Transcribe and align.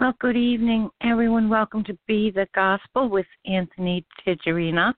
Well, 0.00 0.14
good 0.20 0.36
evening, 0.36 0.90
everyone. 1.00 1.48
Welcome 1.48 1.82
to 1.82 1.98
Be 2.06 2.30
the 2.30 2.46
Gospel 2.54 3.08
with 3.08 3.26
Anthony 3.46 4.06
Tigerina. 4.24 4.94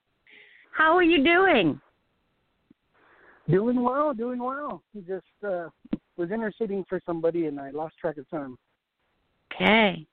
How 0.76 0.94
are 0.94 1.02
you 1.02 1.24
doing? 1.24 1.80
Doing 3.48 3.82
well, 3.82 4.12
doing 4.12 4.40
well. 4.40 4.82
Just 5.08 5.24
uh, 5.42 5.68
was 6.18 6.30
interceding 6.30 6.84
for 6.86 7.00
somebody 7.06 7.46
and 7.46 7.58
I 7.58 7.70
lost 7.70 7.96
track 7.98 8.18
of 8.18 8.28
time. 8.28 8.58
Okay. 9.54 10.06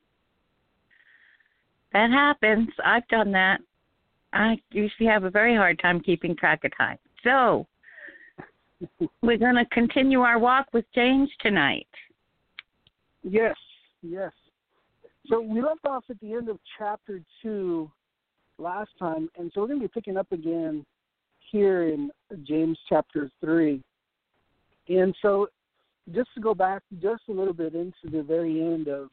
That 1.92 2.10
happens. 2.10 2.70
I've 2.86 3.08
done 3.10 3.34
that. 3.34 3.60
I 4.32 4.58
usually 4.72 5.10
have 5.10 5.26
a 5.26 5.30
very 5.30 5.58
hard 5.58 5.80
time 5.80 6.00
keeping 6.00 6.34
track 6.34 6.64
of 6.64 6.72
time. 6.78 6.98
So, 7.26 7.68
we're 9.22 9.38
going 9.38 9.56
to 9.56 9.66
continue 9.66 10.22
our 10.22 10.40
walk 10.40 10.68
with 10.72 10.86
James 10.96 11.30
tonight. 11.42 11.88
Yes, 13.22 13.58
yes. 14.02 14.32
So 15.30 15.42
we 15.42 15.62
left 15.62 15.86
off 15.86 16.06
at 16.10 16.20
the 16.22 16.34
end 16.34 16.48
of 16.48 16.58
chapter 16.78 17.22
two 17.42 17.92
last 18.58 18.92
time, 18.98 19.30
and 19.38 19.52
so 19.54 19.62
we're 19.62 19.68
going 19.68 19.82
to 19.82 19.88
be 19.88 19.92
picking 19.94 20.16
up 20.16 20.32
again 20.32 20.86
here 21.52 21.90
in 21.90 22.10
James 22.44 22.78
chapter 22.88 23.30
three. 23.42 23.84
And 24.88 25.14
so, 25.22 25.48
just 26.14 26.30
to 26.36 26.40
go 26.40 26.54
back 26.54 26.82
just 27.02 27.24
a 27.28 27.34
little 27.34 27.54
bit 27.54 27.76
into 27.76 28.10
the 28.10 28.24
very 28.24 28.62
end 28.62 28.88
of 28.88 29.10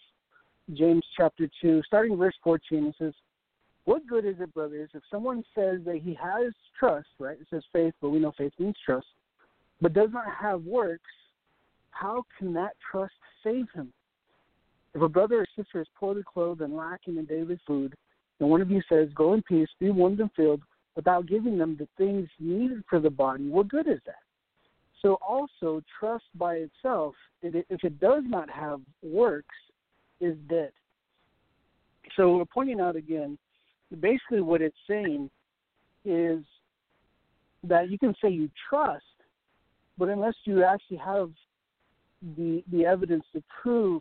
James 0.75 1.05
chapter 1.17 1.49
two, 1.61 1.83
starting 1.85 2.17
verse 2.17 2.37
fourteen, 2.45 2.87
it 2.87 2.95
says, 2.97 3.13
"What 3.85 4.07
good 4.07 4.25
is 4.25 4.37
it, 4.39 4.55
brothers, 4.55 4.91
if 4.95 5.03
someone 5.11 5.45
says 5.53 5.81
that 5.85 6.01
he 6.03 6.15
has 6.15 6.53
trust, 6.79 7.09
right? 7.19 7.41
It 7.41 7.49
says 7.51 7.65
faith, 7.73 7.95
but 8.01 8.11
we 8.11 8.21
know 8.21 8.33
faith 8.39 8.53
means 8.61 8.77
trust, 8.85 9.09
but 9.81 9.93
does 9.93 10.11
not 10.13 10.27
have 10.41 10.63
works. 10.63 11.11
How 11.91 12.25
can 12.39 12.53
that 12.55 12.77
trust 12.91 13.15
save 13.43 13.67
him?" 13.75 13.93
If 14.95 15.03
a 15.03 15.09
brother 15.09 15.41
or 15.41 15.47
sister 15.57 15.81
is 15.81 15.89
poorly 15.99 16.23
clothed 16.23 16.61
and 16.61 16.77
lacking 16.77 17.17
in 17.17 17.25
daily 17.25 17.59
food, 17.67 17.95
and 18.41 18.49
one 18.49 18.61
of 18.61 18.71
you 18.71 18.81
says, 18.89 19.09
Go 19.15 19.35
in 19.35 19.43
peace, 19.43 19.69
be 19.81 19.91
warmed 19.91 20.21
and 20.21 20.31
filled, 20.37 20.63
without 20.95 21.27
giving 21.27 21.59
them 21.59 21.77
the 21.77 21.89
things 21.99 22.29
needed 22.39 22.83
for 22.89 23.01
the 23.01 23.11
body, 23.11 23.49
what 23.49 23.69
good 23.69 23.89
is 23.89 23.99
that? 24.07 24.23
So, 25.03 25.19
also, 25.27 25.83
trust 25.99 26.25
by 26.37 26.55
itself, 26.55 27.15
if 27.43 27.85
it 27.85 28.01
does 28.01 28.23
not 28.27 28.49
have 28.49 28.81
works, 29.03 29.55
is 30.21 30.37
dead. 30.49 30.71
So, 32.17 32.37
we're 32.37 32.45
pointing 32.45 32.81
out 32.81 32.97
again, 32.97 33.37
basically, 34.01 34.41
what 34.41 34.63
it's 34.63 34.77
saying 34.89 35.29
is 36.05 36.45
that 37.65 37.91
you 37.91 37.99
can 37.99 38.15
say 38.23 38.31
you 38.31 38.49
trust, 38.69 39.05
but 39.99 40.09
unless 40.09 40.35
you 40.45 40.65
actually 40.65 40.99
have 40.99 41.31
the 42.37 42.63
the 42.73 42.87
evidence 42.87 43.25
to 43.35 43.43
prove 43.63 44.01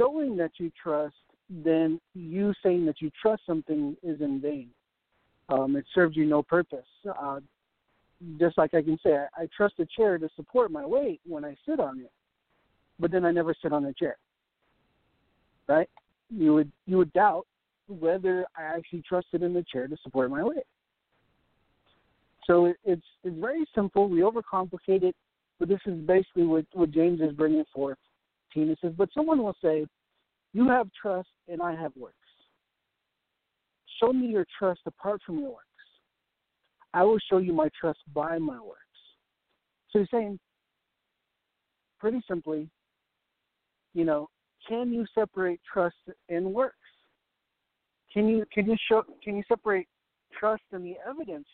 showing 0.00 0.36
that 0.36 0.52
you 0.58 0.70
trust, 0.82 1.14
then 1.48 2.00
you 2.14 2.52
saying 2.62 2.86
that 2.86 3.00
you 3.00 3.10
trust 3.20 3.42
something 3.46 3.96
is 4.02 4.20
in 4.20 4.40
vain. 4.40 4.68
Um, 5.48 5.76
it 5.76 5.84
serves 5.94 6.16
you 6.16 6.26
no 6.26 6.42
purpose. 6.42 6.86
Uh, 7.06 7.40
just 8.38 8.56
like 8.56 8.74
I 8.74 8.82
can 8.82 8.98
say, 9.04 9.16
I, 9.16 9.42
I 9.42 9.48
trust 9.54 9.74
a 9.78 9.86
chair 9.86 10.18
to 10.18 10.28
support 10.36 10.70
my 10.70 10.86
weight 10.86 11.20
when 11.26 11.44
I 11.44 11.56
sit 11.68 11.80
on 11.80 12.00
it, 12.00 12.12
but 12.98 13.10
then 13.10 13.24
I 13.24 13.32
never 13.32 13.54
sit 13.60 13.72
on 13.72 13.84
a 13.86 13.92
chair. 13.92 14.16
Right? 15.68 15.88
You 16.30 16.54
would 16.54 16.70
you 16.86 16.96
would 16.98 17.12
doubt 17.12 17.46
whether 17.88 18.46
I 18.56 18.62
actually 18.76 19.02
trusted 19.08 19.42
in 19.42 19.52
the 19.52 19.64
chair 19.72 19.88
to 19.88 19.96
support 20.02 20.30
my 20.30 20.42
weight. 20.42 20.66
So 22.46 22.66
it, 22.66 22.76
it's 22.84 23.06
it's 23.24 23.36
very 23.38 23.64
simple. 23.74 24.08
We 24.08 24.20
overcomplicate 24.20 25.02
it, 25.02 25.16
but 25.58 25.68
this 25.68 25.80
is 25.86 25.94
basically 26.06 26.44
what, 26.44 26.66
what 26.72 26.90
James 26.92 27.20
is 27.20 27.32
bringing 27.32 27.64
forth 27.74 27.98
penises, 28.56 28.96
but 28.96 29.08
someone 29.14 29.42
will 29.42 29.56
say, 29.62 29.86
You 30.52 30.68
have 30.68 30.88
trust 31.00 31.28
and 31.48 31.60
I 31.60 31.74
have 31.74 31.92
works. 31.96 32.16
Show 34.00 34.12
me 34.12 34.26
your 34.26 34.46
trust 34.58 34.80
apart 34.86 35.20
from 35.24 35.38
your 35.38 35.50
works. 35.50 35.66
I 36.94 37.04
will 37.04 37.18
show 37.30 37.38
you 37.38 37.52
my 37.52 37.68
trust 37.78 38.00
by 38.14 38.38
my 38.38 38.58
works. 38.58 38.78
So 39.90 40.00
he's 40.00 40.08
saying, 40.10 40.38
pretty 41.98 42.20
simply, 42.26 42.68
you 43.94 44.04
know, 44.04 44.28
can 44.68 44.92
you 44.92 45.04
separate 45.14 45.60
trust 45.70 45.96
and 46.28 46.52
works? 46.52 46.76
Can 48.12 48.28
you 48.28 48.44
can 48.52 48.66
you 48.66 48.76
show 48.88 49.04
can 49.22 49.36
you 49.36 49.42
separate 49.48 49.86
trust 50.38 50.62
and 50.72 50.84
the 50.84 50.96
evidence 51.08 51.46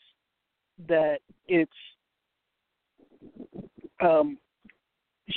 that 0.89 1.19
it's 1.49 1.71
um, 4.01 4.39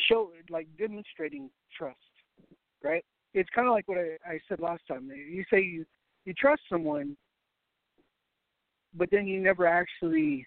show 0.07 0.31
like 0.49 0.67
demonstrating 0.77 1.49
trust, 1.79 1.97
right? 2.83 3.03
It's 3.33 3.49
kind 3.55 3.67
of 3.67 3.73
like 3.73 3.87
what 3.87 3.97
I, 3.97 4.17
I 4.29 4.39
said 4.47 4.59
last 4.59 4.83
time. 4.87 5.09
You 5.09 5.43
say 5.51 5.61
you 5.61 5.85
you 6.25 6.33
trust 6.33 6.61
someone, 6.69 7.15
but 8.93 9.09
then 9.11 9.25
you 9.25 9.39
never 9.39 9.65
actually 9.65 10.45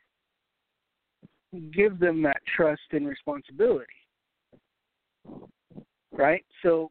give 1.73 1.99
them 1.99 2.23
that 2.23 2.41
trust 2.57 2.83
and 2.93 3.09
responsibility, 3.09 3.87
right? 6.13 6.45
So 6.63 6.91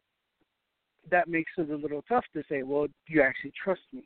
that 1.10 1.28
makes 1.28 1.52
it 1.58 1.70
a 1.70 1.76
little 1.76 2.02
tough 2.08 2.24
to 2.34 2.42
say, 2.48 2.62
well, 2.62 2.86
do 2.86 2.92
you 3.08 3.22
actually 3.22 3.52
trust 3.62 3.82
me? 3.92 4.04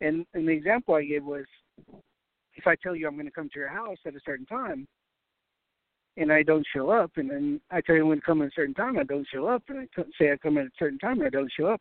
And 0.00 0.26
and 0.34 0.48
the 0.48 0.52
example 0.52 0.94
I 0.94 1.04
gave 1.04 1.24
was, 1.24 1.44
if 2.54 2.66
I 2.66 2.76
tell 2.82 2.96
you 2.96 3.06
I'm 3.06 3.14
going 3.14 3.26
to 3.26 3.32
come 3.32 3.48
to 3.52 3.58
your 3.58 3.68
house 3.68 3.98
at 4.06 4.14
a 4.14 4.20
certain 4.24 4.46
time, 4.46 4.86
and 6.18 6.32
I 6.32 6.42
don't 6.42 6.66
show 6.74 6.90
up, 6.90 7.12
and 7.16 7.30
then 7.30 7.60
I 7.70 7.80
tell 7.80 7.94
you 7.94 8.06
when 8.06 8.18
to 8.18 8.24
come 8.24 8.42
at 8.42 8.48
a 8.48 8.52
certain 8.54 8.74
time, 8.74 8.98
I 8.98 9.04
don't 9.04 9.26
show 9.32 9.46
up, 9.46 9.62
and 9.68 9.78
I 9.78 10.02
say 10.18 10.32
I 10.32 10.36
come 10.36 10.58
at 10.58 10.66
a 10.66 10.70
certain 10.78 10.98
time, 10.98 11.22
I 11.22 11.30
don't 11.30 11.52
show 11.56 11.66
up. 11.66 11.80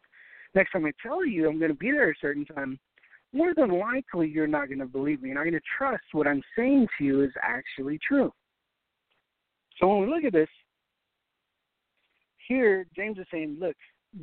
Next 0.54 0.72
time 0.72 0.86
I 0.86 0.92
tell 1.02 1.26
you 1.26 1.50
I'm 1.50 1.60
going 1.60 1.72
to 1.72 1.78
be 1.78 1.92
there 1.92 2.10
at 2.10 2.16
a 2.16 2.20
certain 2.22 2.46
time, 2.46 2.80
more 3.34 3.54
than 3.56 3.78
likely 3.78 4.30
you're 4.30 4.48
not 4.48 4.68
going 4.68 4.80
to 4.80 4.86
believe 4.86 5.22
me. 5.22 5.30
You're 5.30 5.38
not 5.38 5.50
going 5.50 5.54
to 5.54 5.68
trust 5.78 6.04
what 6.12 6.28
I'm 6.28 6.42
saying 6.58 6.88
to 6.98 7.04
you 7.04 7.24
is 7.24 7.32
actually 7.42 8.00
true. 8.08 8.32
So 9.80 9.88
when 9.88 10.02
we 10.02 10.14
look 10.14 10.24
at 10.24 10.34
this, 10.34 10.50
here 12.48 12.86
James 12.96 13.18
is 13.18 13.26
saying, 13.32 13.58
look, 13.60 13.76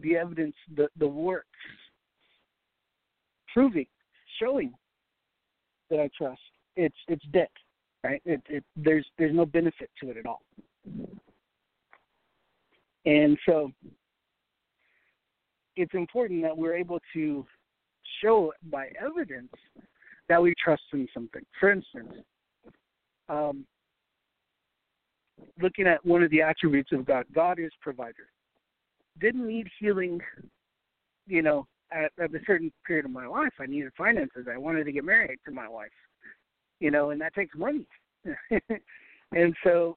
the 0.02 0.16
evidence, 0.16 0.54
the 0.76 0.88
the 0.98 1.06
works, 1.06 1.46
proving, 3.52 3.86
showing 4.40 4.72
that 5.90 6.00
I 6.00 6.08
trust, 6.16 6.40
it's 6.76 6.96
it's 7.06 7.24
dead 7.32 7.48
right? 8.04 8.22
It, 8.26 8.42
it, 8.48 8.62
there's 8.76 9.06
there's 9.18 9.34
no 9.34 9.46
benefit 9.46 9.90
to 10.00 10.10
it 10.10 10.18
at 10.18 10.26
all. 10.26 10.42
And 13.06 13.36
so 13.48 13.72
it's 15.76 15.94
important 15.94 16.42
that 16.42 16.56
we're 16.56 16.76
able 16.76 17.00
to 17.14 17.44
show 18.22 18.52
by 18.70 18.88
evidence 19.04 19.52
that 20.28 20.40
we 20.40 20.54
trust 20.62 20.82
in 20.92 21.08
something. 21.12 21.42
For 21.58 21.72
instance, 21.72 22.12
um, 23.28 23.66
looking 25.60 25.86
at 25.86 26.04
one 26.04 26.22
of 26.22 26.30
the 26.30 26.42
attributes 26.42 26.92
of 26.92 27.04
God, 27.04 27.24
God 27.34 27.58
is 27.58 27.72
provider. 27.80 28.28
Didn't 29.20 29.46
need 29.46 29.68
healing, 29.78 30.20
you 31.26 31.42
know, 31.42 31.66
at, 31.92 32.10
at 32.22 32.34
a 32.34 32.40
certain 32.46 32.72
period 32.86 33.04
of 33.04 33.10
my 33.10 33.26
life. 33.26 33.52
I 33.60 33.66
needed 33.66 33.92
finances. 33.96 34.46
I 34.50 34.56
wanted 34.56 34.84
to 34.84 34.92
get 34.92 35.04
married 35.04 35.38
to 35.46 35.52
my 35.52 35.68
wife 35.68 35.90
you 36.80 36.90
know, 36.90 37.10
and 37.10 37.20
that 37.20 37.34
takes 37.34 37.56
money. 37.56 37.86
and 39.32 39.54
so 39.62 39.96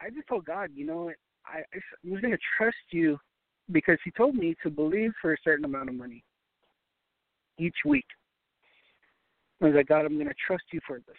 I 0.00 0.10
just 0.10 0.28
told 0.28 0.44
God, 0.44 0.70
you 0.74 0.86
know, 0.86 1.10
I, 1.46 1.58
I 1.58 1.80
was 2.04 2.20
going 2.20 2.32
to 2.32 2.38
trust 2.56 2.76
you 2.90 3.18
because 3.72 3.98
He 4.04 4.10
told 4.10 4.34
me 4.34 4.54
to 4.62 4.70
believe 4.70 5.12
for 5.20 5.32
a 5.32 5.38
certain 5.42 5.64
amount 5.64 5.88
of 5.88 5.94
money 5.94 6.22
each 7.58 7.76
week. 7.84 8.06
I 9.60 9.66
was 9.66 9.74
like, 9.74 9.88
God, 9.88 10.04
I'm 10.04 10.14
going 10.14 10.28
to 10.28 10.34
trust 10.46 10.64
you 10.72 10.80
for 10.86 10.98
this. 10.98 11.16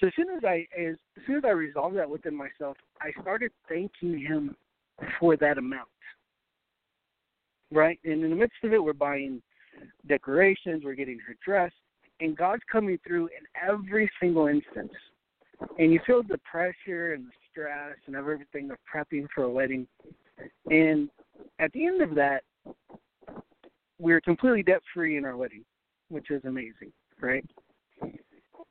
So 0.00 0.08
as 0.08 0.12
soon 0.16 0.30
as 0.36 0.44
I 0.44 0.66
as, 0.78 0.96
as 1.16 1.22
soon 1.26 1.36
as 1.36 1.44
I 1.44 1.50
resolved 1.50 1.96
that 1.96 2.08
within 2.08 2.34
myself, 2.34 2.76
I 3.00 3.10
started 3.22 3.52
thanking 3.68 4.18
Him 4.18 4.56
for 5.18 5.36
that 5.36 5.58
amount. 5.58 5.88
Right, 7.72 7.98
and 8.04 8.22
in 8.22 8.30
the 8.30 8.36
midst 8.36 8.56
of 8.62 8.72
it, 8.72 8.82
we're 8.82 8.92
buying 8.92 9.42
decorations, 10.06 10.84
we're 10.84 10.94
getting 10.94 11.18
her 11.26 11.34
dressed, 11.44 11.74
and 12.24 12.34
God's 12.34 12.62
coming 12.72 12.98
through 13.06 13.26
in 13.26 13.44
every 13.68 14.10
single 14.18 14.46
instance. 14.46 14.92
And 15.78 15.92
you 15.92 16.00
feel 16.06 16.22
the 16.22 16.38
pressure 16.38 17.12
and 17.12 17.26
the 17.26 17.32
stress 17.50 17.96
and 18.06 18.16
everything 18.16 18.70
of 18.70 18.78
prepping 18.92 19.26
for 19.34 19.44
a 19.44 19.50
wedding. 19.50 19.86
And 20.70 21.10
at 21.58 21.70
the 21.72 21.86
end 21.86 22.00
of 22.00 22.14
that, 22.14 22.42
we 23.98 24.14
are 24.14 24.22
completely 24.22 24.62
debt 24.62 24.80
free 24.92 25.18
in 25.18 25.26
our 25.26 25.36
wedding, 25.36 25.64
which 26.08 26.30
is 26.30 26.42
amazing, 26.44 26.92
right? 27.20 27.44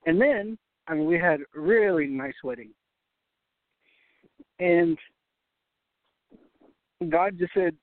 And 0.07 0.19
then, 0.19 0.57
I 0.87 0.95
mean, 0.95 1.05
we 1.05 1.19
had 1.19 1.41
a 1.55 1.59
really 1.59 2.07
nice 2.07 2.33
wedding. 2.43 2.71
And 4.59 4.97
God 7.09 7.37
just 7.37 7.53
said 7.53 7.75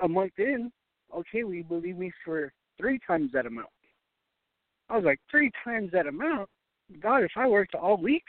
a 0.00 0.08
month 0.08 0.32
in, 0.36 0.70
okay, 1.16 1.42
we 1.42 1.62
believe 1.62 1.96
me 1.96 2.12
for 2.22 2.52
three 2.78 3.00
times 3.06 3.30
that 3.32 3.46
amount. 3.46 3.68
I 4.88 4.96
was 4.96 5.04
like, 5.04 5.20
three 5.30 5.50
times 5.64 5.90
that 5.92 6.06
amount? 6.06 6.48
God, 7.00 7.22
if 7.22 7.32
I 7.36 7.46
worked 7.46 7.74
all 7.74 7.96
week, 7.96 8.24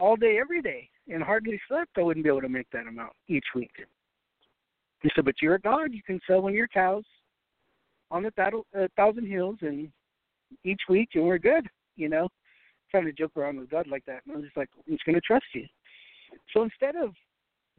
all 0.00 0.16
day, 0.16 0.38
every 0.38 0.60
day, 0.60 0.88
and 1.08 1.22
hardly 1.22 1.60
slept, 1.68 1.92
I 1.96 2.02
wouldn't 2.02 2.24
be 2.24 2.30
able 2.30 2.42
to 2.42 2.48
make 2.48 2.68
that 2.72 2.86
amount 2.86 3.12
each 3.28 3.44
week. 3.54 3.70
He 5.02 5.10
said, 5.14 5.24
but 5.24 5.36
you're 5.40 5.54
a 5.54 5.60
God. 5.60 5.92
You 5.92 6.02
can 6.04 6.20
sell 6.26 6.40
one 6.42 6.52
of 6.52 6.56
your 6.56 6.68
cows 6.68 7.04
on 8.10 8.22
the 8.22 8.30
th- 8.32 8.64
uh, 8.76 8.88
thousand 8.96 9.26
hills, 9.26 9.56
and 9.60 9.90
each 10.64 10.80
week, 10.88 11.10
and 11.14 11.24
we're 11.24 11.38
good. 11.38 11.66
You 11.96 12.08
know, 12.08 12.28
trying 12.90 13.04
to 13.04 13.12
joke 13.12 13.32
around 13.36 13.58
with 13.58 13.70
God 13.70 13.86
like 13.86 14.04
that. 14.06 14.22
And 14.26 14.34
I 14.34 14.36
was 14.36 14.44
just 14.46 14.56
like, 14.56 14.68
I'm 14.76 14.94
just 14.94 15.04
going 15.04 15.14
to 15.14 15.20
trust 15.20 15.46
you. 15.54 15.66
So 16.52 16.62
instead 16.62 16.96
of 16.96 17.10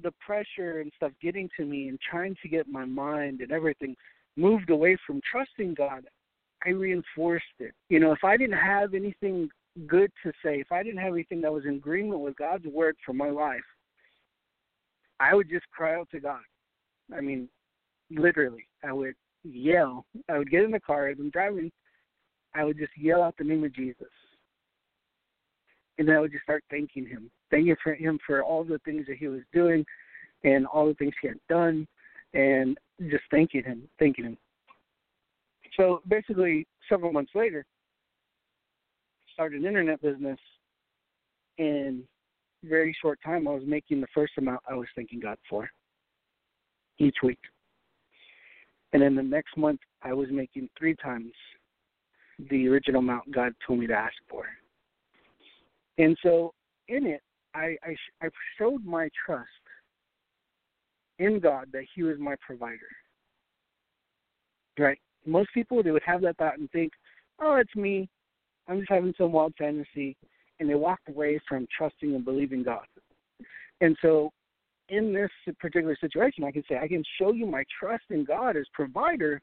the 0.02 0.12
pressure 0.26 0.80
and 0.80 0.92
stuff 0.96 1.12
getting 1.22 1.50
to 1.58 1.66
me 1.66 1.90
and 1.90 2.00
trying 2.00 2.36
to 2.42 2.50
get 2.50 2.68
my 2.68 2.86
mind 2.86 3.42
and 3.42 3.52
everything 3.52 3.96
moved 4.38 4.70
away 4.70 4.98
from 5.06 5.22
trusting 5.30 5.74
God, 5.74 6.06
I 6.66 6.70
reinforced 6.70 7.46
it. 7.60 7.74
You 7.90 8.00
know, 8.00 8.12
if 8.12 8.24
I 8.24 8.38
didn't 8.38 8.58
have 8.58 8.94
anything 8.94 9.50
good 9.88 10.12
to 10.24 10.32
say, 10.44 10.60
if 10.60 10.72
I 10.72 10.84
didn't 10.84 11.00
have 11.02 11.14
anything 11.14 11.42
that 11.42 11.54
was 11.54 11.66
in 11.66 11.76
agreement 11.76 12.22
with 12.22 12.36
God's 12.38 12.66
word 12.66 12.96
for 13.06 13.14
my 13.14 13.30
life, 13.30 13.60
I 15.20 15.34
would 15.34 15.50
just 15.50 15.70
cry 15.72 15.96
out 15.96 16.10
to 16.12 16.20
God. 16.20 16.42
I 17.16 17.22
mean, 17.22 17.50
literally, 18.10 18.68
I 18.84 18.92
would 18.92 19.16
yell. 19.44 20.06
I 20.30 20.38
would 20.38 20.50
get 20.50 20.64
in 20.64 20.72
the 20.72 20.80
car 20.80 21.08
as 21.08 21.18
I'm 21.20 21.30
driving. 21.30 21.72
I 22.56 22.64
would 22.64 22.78
just 22.78 22.92
yell 22.98 23.22
out 23.22 23.36
the 23.38 23.44
name 23.44 23.64
of 23.66 23.76
Jesus, 23.76 24.08
and 25.98 26.08
then 26.08 26.16
I 26.16 26.20
would 26.22 26.32
just 26.32 26.44
start 26.44 26.64
thanking 26.70 27.06
Him, 27.06 27.30
thanking 27.52 27.76
for 27.84 27.94
Him 27.94 28.18
for 28.26 28.42
all 28.42 28.64
the 28.64 28.80
things 28.86 29.06
that 29.08 29.18
He 29.18 29.28
was 29.28 29.42
doing, 29.54 29.86
and 30.46 30.66
all 30.66 30.88
the 30.88 30.94
things 30.94 31.14
He 31.22 31.28
had 31.28 31.40
done, 31.50 31.86
and 32.34 32.78
just 33.10 33.26
thanking 33.30 33.64
Him, 33.64 33.90
thanking 34.00 34.24
Him. 34.24 34.38
So 35.78 36.02
basically, 36.08 36.68
several 36.90 37.12
months 37.12 37.32
later, 37.36 37.66
started 39.34 39.62
an 39.62 39.68
internet 39.68 40.02
business. 40.02 40.40
In 41.58 42.04
very 42.64 42.96
short 43.02 43.20
time, 43.24 43.48
I 43.48 43.52
was 43.52 43.64
making 43.66 44.02
the 44.02 44.08
first 44.14 44.34
amount 44.38 44.62
I 44.70 44.76
was 44.76 44.88
thanking 44.96 45.20
God 45.20 45.38
for 45.50 45.70
each 47.00 47.16
week. 47.24 47.40
And 48.94 49.02
then 49.02 49.16
the 49.16 49.24
next 49.24 49.58
month, 49.58 49.80
I 50.04 50.14
was 50.14 50.28
making 50.32 50.70
three 50.78 50.96
times 50.96 51.32
the 52.50 52.68
original 52.68 53.00
amount 53.00 53.32
God 53.34 53.54
told 53.66 53.80
me 53.80 53.88
to 53.88 53.94
ask 53.94 54.16
for. 54.30 54.46
And 55.98 56.18
so 56.24 56.54
in 56.88 57.06
it, 57.06 57.22
I, 57.54 57.78
I, 57.84 57.96
I 58.22 58.30
showed 58.58 58.86
my 58.86 59.10
trust 59.26 59.50
in 61.20 61.40
God 61.40 61.68
that 61.72 61.86
He 61.94 62.04
was 62.04 62.18
my 62.20 62.36
provider. 62.46 62.80
Right? 64.78 65.00
Most 65.26 65.50
people, 65.54 65.82
they 65.82 65.92
would 65.92 66.04
have 66.06 66.22
that 66.22 66.38
thought 66.38 66.58
and 66.58 66.70
think, 66.72 66.92
oh, 67.40 67.56
it's 67.56 67.76
me. 67.76 68.10
I'm 68.68 68.80
just 68.80 68.92
having 68.92 69.14
some 69.18 69.32
wild 69.32 69.54
fantasy. 69.58 70.16
And 70.60 70.70
they 70.70 70.76
walk 70.76 71.00
away 71.10 71.40
from 71.48 71.68
trusting 71.78 72.16
and 72.16 72.24
believing 72.24 72.64
God. 72.64 72.86
And 73.82 73.98
so 74.02 74.32
in 74.90 75.14
this 75.14 75.30
particular 75.60 75.98
situation, 76.00 76.44
I 76.44 76.52
can 76.52 76.64
say 76.70 76.78
I 76.78 76.88
can 76.88 77.04
show 77.20 77.34
you 77.34 77.46
my 77.46 77.64
trust 77.80 78.06
in 78.10 78.24
God 78.24 78.56
as 78.56 78.66
provider 78.74 79.42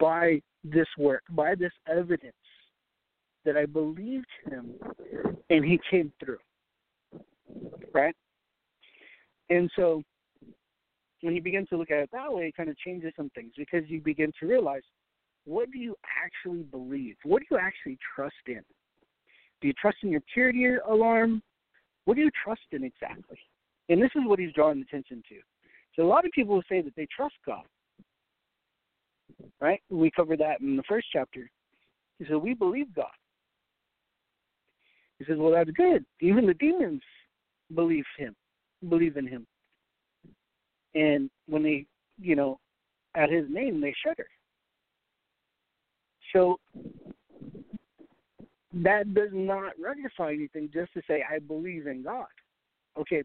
by 0.00 0.40
this 0.64 0.88
work, 0.98 1.22
by 1.30 1.54
this 1.54 1.72
evidence 1.88 2.34
that 3.44 3.56
I 3.56 3.66
believed 3.66 4.26
Him 4.50 4.72
and 5.50 5.64
He 5.64 5.78
came 5.90 6.12
through. 6.22 6.38
Right? 7.94 8.14
And 9.50 9.70
so 9.76 10.02
when 11.22 11.34
you 11.34 11.42
begin 11.42 11.66
to 11.66 11.76
look 11.76 11.90
at 11.90 11.98
it 11.98 12.10
that 12.12 12.32
way, 12.32 12.44
it 12.48 12.56
kind 12.56 12.68
of 12.68 12.78
changes 12.78 13.12
some 13.16 13.30
things 13.34 13.52
because 13.56 13.82
you 13.88 14.00
begin 14.00 14.32
to 14.40 14.46
realize 14.46 14.82
what 15.44 15.70
do 15.70 15.78
you 15.78 15.96
actually 16.24 16.62
believe? 16.62 17.16
What 17.24 17.40
do 17.40 17.46
you 17.50 17.58
actually 17.58 17.98
trust 18.14 18.34
in? 18.46 18.62
Do 19.60 19.66
you 19.66 19.74
trust 19.74 19.96
in 20.02 20.10
your 20.10 20.22
purity 20.32 20.66
alarm? 20.88 21.42
What 22.04 22.14
do 22.14 22.20
you 22.20 22.30
trust 22.44 22.60
in 22.72 22.84
exactly? 22.84 23.38
And 23.88 24.00
this 24.00 24.10
is 24.14 24.22
what 24.24 24.38
he's 24.38 24.52
drawing 24.52 24.80
attention 24.82 25.22
to. 25.28 25.36
So 25.96 26.02
a 26.02 26.06
lot 26.06 26.24
of 26.24 26.32
people 26.32 26.54
will 26.54 26.62
say 26.68 26.80
that 26.82 26.94
they 26.96 27.06
trust 27.14 27.34
God. 27.46 27.64
Right? 29.60 29.80
We 29.90 30.10
covered 30.10 30.40
that 30.40 30.60
in 30.60 30.76
the 30.76 30.82
first 30.88 31.06
chapter. 31.12 31.50
He 32.18 32.26
said, 32.26 32.36
We 32.36 32.54
believe 32.54 32.94
God. 32.94 33.06
He 35.18 35.24
says, 35.24 35.36
Well, 35.38 35.52
that's 35.52 35.70
good. 35.70 36.04
Even 36.20 36.46
the 36.46 36.54
demons 36.54 37.02
believe 37.74 38.04
him, 38.16 38.34
believe 38.88 39.16
in 39.16 39.26
him. 39.26 39.46
And 40.98 41.30
when 41.46 41.62
they, 41.62 41.86
you 42.20 42.34
know, 42.34 42.58
at 43.14 43.30
his 43.30 43.44
name, 43.48 43.80
they 43.80 43.94
shudder. 44.04 44.26
So 46.32 46.58
that 48.74 49.14
does 49.14 49.30
not 49.32 49.72
rectify 49.80 50.32
anything 50.32 50.70
just 50.74 50.92
to 50.94 51.02
say, 51.06 51.24
I 51.30 51.38
believe 51.38 51.86
in 51.86 52.02
God. 52.02 52.26
Okay, 52.98 53.22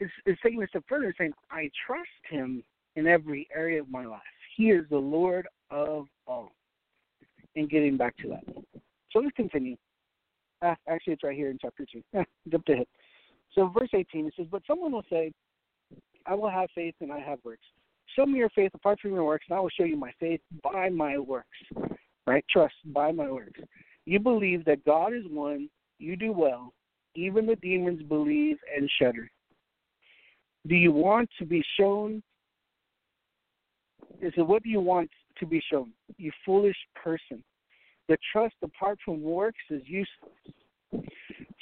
it's, 0.00 0.12
it's 0.26 0.40
taking 0.42 0.62
a 0.62 0.66
step 0.66 0.84
further, 0.86 1.14
saying, 1.16 1.32
I 1.50 1.70
trust 1.86 2.08
him 2.28 2.62
in 2.94 3.06
every 3.06 3.48
area 3.56 3.80
of 3.80 3.88
my 3.90 4.04
life. 4.04 4.20
He 4.56 4.70
is 4.70 4.84
the 4.90 4.98
Lord 4.98 5.48
of 5.70 6.06
all. 6.26 6.52
And 7.56 7.70
getting 7.70 7.96
back 7.96 8.16
to 8.18 8.28
that. 8.28 8.44
So 9.10 9.20
let's 9.20 9.34
continue. 9.34 9.76
Ah, 10.62 10.76
actually, 10.88 11.14
it's 11.14 11.24
right 11.24 11.36
here 11.36 11.50
in 11.50 11.58
chapter 11.60 11.86
2. 11.90 12.02
Jump 12.50 12.68
ahead. 12.68 12.86
So, 13.54 13.72
verse 13.76 13.88
18, 13.94 14.26
it 14.26 14.34
says, 14.36 14.46
But 14.50 14.62
someone 14.66 14.92
will 14.92 15.04
say, 15.10 15.32
I 16.30 16.34
will 16.34 16.48
have 16.48 16.68
faith 16.76 16.94
and 17.00 17.12
I 17.12 17.18
have 17.18 17.40
works. 17.44 17.64
Show 18.14 18.24
me 18.24 18.38
your 18.38 18.50
faith 18.50 18.70
apart 18.72 19.00
from 19.00 19.12
your 19.12 19.24
works, 19.24 19.46
and 19.48 19.58
I 19.58 19.60
will 19.60 19.70
show 19.70 19.82
you 19.82 19.96
my 19.96 20.12
faith 20.20 20.40
by 20.62 20.88
my 20.88 21.18
works. 21.18 21.48
Right? 22.24 22.44
Trust 22.48 22.74
by 22.86 23.10
my 23.10 23.28
works. 23.28 23.58
You 24.04 24.20
believe 24.20 24.64
that 24.64 24.84
God 24.84 25.12
is 25.12 25.24
one, 25.28 25.68
you 25.98 26.16
do 26.16 26.30
well. 26.32 26.72
Even 27.16 27.46
the 27.46 27.56
demons 27.56 28.02
believe 28.04 28.58
and 28.76 28.88
shudder. 29.00 29.28
Do 30.68 30.76
you 30.76 30.92
want 30.92 31.28
to 31.40 31.44
be 31.44 31.64
shown? 31.76 32.22
Is 34.22 34.32
it 34.36 34.42
what 34.42 34.62
do 34.62 34.68
you 34.68 34.80
want 34.80 35.10
to 35.38 35.46
be 35.46 35.60
shown? 35.68 35.90
You 36.16 36.30
foolish 36.46 36.76
person. 36.94 37.42
The 38.08 38.18
trust 38.32 38.54
apart 38.62 38.98
from 39.04 39.20
works 39.20 39.58
is 39.68 39.82
useless. 39.84 41.08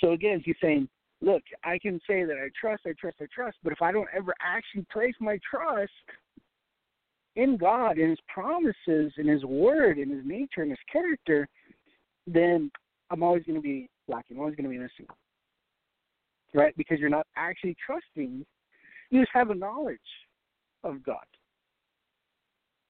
So 0.00 0.12
again, 0.12 0.42
he's 0.44 0.56
saying, 0.60 0.88
look, 1.20 1.42
I 1.64 1.78
can 1.78 2.00
say 2.06 2.24
that 2.24 2.36
I 2.36 2.48
trust, 2.58 2.82
I 2.86 2.92
trust, 2.98 3.16
I 3.20 3.26
trust, 3.34 3.58
but 3.62 3.72
if 3.72 3.82
I 3.82 3.92
don't 3.92 4.08
ever 4.14 4.34
actually 4.40 4.86
place 4.92 5.14
my 5.20 5.38
trust 5.48 5.92
in 7.36 7.56
God, 7.56 7.98
in 7.98 8.10
His 8.10 8.18
promises, 8.32 9.12
in 9.16 9.26
His 9.26 9.44
Word, 9.44 9.98
in 9.98 10.10
His 10.10 10.24
nature, 10.24 10.62
in 10.62 10.70
His 10.70 10.78
character, 10.90 11.48
then 12.26 12.70
I'm 13.10 13.22
always 13.22 13.44
going 13.44 13.56
to 13.56 13.62
be 13.62 13.88
lacking. 14.06 14.36
I'm 14.36 14.40
always 14.40 14.56
going 14.56 14.64
to 14.64 14.70
be 14.70 14.78
missing. 14.78 15.06
Right? 16.54 16.76
Because 16.76 16.98
you're 16.98 17.10
not 17.10 17.26
actually 17.36 17.76
trusting 17.84 18.44
you 19.10 19.20
just 19.20 19.32
have 19.32 19.50
a 19.50 19.54
knowledge 19.54 19.98
of 20.84 21.02
God. 21.02 21.16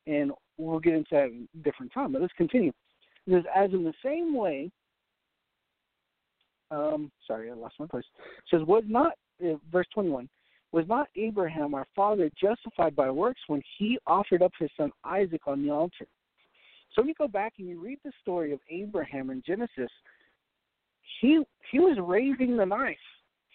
And 0.06 0.32
we'll 0.56 0.80
get 0.80 0.94
into 0.94 1.08
that 1.12 1.24
in 1.24 1.48
different 1.62 1.92
time, 1.92 2.12
but 2.12 2.22
let's 2.22 2.32
continue. 2.34 2.72
Because 3.26 3.44
as 3.54 3.70
in 3.72 3.84
the 3.84 3.92
same 4.04 4.34
way, 4.34 4.70
um, 6.70 7.10
sorry, 7.26 7.50
I 7.50 7.54
lost 7.54 7.76
my 7.78 7.86
place. 7.86 8.04
It 8.38 8.56
says, 8.56 8.66
was 8.66 8.84
not, 8.86 9.12
uh, 9.44 9.54
verse 9.70 9.86
21, 9.94 10.28
was 10.72 10.84
not 10.86 11.08
Abraham 11.16 11.74
our 11.74 11.86
father 11.96 12.30
justified 12.40 12.94
by 12.94 13.10
works 13.10 13.40
when 13.46 13.62
he 13.78 13.98
offered 14.06 14.42
up 14.42 14.52
his 14.58 14.70
son 14.76 14.90
Isaac 15.04 15.42
on 15.46 15.62
the 15.62 15.70
altar? 15.70 16.06
So 16.94 17.02
when 17.02 17.08
you 17.08 17.14
go 17.14 17.28
back 17.28 17.54
and 17.58 17.68
you 17.68 17.80
read 17.82 17.98
the 18.04 18.12
story 18.20 18.52
of 18.52 18.60
Abraham 18.70 19.30
in 19.30 19.42
Genesis, 19.46 19.90
he 21.20 21.42
he 21.70 21.78
was 21.78 21.96
raising 22.00 22.56
the 22.56 22.66
knife. 22.66 22.96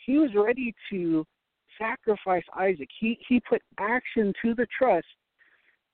He 0.05 0.17
was 0.17 0.32
ready 0.36 0.74
to 0.89 1.25
sacrifice 1.77 2.43
Isaac. 2.58 2.89
He 3.00 3.17
he 3.27 3.39
put 3.39 3.62
action 3.79 4.34
to 4.41 4.55
the 4.55 4.67
trust 4.77 5.08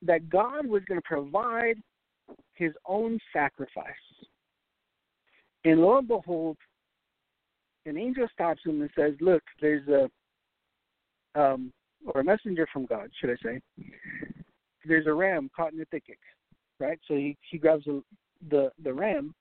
that 0.01 0.29
God 0.29 0.65
was 0.65 0.83
going 0.87 0.99
to 1.01 1.07
provide 1.07 1.77
his 2.53 2.71
own 2.85 3.19
sacrifice. 3.33 3.85
And 5.65 5.81
lo 5.81 5.97
and 5.97 6.07
behold, 6.07 6.57
an 7.89 7.97
angel 7.97 8.27
stops 8.31 8.61
him 8.65 8.81
and 8.81 8.89
says, 8.95 9.13
"Look, 9.19 9.43
there's 9.59 9.87
a 9.87 10.09
um, 11.39 11.71
or 12.05 12.21
a 12.21 12.23
messenger 12.23 12.67
from 12.71 12.85
God, 12.85 13.09
should 13.19 13.31
I 13.31 13.35
say? 13.43 13.61
There's 14.85 15.07
a 15.07 15.13
ram 15.13 15.49
caught 15.55 15.73
in 15.73 15.81
a 15.81 15.85
thicket, 15.85 16.17
right? 16.79 16.99
So 17.07 17.15
he 17.15 17.37
he 17.49 17.57
grabs 17.57 17.85
the 17.85 18.03
the, 18.49 18.71
the 18.83 18.93
ram 18.93 19.33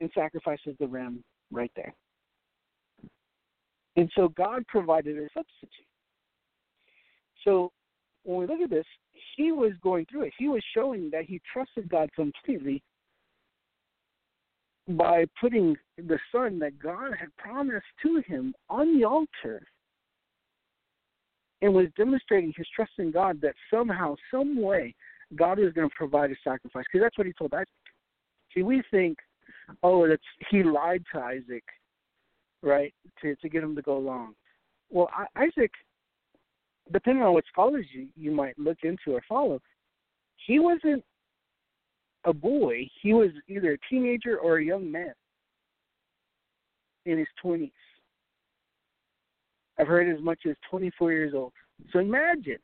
and 0.00 0.10
sacrifices 0.14 0.74
the 0.80 0.88
ram 0.88 1.22
right 1.52 1.70
there. 1.76 1.94
And 3.96 4.10
so 4.16 4.28
God 4.28 4.66
provided 4.66 5.16
a 5.16 5.28
substitute. 5.34 5.86
So 7.44 7.70
when 8.24 8.38
we 8.38 8.46
look 8.46 8.60
at 8.60 8.70
this, 8.70 8.86
he 9.36 9.52
was 9.52 9.72
going 9.82 10.06
through 10.10 10.22
it. 10.22 10.32
He 10.38 10.48
was 10.48 10.62
showing 10.74 11.10
that 11.10 11.24
he 11.24 11.40
trusted 11.52 11.88
God 11.88 12.10
completely 12.14 12.82
by 14.96 15.24
putting 15.40 15.76
the 15.96 16.18
son 16.32 16.58
that 16.60 16.78
God 16.78 17.12
had 17.18 17.34
promised 17.36 17.86
to 18.02 18.22
him 18.26 18.54
on 18.68 18.98
the 18.98 19.04
altar 19.04 19.62
and 21.62 21.74
was 21.74 21.86
demonstrating 21.96 22.52
his 22.56 22.66
trust 22.74 22.92
in 22.98 23.10
God 23.10 23.40
that 23.42 23.54
somehow, 23.72 24.16
some 24.30 24.60
way, 24.60 24.94
God 25.36 25.58
was 25.58 25.72
going 25.72 25.88
to 25.88 25.94
provide 25.94 26.30
a 26.30 26.36
sacrifice. 26.42 26.84
Because 26.90 27.04
that's 27.04 27.18
what 27.18 27.26
he 27.26 27.32
told 27.34 27.52
Isaac. 27.52 27.68
See, 28.54 28.62
we 28.62 28.82
think, 28.90 29.18
oh, 29.82 30.08
that's 30.08 30.22
he 30.50 30.62
lied 30.62 31.04
to 31.12 31.20
Isaac 31.20 31.64
right, 32.62 32.92
to 33.22 33.36
to 33.36 33.48
get 33.48 33.62
him 33.62 33.74
to 33.76 33.82
go 33.82 33.96
along. 33.96 34.34
Well, 34.90 35.08
Isaac, 35.36 35.70
depending 36.92 37.22
on 37.22 37.32
what 37.32 37.44
scholars 37.50 37.86
you 37.92 38.08
you 38.16 38.30
might 38.30 38.58
look 38.58 38.78
into 38.82 39.12
or 39.12 39.22
follow, 39.28 39.60
he 40.46 40.58
wasn't 40.58 41.04
a 42.24 42.32
boy. 42.32 42.88
He 43.02 43.12
was 43.12 43.30
either 43.48 43.72
a 43.72 43.78
teenager 43.88 44.38
or 44.38 44.58
a 44.58 44.64
young 44.64 44.90
man 44.90 45.12
in 47.06 47.18
his 47.18 47.28
twenties. 47.40 47.70
I've 49.78 49.86
heard 49.86 50.14
as 50.14 50.22
much 50.22 50.40
as 50.46 50.56
24 50.70 51.12
years 51.12 51.32
old. 51.34 51.52
So 51.92 52.00
imagine 52.00 52.58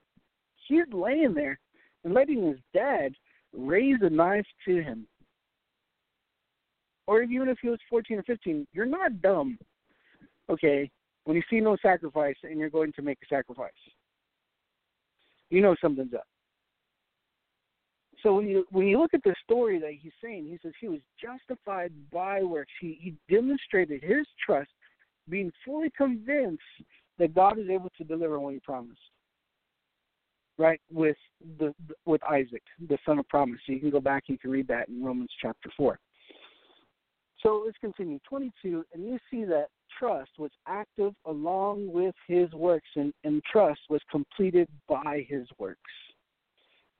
he's 0.68 0.84
laying 0.92 1.32
there 1.32 1.58
and 2.04 2.12
letting 2.12 2.46
his 2.46 2.58
dad 2.74 3.14
raise 3.56 3.96
a 4.02 4.10
knife 4.10 4.46
to 4.66 4.82
him. 4.82 5.06
Or 7.06 7.22
even 7.22 7.48
if 7.48 7.58
he 7.62 7.68
was 7.68 7.78
14 7.88 8.18
or 8.18 8.22
15, 8.24 8.66
you're 8.72 8.84
not 8.84 9.22
dumb, 9.22 9.58
okay, 10.50 10.90
when 11.24 11.36
you 11.36 11.42
see 11.48 11.60
no 11.60 11.76
sacrifice 11.80 12.36
and 12.42 12.58
you're 12.58 12.68
going 12.68 12.92
to 12.92 13.02
make 13.02 13.18
a 13.22 13.34
sacrifice. 13.34 13.70
You 15.48 15.62
know 15.62 15.76
something's 15.80 16.14
up. 16.14 16.26
So 18.26 18.34
when 18.34 18.48
you 18.48 18.66
when 18.72 18.88
you 18.88 18.98
look 18.98 19.14
at 19.14 19.22
the 19.22 19.36
story 19.44 19.78
that 19.78 19.92
he's 20.00 20.10
saying, 20.20 20.46
he 20.46 20.58
says 20.60 20.72
he 20.80 20.88
was 20.88 20.98
justified 21.16 21.92
by 22.12 22.42
works. 22.42 22.72
He 22.80 22.98
he 23.00 23.14
demonstrated 23.32 24.02
his 24.02 24.26
trust, 24.44 24.70
being 25.28 25.52
fully 25.64 25.92
convinced 25.96 26.60
that 27.20 27.36
God 27.36 27.56
is 27.56 27.68
able 27.70 27.90
to 27.96 28.02
deliver 28.02 28.40
what 28.40 28.54
He 28.54 28.58
promised. 28.58 28.98
Right 30.58 30.80
with 30.90 31.16
the 31.60 31.72
with 32.04 32.20
Isaac, 32.24 32.64
the 32.88 32.98
son 33.06 33.20
of 33.20 33.28
promise. 33.28 33.60
So 33.64 33.74
you 33.74 33.78
can 33.78 33.90
go 33.90 34.00
back. 34.00 34.24
You 34.26 34.38
can 34.38 34.50
read 34.50 34.66
that 34.66 34.88
in 34.88 35.04
Romans 35.04 35.30
chapter 35.40 35.70
four. 35.76 36.00
So 37.44 37.62
let's 37.64 37.78
continue. 37.78 38.18
22, 38.28 38.84
and 38.92 39.04
you 39.04 39.20
see 39.30 39.44
that 39.44 39.68
trust 40.00 40.30
was 40.36 40.50
active 40.66 41.12
along 41.26 41.92
with 41.92 42.14
his 42.26 42.50
works, 42.54 42.88
and, 42.96 43.12
and 43.22 43.40
trust 43.44 43.82
was 43.88 44.00
completed 44.10 44.66
by 44.88 45.24
his 45.28 45.46
works. 45.58 45.78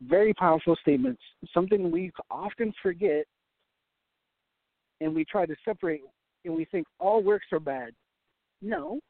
Very 0.03 0.35
powerful 0.35 0.76
statements. 0.81 1.23
Something 1.55 1.91
we 1.91 2.12
often 2.31 2.73
forget, 2.83 3.25
and 5.00 5.15
we 5.15 5.25
try 5.25 5.47
to 5.47 5.55
separate, 5.65 6.03
and 6.45 6.55
we 6.55 6.67
think 6.67 6.87
all 6.99 7.23
works 7.23 7.47
are 7.53 7.61
bad. 7.61 7.93
No, 8.62 9.00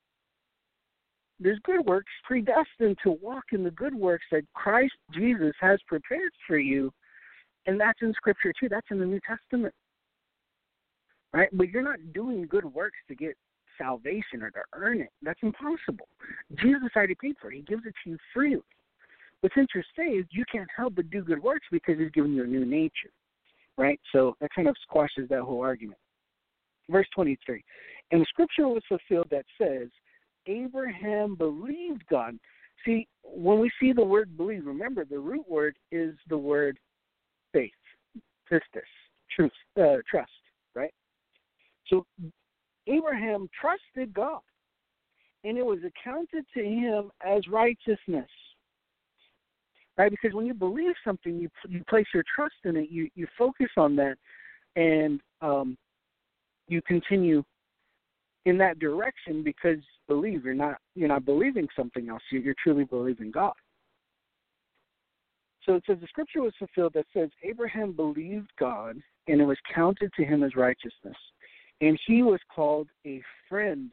there's 1.38 1.58
good 1.64 1.84
works 1.84 2.12
predestined 2.24 2.96
to 3.02 3.10
walk 3.22 3.44
in 3.52 3.62
the 3.62 3.70
good 3.72 3.94
works 3.94 4.24
that 4.32 4.42
Christ 4.54 4.94
Jesus 5.12 5.52
has 5.60 5.78
prepared 5.86 6.30
for 6.46 6.58
you. 6.58 6.90
And 7.66 7.80
that's 7.80 8.00
in 8.00 8.12
Scripture 8.14 8.52
too. 8.58 8.68
That's 8.68 8.86
in 8.90 8.98
the 8.98 9.06
New 9.06 9.20
Testament. 9.26 9.74
Right? 11.32 11.48
But 11.52 11.68
you're 11.68 11.82
not 11.82 11.98
doing 12.14 12.46
good 12.46 12.64
works 12.64 12.96
to 13.08 13.14
get 13.14 13.36
salvation 13.76 14.42
or 14.42 14.50
to 14.52 14.60
earn 14.72 15.00
it. 15.00 15.10
That's 15.20 15.40
impossible. 15.42 16.08
Jesus 16.58 16.88
already 16.94 17.16
paid 17.20 17.36
for 17.40 17.50
it, 17.50 17.56
He 17.56 17.62
gives 17.62 17.84
it 17.84 17.94
to 18.04 18.10
you 18.10 18.18
freely. 18.32 18.62
But 19.42 19.52
since 19.54 19.68
you're 19.74 19.84
saved, 19.96 20.28
you 20.32 20.44
can't 20.50 20.68
help 20.74 20.94
but 20.96 21.10
do 21.10 21.22
good 21.22 21.42
works 21.42 21.66
because 21.70 21.98
He's 21.98 22.10
given 22.10 22.34
you 22.34 22.44
a 22.44 22.46
new 22.46 22.64
nature. 22.64 23.10
Right? 23.78 24.00
So 24.12 24.34
that 24.40 24.50
kind 24.54 24.68
of 24.68 24.76
squashes 24.82 25.28
that 25.28 25.42
whole 25.42 25.60
argument. 25.60 25.98
Verse 26.88 27.06
23. 27.14 27.62
And 28.12 28.20
the 28.20 28.26
scripture 28.28 28.68
was 28.68 28.82
fulfilled 28.88 29.28
that 29.30 29.44
says, 29.60 29.88
Abraham 30.46 31.34
believed 31.34 32.04
God. 32.08 32.38
See, 32.84 33.08
when 33.22 33.58
we 33.58 33.70
see 33.80 33.92
the 33.92 34.04
word 34.04 34.36
believe, 34.36 34.64
remember 34.64 35.04
the 35.04 35.18
root 35.18 35.48
word 35.48 35.76
is 35.90 36.14
the 36.28 36.38
word 36.38 36.78
faith, 37.52 37.72
pistis, 38.50 38.60
truth, 39.34 39.50
uh, 39.80 39.96
trust, 40.08 40.30
right? 40.74 40.92
So 41.88 42.04
Abraham 42.86 43.48
trusted 43.60 44.14
God, 44.14 44.40
and 45.44 45.58
it 45.58 45.64
was 45.64 45.78
accounted 45.78 46.44
to 46.54 46.62
him 46.62 47.10
as 47.24 47.46
righteousness. 47.48 48.30
Right, 49.98 50.10
because 50.10 50.34
when 50.34 50.44
you 50.44 50.52
believe 50.52 50.94
something, 51.04 51.38
you 51.38 51.48
you 51.68 51.82
place 51.88 52.06
your 52.12 52.24
trust 52.34 52.54
in 52.64 52.76
it, 52.76 52.90
you 52.90 53.08
you 53.14 53.26
focus 53.38 53.70
on 53.78 53.96
that, 53.96 54.16
and 54.76 55.20
um, 55.40 55.78
you 56.68 56.82
continue 56.82 57.42
in 58.44 58.58
that 58.58 58.78
direction 58.78 59.42
because 59.42 59.78
believe 60.06 60.44
you're 60.44 60.54
not 60.54 60.76
you're 60.94 61.08
not 61.08 61.24
believing 61.24 61.66
something 61.74 62.08
else. 62.08 62.22
You're, 62.30 62.42
you're 62.42 62.54
truly 62.62 62.84
believing 62.84 63.30
god. 63.30 63.54
So 65.64 65.74
it 65.74 65.82
says 65.86 65.98
the 66.00 66.06
scripture 66.06 66.42
was 66.42 66.52
fulfilled 66.58 66.92
that 66.94 67.06
says 67.12 67.28
abraham 67.42 67.92
believed 67.92 68.50
god 68.58 68.96
and 69.26 69.40
it 69.40 69.44
was 69.44 69.58
counted 69.74 70.12
to 70.16 70.24
him 70.24 70.44
as 70.44 70.54
righteousness 70.54 71.16
and 71.80 71.98
he 72.06 72.22
was 72.22 72.38
called 72.54 72.88
a 73.04 73.20
friend 73.48 73.92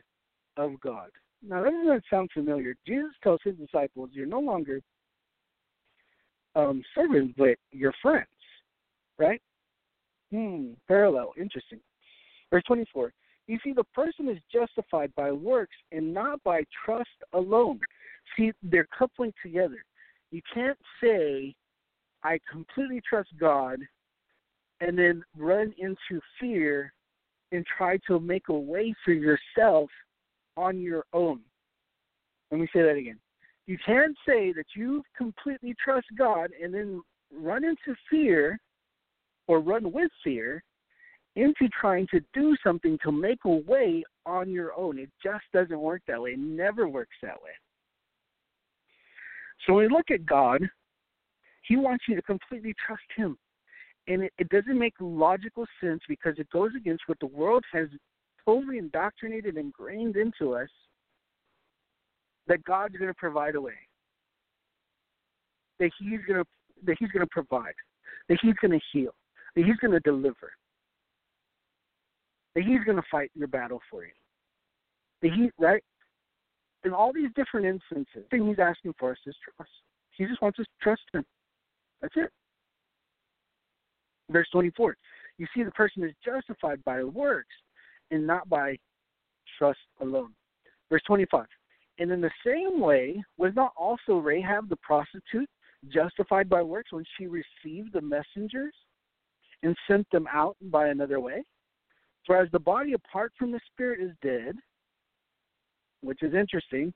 of 0.56 0.80
god. 0.82 1.10
Now 1.42 1.64
that 1.64 1.72
doesn't 1.72 2.04
sound 2.10 2.30
familiar? 2.32 2.76
Jesus 2.86 3.12
tells 3.24 3.40
his 3.44 3.56
disciples 3.56 4.10
you're 4.14 4.28
no 4.28 4.40
longer 4.40 4.82
um, 6.56 6.84
servants 6.96 7.34
but 7.38 7.56
you're 7.72 7.94
friends 8.02 8.28
right 9.18 9.42
hmm 10.32 10.72
parallel 10.88 11.34
interesting 11.38 11.80
verse 12.52 12.64
24 12.68 13.14
you 13.48 13.58
see, 13.64 13.74
the 13.74 13.84
person 13.84 14.30
is 14.30 14.38
justified 14.52 15.14
by 15.16 15.32
works 15.32 15.76
and 15.92 16.14
not 16.14 16.42
by 16.44 16.64
trust 16.86 17.10
alone. 17.34 17.80
See, 18.38 18.54
they're 18.64 18.88
coupling 18.98 19.34
together. 19.44 19.84
You 20.32 20.42
can't 20.54 20.78
say, 21.02 21.54
I 22.24 22.40
completely 22.50 23.02
trust 23.08 23.30
God, 23.40 23.80
and 24.80 24.98
then 24.98 25.24
run 25.38 25.74
into 25.78 26.22
fear 26.40 26.94
and 27.52 27.66
try 27.78 27.98
to 28.08 28.20
make 28.20 28.48
a 28.50 28.54
way 28.54 28.94
for 29.04 29.12
yourself 29.12 29.90
on 30.56 30.80
your 30.80 31.04
own. 31.14 31.42
Let 32.50 32.62
me 32.62 32.68
say 32.74 32.82
that 32.82 32.96
again. 32.96 33.20
You 33.66 33.78
can't 33.86 34.16
say 34.28 34.52
that 34.54 34.66
you 34.76 35.04
completely 35.18 35.74
trust 35.84 36.08
God 36.18 36.50
and 36.62 36.74
then 36.74 37.02
run 37.32 37.64
into 37.64 37.96
fear 38.10 38.60
or 39.48 39.60
run 39.60 39.92
with 39.92 40.12
fear 40.24 40.64
into 41.36 41.68
trying 41.80 42.08
to 42.08 42.22
do 42.34 42.56
something 42.64 42.98
to 43.04 43.12
make 43.12 43.40
a 43.46 43.50
way 43.50 44.04
on 44.26 44.52
your 44.52 44.74
own. 44.78 45.00
It 45.00 45.10
just 45.24 45.44
doesn't 45.54 45.80
work 45.80 46.02
that 46.08 46.22
way. 46.22 46.32
It 46.32 46.40
never 46.40 46.88
works 46.88 47.16
that 47.22 47.42
way. 47.42 47.52
So 49.66 49.74
when 49.74 49.88
we 49.88 49.96
look 49.96 50.12
at 50.12 50.26
God, 50.26 50.62
He 51.64 51.76
wants 51.76 52.06
you 52.08 52.16
to 52.16 52.22
completely 52.22 52.76
trust 52.86 53.04
Him. 53.16 53.38
And 54.08 54.24
it, 54.24 54.34
it 54.38 54.50
doesn't 54.50 54.78
make 54.78 54.94
logical 55.00 55.66
sense 55.82 56.02
because 56.08 56.36
it 56.38 56.50
goes 56.52 56.72
against 56.76 57.04
what 57.08 57.20
the 57.20 57.28
world 57.28 57.64
has 57.72 57.88
totally 58.46 58.78
indoctrinated 58.78 59.56
and 59.56 59.66
ingrained 59.66 60.18
into 60.18 60.54
us 60.54 60.70
that 62.48 62.64
God's 62.64 62.98
going 62.98 63.10
to 63.10 63.16
provide 63.16 63.56
a 63.56 63.62
way. 63.62 63.74
That 65.80 65.92
He's 66.00 66.20
going 66.28 66.44
to 66.44 66.46
that 66.86 66.98
He's 67.00 67.10
going 67.10 67.26
to 67.26 67.30
provide. 67.32 67.74
That 68.30 68.38
He's 68.42 68.56
going 68.62 68.72
to 68.72 68.86
heal. 68.92 69.14
That 69.56 69.66
He's 69.66 69.78
going 69.78 69.92
to 69.92 70.00
deliver 70.00 70.52
that 72.56 72.64
he's 72.64 72.84
going 72.86 72.98
to 72.98 73.04
fight 73.10 73.32
your 73.36 73.48
battle 73.48 73.82
for 73.90 74.04
you. 74.04 74.12
That 75.22 75.32
he, 75.34 75.50
right? 75.58 75.84
In 76.84 76.94
all 76.94 77.14
these 77.14 77.30
different 77.36 77.66
instances, 77.66 78.08
the 78.16 78.22
thing 78.30 78.48
he's 78.48 78.60
asking 78.60 78.94
for 79.00 79.12
us 79.12 79.18
is 79.26 79.36
trust. 79.58 79.72
He 80.12 80.26
just 80.26 80.42
wants 80.42 80.60
us 80.60 80.66
to 80.66 80.84
trust 80.84 81.02
him. 81.14 81.24
That's 82.02 82.14
it. 82.18 82.30
Verse 84.30 84.48
24. 84.52 84.96
You 85.38 85.48
see, 85.56 85.64
the 85.64 85.72
person 85.72 86.04
is 86.04 86.12
justified 86.24 86.84
by 86.84 87.04
works 87.04 87.56
and 88.12 88.28
not 88.28 88.48
by 88.50 88.78
trust 89.58 89.80
alone. 90.02 90.34
Verse 90.92 91.02
25. 91.08 91.46
And 92.00 92.12
in 92.12 92.22
the 92.22 92.32
same 92.46 92.80
way, 92.80 93.24
was 93.38 93.54
not 93.56 93.74
also 93.78 94.18
Rahab 94.18 94.70
the 94.70 94.78
prostitute 94.78 95.50
justified 95.90 96.50
by 96.50 96.62
works 96.62 96.92
when 96.92 97.06
she 97.18 97.28
received 97.28 97.94
the 97.94 98.02
messengers 98.02 98.74
and 99.62 99.76
sent 99.88 100.10
them 100.12 100.28
out 100.32 100.56
by 100.62 100.88
another 100.88 101.20
way? 101.20 101.44
For 102.26 102.38
as 102.38 102.50
the 102.52 102.60
body 102.60 102.94
apart 102.94 103.34
from 103.38 103.52
the 103.52 103.60
spirit 103.72 104.00
is 104.02 104.12
dead, 104.22 104.56
which 106.02 106.24
is 106.24 106.34
interesting, 106.34 106.94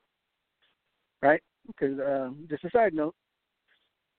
right? 1.22 1.42
Because 1.68 2.00
uh, 2.00 2.30
just 2.50 2.64
a 2.64 2.70
side 2.72 2.94
note, 2.94 3.16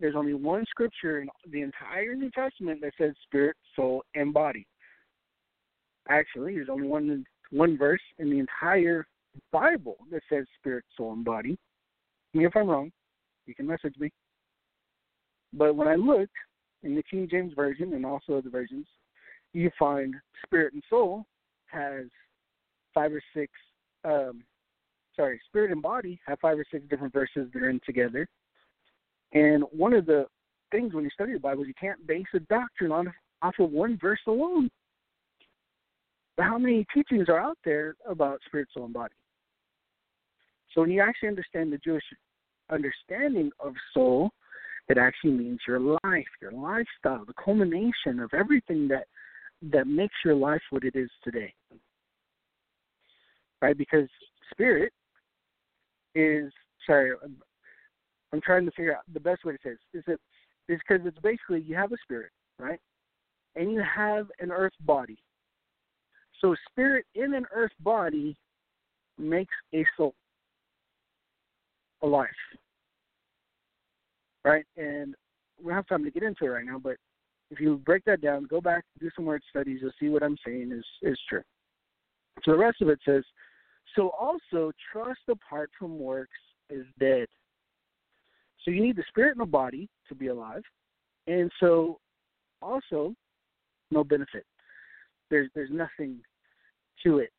there's 0.00 0.14
only 0.14 0.34
one 0.34 0.64
scripture 0.68 1.20
in 1.20 1.28
the 1.50 1.62
entire 1.62 2.14
New 2.14 2.30
Testament 2.30 2.80
that 2.82 2.92
says 2.98 3.14
spirit, 3.24 3.56
soul, 3.74 4.04
and 4.14 4.32
body. 4.32 4.66
Actually, 6.08 6.54
there's 6.54 6.68
only 6.68 6.86
one 6.86 7.24
one 7.50 7.76
verse 7.76 8.00
in 8.18 8.30
the 8.30 8.38
entire 8.38 9.06
Bible 9.52 9.96
that 10.10 10.22
says 10.30 10.44
spirit, 10.58 10.84
soul, 10.96 11.12
and 11.12 11.24
body. 11.24 11.58
Me 12.34 12.46
if 12.46 12.56
I'm 12.56 12.68
wrong, 12.68 12.90
you 13.46 13.54
can 13.54 13.66
message 13.66 13.94
me. 13.98 14.10
But 15.52 15.76
when 15.76 15.88
I 15.88 15.94
looked 15.94 16.32
in 16.82 16.94
the 16.94 17.02
King 17.02 17.28
James 17.30 17.52
version 17.54 17.94
and 17.94 18.04
also 18.04 18.38
other 18.38 18.50
versions, 18.50 18.86
you 19.52 19.70
find 19.78 20.14
spirit 20.44 20.74
and 20.74 20.82
soul 20.90 21.24
has 21.66 22.04
five 22.94 23.12
or 23.12 23.22
six 23.34 23.52
um 24.04 24.42
sorry 25.16 25.40
spirit 25.48 25.70
and 25.72 25.82
body 25.82 26.20
have 26.26 26.38
five 26.40 26.58
or 26.58 26.64
six 26.70 26.84
different 26.88 27.12
verses 27.12 27.48
that 27.52 27.62
are 27.62 27.68
in 27.70 27.80
together 27.84 28.26
and 29.32 29.64
one 29.70 29.92
of 29.92 30.06
the 30.06 30.24
things 30.70 30.94
when 30.94 31.04
you 31.04 31.10
study 31.10 31.32
the 31.32 31.38
bible 31.38 31.62
is 31.62 31.68
you 31.68 31.74
can't 31.78 32.06
base 32.06 32.26
a 32.34 32.40
doctrine 32.40 32.92
on 32.92 33.12
off 33.42 33.54
of 33.58 33.70
one 33.70 33.98
verse 34.00 34.20
alone 34.26 34.70
But 36.38 36.44
how 36.44 36.56
many 36.56 36.86
teachings 36.94 37.28
are 37.28 37.40
out 37.40 37.58
there 37.64 37.96
about 38.08 38.40
spirit, 38.46 38.68
soul, 38.72 38.84
and 38.84 38.94
body? 38.94 39.14
So 40.74 40.82
when 40.82 40.90
you 40.90 41.00
actually 41.00 41.30
understand 41.30 41.72
the 41.72 41.78
Jewish 41.78 42.04
understanding 42.70 43.50
of 43.60 43.74
soul, 43.94 44.30
it 44.88 44.98
actually 44.98 45.32
means 45.32 45.60
your 45.66 45.80
life, 45.80 46.26
your 46.40 46.52
lifestyle, 46.52 47.24
the 47.26 47.34
culmination 47.42 48.20
of 48.20 48.30
everything 48.32 48.88
that 48.88 49.04
that 49.72 49.86
makes 49.86 50.14
your 50.24 50.34
life 50.34 50.62
what 50.70 50.84
it 50.84 50.94
is 50.94 51.10
today. 51.24 51.52
Right? 53.60 53.76
Because 53.76 54.08
spirit 54.52 54.92
is 56.14 56.52
sorry, 56.86 57.12
I'm 58.32 58.40
trying 58.40 58.64
to 58.66 58.70
figure 58.72 58.96
out 58.96 59.02
the 59.12 59.20
best 59.20 59.44
way 59.44 59.52
to 59.52 59.58
say 59.62 59.70
this. 59.70 60.02
Is 60.02 60.04
it 60.06 60.20
is 60.72 60.80
because 60.86 61.06
it's 61.06 61.18
basically 61.20 61.60
you 61.60 61.74
have 61.74 61.92
a 61.92 61.96
spirit, 62.02 62.30
right? 62.58 62.80
And 63.56 63.72
you 63.72 63.82
have 63.82 64.28
an 64.38 64.52
earth 64.52 64.74
body. 64.80 65.18
So 66.40 66.54
spirit 66.70 67.04
in 67.14 67.34
an 67.34 67.46
earth 67.52 67.72
body 67.80 68.36
makes 69.18 69.54
a 69.74 69.84
soul 69.96 70.14
a 72.02 72.06
life. 72.06 72.28
Right? 74.44 74.64
And 74.76 75.14
we 75.58 75.66
don't 75.66 75.74
have 75.74 75.86
time 75.86 76.04
to 76.04 76.10
get 76.10 76.22
into 76.22 76.44
it 76.44 76.48
right 76.48 76.64
now, 76.64 76.78
but 76.78 76.96
if 77.50 77.60
you 77.60 77.76
break 77.78 78.04
that 78.04 78.20
down, 78.20 78.44
go 78.44 78.60
back, 78.60 78.84
do 79.00 79.10
some 79.16 79.24
word 79.24 79.42
studies, 79.48 79.78
you'll 79.80 79.90
see 79.98 80.08
what 80.08 80.22
I'm 80.22 80.36
saying 80.44 80.70
is, 80.72 80.84
is 81.02 81.18
true. 81.28 81.42
So 82.44 82.52
the 82.52 82.58
rest 82.58 82.80
of 82.82 82.88
it 82.88 82.98
says, 83.04 83.24
so 83.96 84.10
also 84.10 84.70
trust 84.92 85.20
apart 85.28 85.70
from 85.78 85.98
works 85.98 86.38
is 86.70 86.84
dead. 87.00 87.26
So 88.64 88.70
you 88.70 88.82
need 88.82 88.96
the 88.96 89.04
spirit 89.08 89.36
and 89.36 89.40
the 89.40 89.50
body 89.50 89.88
to 90.08 90.14
be 90.14 90.26
alive. 90.26 90.62
And 91.26 91.50
so 91.58 91.98
also 92.60 93.14
no 93.90 94.04
benefit. 94.04 94.44
There's 95.30 95.48
there's 95.54 95.70
nothing 95.70 96.18
to 97.04 97.18
it. 97.18 97.30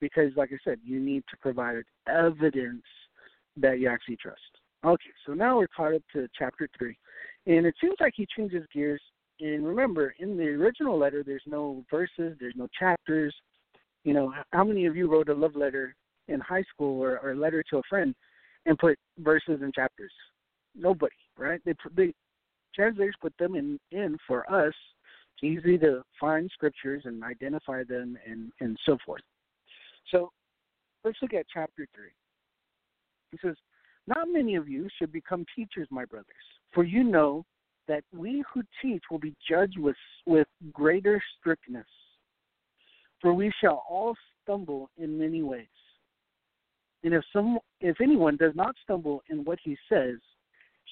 Because 0.00 0.32
like 0.36 0.50
I 0.52 0.58
said, 0.64 0.78
you 0.84 1.00
need 1.00 1.24
to 1.30 1.36
provide 1.40 1.76
evidence 2.08 2.82
that 3.56 3.78
you 3.78 3.88
actually 3.88 4.16
trust. 4.16 4.40
Okay, 4.84 5.10
so 5.26 5.32
now 5.32 5.58
we're 5.58 5.68
caught 5.68 5.94
up 5.94 6.02
to 6.12 6.28
chapter 6.38 6.68
three. 6.76 6.96
And 7.46 7.66
it 7.66 7.74
seems 7.80 7.94
like 8.00 8.12
he 8.16 8.26
changes 8.36 8.66
gears. 8.72 9.00
And 9.40 9.66
remember, 9.66 10.14
in 10.18 10.36
the 10.36 10.44
original 10.44 10.98
letter, 10.98 11.22
there's 11.24 11.42
no 11.46 11.84
verses, 11.90 12.36
there's 12.38 12.54
no 12.56 12.68
chapters. 12.78 13.34
You 14.04 14.12
know, 14.12 14.32
how 14.52 14.64
many 14.64 14.86
of 14.86 14.96
you 14.96 15.10
wrote 15.10 15.28
a 15.28 15.34
love 15.34 15.56
letter 15.56 15.94
in 16.28 16.40
high 16.40 16.64
school 16.72 17.00
or, 17.00 17.18
or 17.18 17.32
a 17.32 17.36
letter 17.36 17.62
to 17.70 17.78
a 17.78 17.82
friend 17.88 18.14
and 18.66 18.78
put 18.78 18.98
verses 19.18 19.60
and 19.62 19.74
chapters? 19.74 20.12
Nobody, 20.74 21.16
right? 21.38 21.60
They, 21.64 21.74
they 21.96 22.12
translators 22.74 23.16
put 23.20 23.32
them 23.38 23.54
in 23.54 23.78
in 23.92 24.18
for 24.26 24.50
us. 24.52 24.74
It's 25.36 25.44
easy 25.44 25.78
to 25.78 26.02
find 26.20 26.50
scriptures 26.52 27.02
and 27.04 27.24
identify 27.24 27.84
them 27.84 28.18
and 28.26 28.52
and 28.60 28.76
so 28.84 28.98
forth. 29.04 29.22
So 30.10 30.30
let's 31.04 31.18
look 31.22 31.34
at 31.34 31.46
chapter 31.52 31.86
three. 31.94 32.10
He 33.34 33.48
says, 33.48 33.56
Not 34.06 34.28
many 34.30 34.54
of 34.54 34.68
you 34.68 34.88
should 34.96 35.10
become 35.10 35.44
teachers, 35.56 35.88
my 35.90 36.04
brothers, 36.04 36.26
for 36.72 36.84
you 36.84 37.02
know 37.02 37.44
that 37.88 38.04
we 38.12 38.44
who 38.52 38.62
teach 38.80 39.02
will 39.10 39.18
be 39.18 39.34
judged 39.48 39.78
with, 39.78 39.96
with 40.26 40.46
greater 40.72 41.20
strictness. 41.38 41.86
For 43.20 43.34
we 43.34 43.52
shall 43.60 43.84
all 43.88 44.14
stumble 44.42 44.90
in 44.98 45.18
many 45.18 45.42
ways. 45.42 45.66
And 47.02 47.12
if 47.12 47.24
some 47.32 47.58
if 47.80 48.00
anyone 48.00 48.36
does 48.36 48.54
not 48.54 48.74
stumble 48.82 49.22
in 49.28 49.44
what 49.44 49.58
he 49.62 49.76
says, 49.88 50.16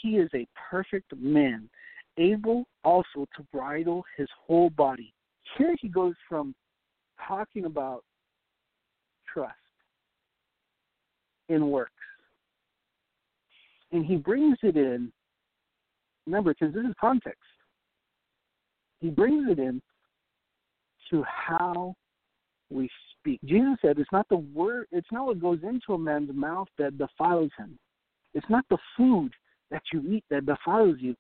he 0.03 0.17
is 0.17 0.29
a 0.35 0.47
perfect 0.71 1.15
man, 1.17 1.71
able 2.19 2.65
also 2.85 3.27
to 3.37 3.43
bridle 3.53 4.05
his 4.17 4.29
whole 4.47 4.69
body. 4.71 5.15
Here 5.57 5.75
he 5.81 5.89
goes 5.89 6.15
from 6.29 6.55
talking 7.27 7.65
about 7.65 8.05
trust 9.33 9.55
in 11.49 11.71
works 11.71 11.93
and 13.93 14.05
he 14.05 14.17
brings 14.17 14.59
it 14.63 14.77
in. 14.77 15.13
Remember, 16.27 16.55
because 16.55 16.75
this 16.75 16.85
is 16.85 16.95
context. 17.01 17.40
He 19.01 19.11
brings 19.11 19.51
it 19.51 19.59
in 19.59 19.83
to 21.11 21.25
how 21.25 21.95
we 22.71 22.88
speak. 23.19 23.40
Jesus 23.45 23.77
said, 23.83 23.99
"It's 23.99 24.12
not 24.12 24.29
the 24.29 24.37
word. 24.37 24.87
It's 24.93 25.11
not 25.12 25.27
what 25.27 25.40
goes 25.40 25.62
into 25.62 25.95
a 25.95 25.99
man's 25.99 26.33
mouth 26.33 26.69
that 26.79 26.97
defiles 26.99 27.51
him. 27.59 27.79
It's 28.35 28.49
not 28.49 28.64
the 28.71 28.79
food 28.97 29.33
that 29.71 29.83
you 29.93 30.01
eat 30.09 30.25
that 30.31 30.47
defiles 30.47 30.97
you. 31.01 31.14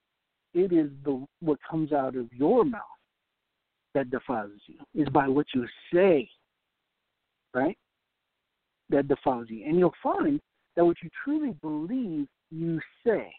It 0.54 0.72
is 0.72 0.90
the 1.04 1.26
what 1.40 1.58
comes 1.68 1.92
out 1.92 2.16
of 2.16 2.32
your 2.32 2.64
mouth 2.64 2.82
that 3.94 4.10
defiles 4.10 4.60
you. 4.66 4.78
Is 4.94 5.08
by 5.08 5.28
what 5.28 5.46
you 5.54 5.66
say, 5.92 6.30
right? 7.52 7.76
That 8.88 9.08
defiles 9.08 9.50
you, 9.50 9.64
and 9.64 9.78
you'll 9.78 9.94
find 10.02 10.40
that 10.76 10.84
what 10.84 11.02
you 11.02 11.10
truly 11.24 11.52
believe 11.60 12.28
you 12.52 12.80
say. 13.06 13.32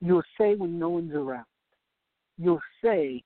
You'll 0.00 0.22
say 0.38 0.54
when 0.56 0.78
no 0.78 0.88
one's 0.90 1.14
around. 1.14 1.46
You'll 2.36 2.60
say 2.84 3.22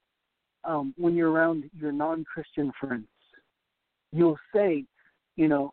um, 0.65 0.95
when 0.99 1.15
you're 1.15 1.31
around 1.31 1.65
your 1.79 1.93
non-Christian 1.93 2.71
friends. 2.79 3.07
You'll 4.13 4.39
say, 4.55 4.85
you 5.37 5.49
know, 5.49 5.73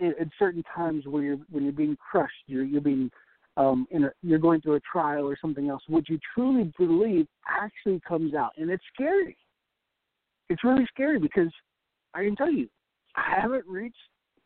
at, 0.00 0.14
certain 0.38 0.62
times 0.74 1.04
when 1.06 1.24
you're 1.24 1.38
when 1.50 1.64
you're 1.64 1.72
being 1.72 1.96
crushed, 2.10 2.32
you're 2.46 2.64
you're 2.64 2.80
being 2.80 3.10
um, 3.56 3.86
in 3.90 4.04
a, 4.04 4.12
you're 4.22 4.38
going 4.38 4.60
through 4.60 4.76
a 4.76 4.80
trial 4.80 5.24
or 5.24 5.36
something 5.40 5.68
else. 5.68 5.82
What 5.88 6.08
you 6.08 6.18
truly 6.34 6.72
believe 6.78 7.26
actually 7.48 8.00
comes 8.06 8.34
out, 8.34 8.52
and 8.56 8.70
it's 8.70 8.84
scary. 8.94 9.36
It's 10.48 10.64
really 10.64 10.86
scary 10.92 11.18
because 11.18 11.52
I 12.14 12.24
can 12.24 12.36
tell 12.36 12.52
you, 12.52 12.68
I 13.16 13.40
haven't 13.40 13.66
reached 13.66 13.96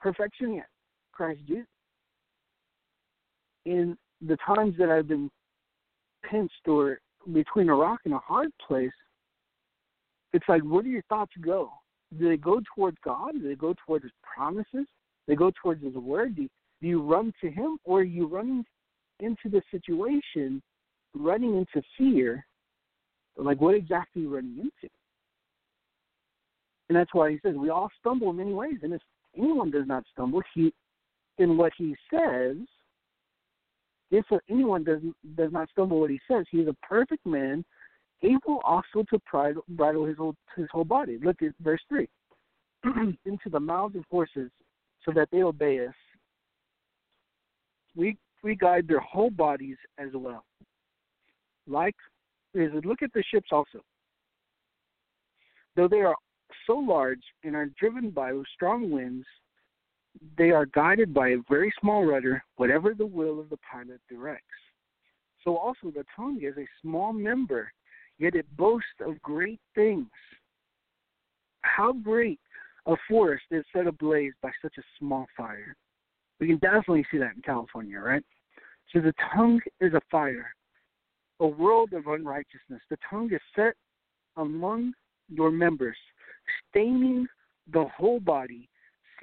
perfection 0.00 0.54
yet. 0.54 0.66
Christ 1.12 1.40
Jesus 1.46 1.66
in 3.64 3.96
the 4.26 4.36
times 4.46 4.74
that 4.78 4.90
I've 4.90 5.08
been 5.08 5.30
pinched 6.28 6.66
or 6.66 7.00
between 7.32 7.68
a 7.68 7.74
rock 7.74 8.00
and 8.04 8.14
a 8.14 8.18
hard 8.18 8.50
place, 8.66 8.92
it's 10.32 10.44
like, 10.48 10.62
where 10.62 10.82
do 10.82 10.88
your 10.88 11.02
thoughts 11.08 11.32
go? 11.40 11.70
Do 12.18 12.28
they 12.28 12.36
go 12.36 12.60
towards 12.74 12.96
God? 13.04 13.32
Do 13.34 13.48
they 13.48 13.54
go 13.54 13.74
towards 13.86 14.04
His 14.04 14.12
promises? 14.22 14.66
Do 14.72 14.86
they 15.28 15.34
go 15.34 15.50
towards 15.62 15.82
His 15.82 15.94
Word? 15.94 16.36
Do, 16.36 16.48
do 16.82 16.88
you 16.88 17.02
run 17.02 17.32
to 17.40 17.50
Him, 17.50 17.78
or 17.84 18.00
are 18.00 18.04
you 18.04 18.26
running 18.26 18.64
into 19.20 19.48
the 19.48 19.62
situation, 19.70 20.62
running 21.14 21.56
into 21.56 21.86
fear? 21.96 22.44
Like, 23.36 23.60
what 23.60 23.74
exactly 23.74 24.22
are 24.22 24.24
you 24.24 24.34
running 24.34 24.58
into? 24.58 24.92
And 26.88 26.96
that's 26.96 27.14
why 27.14 27.30
He 27.30 27.38
says 27.42 27.54
we 27.54 27.70
all 27.70 27.90
stumble 28.00 28.30
in 28.30 28.36
many 28.36 28.52
ways, 28.52 28.78
and 28.82 28.92
if 28.92 29.02
anyone 29.36 29.70
does 29.70 29.86
not 29.86 30.04
stumble, 30.12 30.42
he 30.54 30.72
in 31.38 31.56
what 31.56 31.72
He 31.76 31.96
says 32.12 32.56
if 34.14 34.24
anyone 34.48 34.84
does 34.84 35.00
does 35.36 35.50
not 35.52 35.68
stumble 35.70 36.00
what 36.00 36.10
he 36.10 36.20
says, 36.30 36.44
he 36.50 36.58
is 36.58 36.68
a 36.68 36.86
perfect 36.86 37.26
man, 37.26 37.64
able 38.22 38.60
also 38.64 39.04
to 39.10 39.18
bridle 39.68 40.04
his 40.04 40.16
whole 40.16 40.36
his 40.56 40.66
whole 40.70 40.84
body. 40.84 41.18
Look 41.22 41.42
at 41.42 41.52
verse 41.60 41.82
three. 41.88 42.08
Into 43.24 43.48
the 43.50 43.58
mouths 43.58 43.96
of 43.96 44.04
horses, 44.10 44.50
so 45.04 45.12
that 45.12 45.28
they 45.32 45.42
obey 45.42 45.86
us. 45.86 45.94
We 47.96 48.16
we 48.42 48.54
guide 48.54 48.86
their 48.86 49.00
whole 49.00 49.30
bodies 49.30 49.78
as 49.98 50.10
well. 50.14 50.44
Like 51.66 51.96
look 52.54 53.02
at 53.02 53.12
the 53.14 53.24
ships 53.32 53.48
also. 53.50 53.80
Though 55.74 55.88
they 55.88 56.02
are 56.02 56.14
so 56.68 56.76
large 56.76 57.22
and 57.42 57.56
are 57.56 57.66
driven 57.80 58.10
by 58.10 58.32
strong 58.54 58.90
winds, 58.90 59.26
they 60.36 60.50
are 60.50 60.66
guided 60.66 61.12
by 61.12 61.30
a 61.30 61.42
very 61.48 61.72
small 61.80 62.04
rudder, 62.04 62.42
whatever 62.56 62.94
the 62.94 63.06
will 63.06 63.40
of 63.40 63.50
the 63.50 63.58
pilot 63.70 64.00
directs. 64.08 64.44
So 65.42 65.56
also 65.56 65.90
the 65.90 66.04
tongue 66.16 66.40
is 66.42 66.56
a 66.56 66.66
small 66.80 67.12
member, 67.12 67.72
yet 68.18 68.34
it 68.34 68.46
boasts 68.56 68.88
of 69.00 69.20
great 69.22 69.60
things. 69.74 70.06
How 71.62 71.92
great 71.92 72.40
a 72.86 72.96
forest 73.08 73.44
is 73.50 73.64
set 73.74 73.86
ablaze 73.86 74.32
by 74.42 74.50
such 74.62 74.74
a 74.78 74.82
small 74.98 75.26
fire. 75.36 75.76
We 76.40 76.46
can 76.46 76.58
definitely 76.58 77.06
see 77.10 77.18
that 77.18 77.36
in 77.36 77.42
California, 77.42 77.98
right? 77.98 78.22
So 78.92 79.00
the 79.00 79.14
tongue 79.34 79.60
is 79.80 79.94
a 79.94 80.00
fire, 80.10 80.54
a 81.40 81.46
world 81.46 81.92
of 81.92 82.06
unrighteousness. 82.06 82.80
The 82.90 82.98
tongue 83.08 83.32
is 83.32 83.40
set 83.56 83.74
among 84.36 84.92
your 85.28 85.50
members, 85.50 85.96
staining 86.70 87.26
the 87.72 87.84
whole 87.96 88.20
body 88.20 88.68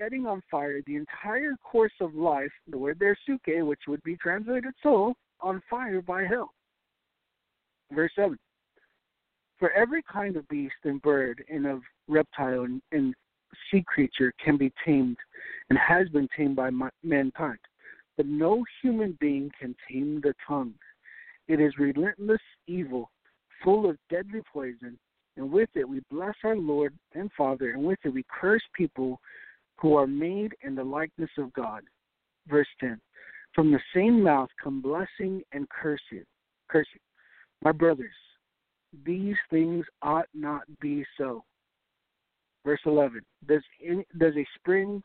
setting 0.02 0.26
on 0.26 0.42
fire 0.50 0.82
the 0.88 0.96
entire 0.96 1.56
course 1.64 1.94
of 2.00 2.16
life, 2.16 2.52
the 2.70 2.78
word 2.78 2.98
there 3.00 3.18
psuche, 3.28 3.66
which 3.66 3.82
would 3.88 4.02
be 4.04 4.16
translated 4.18 4.74
soul, 4.82 5.14
on 5.42 5.62
fire 5.70 6.02
by 6.02 6.24
hell. 6.24 6.52
Verse 7.94 8.12
7. 8.16 8.38
For 9.60 9.72
every 9.72 10.02
kind 10.12 10.38
of 10.38 10.48
beast 10.48 10.74
and 10.86 11.02
bird 11.02 11.44
and 11.50 11.68
of 11.68 11.82
reptile 12.08 12.64
and, 12.64 12.82
and 12.92 13.14
sea 13.70 13.84
creature 13.86 14.34
can 14.44 14.58
be 14.58 14.72
tamed 14.86 15.18
and 15.70 15.78
has 15.78 16.10
been 16.10 16.28
tamed 16.36 16.56
by 16.56 16.72
mankind. 17.04 17.60
But 18.18 18.26
no 18.26 18.64
human 18.82 19.18
being 19.20 19.52
can 19.60 19.76
tame 19.90 20.20
the 20.24 20.34
tongue. 20.48 20.74
It 21.48 21.60
is 21.60 21.78
relentless 21.78 22.42
evil, 22.66 23.12
full 23.64 23.90
of 23.90 23.98
deadly 24.10 24.42
poison, 24.52 24.98
and 25.38 25.52
with 25.52 25.70
it 25.76 25.88
we 25.88 26.02
bless 26.10 26.36
our 26.44 26.56
Lord 26.56 26.94
and 27.14 27.30
Father, 27.38 27.72
and 27.72 27.84
with 27.84 28.00
it 28.04 28.10
we 28.10 28.24
curse 28.30 28.64
people 28.74 29.20
who 29.82 29.96
are 29.96 30.08
made 30.08 30.54
in 30.64 30.76
the 30.76 30.84
likeness 30.84 31.30
of 31.38 31.52
God. 31.54 31.82
Verse 32.48 32.68
10 32.80 33.00
From 33.56 33.72
the 33.72 33.80
same 33.96 34.22
mouth 34.24 34.50
come 34.64 34.82
blessing 34.82 35.42
and 35.52 35.68
cursing. 35.70 36.26
cursing. 36.70 37.02
My 37.64 37.72
brothers, 37.72 38.14
these 39.06 39.36
things 39.50 39.86
ought 40.02 40.28
not 40.34 40.64
be 40.80 41.06
so. 41.18 41.44
Verse 42.66 42.80
11 42.86 43.22
Does, 43.48 43.64
any, 43.86 44.06
does 44.18 44.36
a 44.36 44.46
spring 44.56 45.02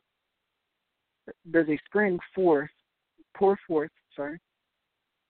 does 1.51 1.69
a 1.69 1.79
spring 1.87 2.19
forth 2.35 2.71
pour 3.37 3.59
forth 3.67 3.91
sorry 4.15 4.39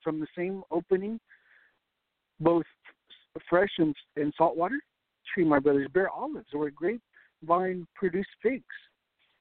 from 0.03 0.21
the 0.21 0.27
same 0.37 0.63
opening 0.71 1.19
both 2.39 2.67
fresh 3.49 3.71
and, 3.79 3.95
and 4.17 4.33
salt 4.37 4.57
water? 4.57 4.79
Tree, 5.33 5.45
my 5.45 5.59
brothers, 5.59 5.89
bear 5.93 6.11
olives, 6.11 6.49
or 6.53 6.67
a 6.67 6.71
grape 6.71 7.03
vine 7.43 7.87
produce 7.95 8.27
figs. 8.43 8.65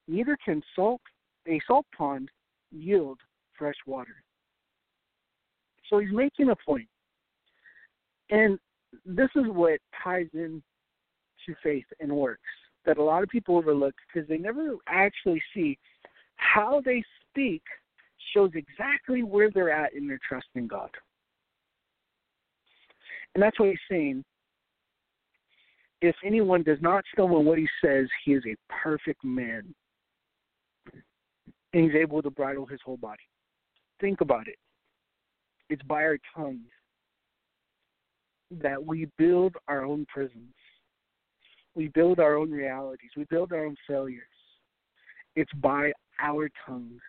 Neither 0.08 0.38
can 0.44 0.62
salt 0.76 1.02
a 1.48 1.60
salt 1.68 1.86
pond 1.96 2.30
yield 2.72 3.20
fresh 3.58 3.76
water. 3.86 4.24
So 5.90 6.00
he's 6.00 6.12
making 6.12 6.50
a 6.50 6.56
point. 6.66 6.88
And 8.30 8.58
this 9.06 9.30
is 9.36 9.46
what 9.48 9.80
ties 10.04 10.28
in 10.34 10.62
to 11.46 11.56
faith 11.62 11.86
and 12.00 12.12
works 12.12 12.42
that 12.86 12.98
a 12.98 13.04
lot 13.04 13.24
of 13.24 13.30
people 13.30 13.58
overlook 13.58 13.94
because 14.08 14.28
they 14.28 14.38
never 14.38 14.76
actually 14.88 15.42
see 15.54 15.78
how 16.36 16.82
they 16.86 17.04
speak 17.30 17.64
shows 18.34 18.52
exactly 18.54 19.24
where 19.24 19.50
they're 19.52 19.72
at 19.72 19.94
in 19.94 20.08
their 20.08 20.20
trust 20.28 20.48
in 20.56 20.68
God. 20.68 20.90
And 23.34 23.44
that's 23.44 23.60
what 23.60 23.70
he's 23.70 23.78
saying. 23.90 24.24
If 26.02 26.16
anyone 26.24 26.64
does 26.64 26.78
not 26.82 27.04
stumble 27.14 27.40
in 27.40 27.46
what 27.46 27.58
he 27.58 27.68
says, 27.84 28.08
he 28.24 28.34
is 28.34 28.44
a 28.46 28.56
perfect 28.72 29.24
man. 29.24 29.74
And 31.76 31.84
he's 31.84 31.94
able 31.94 32.22
to 32.22 32.30
bridle 32.32 32.66
his 32.66 32.80
whole 32.86 32.96
body. 32.96 33.22
Think 34.00 34.22
about 34.22 34.48
it. 34.48 34.56
It's 35.70 35.84
by 35.84 36.04
our 36.04 36.18
tongues 36.34 36.72
that 38.50 38.82
we 38.84 39.10
build 39.18 39.56
our 39.68 39.84
own 39.84 40.06
prisons. 40.06 40.54
We 41.76 41.90
build 41.90 42.22
our 42.22 42.38
own 42.38 42.50
realities. 42.50 43.10
We 43.18 43.26
build 43.26 43.52
our 43.52 43.66
own 43.66 43.76
failures. 43.86 44.24
It's 45.36 45.52
by 45.56 45.92
our 46.22 46.50
tongues, 46.66 47.02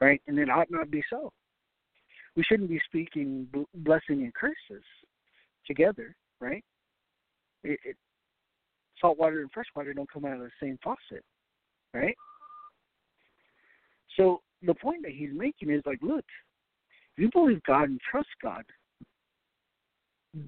right? 0.00 0.22
And 0.28 0.38
it 0.38 0.48
ought 0.48 0.70
not 0.70 0.88
be 0.88 1.02
so. 1.10 1.32
We 2.36 2.44
shouldn't 2.44 2.68
be 2.68 2.80
speaking 2.84 3.48
blessing 3.74 4.22
and 4.22 4.32
curses 4.34 4.84
together, 5.66 6.14
right? 6.40 6.64
It, 7.64 7.80
it, 7.84 7.96
salt 9.00 9.18
water 9.18 9.40
and 9.40 9.50
fresh 9.50 9.66
water 9.74 9.92
don't 9.92 10.10
come 10.12 10.26
out 10.26 10.34
of 10.34 10.40
the 10.42 10.50
same 10.60 10.78
faucet, 10.80 11.24
right? 11.92 12.16
So 14.16 14.40
the 14.62 14.74
point 14.74 15.02
that 15.02 15.12
he's 15.12 15.30
making 15.32 15.70
is 15.70 15.82
like, 15.86 15.98
look, 16.02 16.24
if 17.16 17.22
you 17.22 17.30
believe 17.32 17.62
God 17.64 17.88
and 17.88 18.00
trust 18.10 18.28
God, 18.42 18.64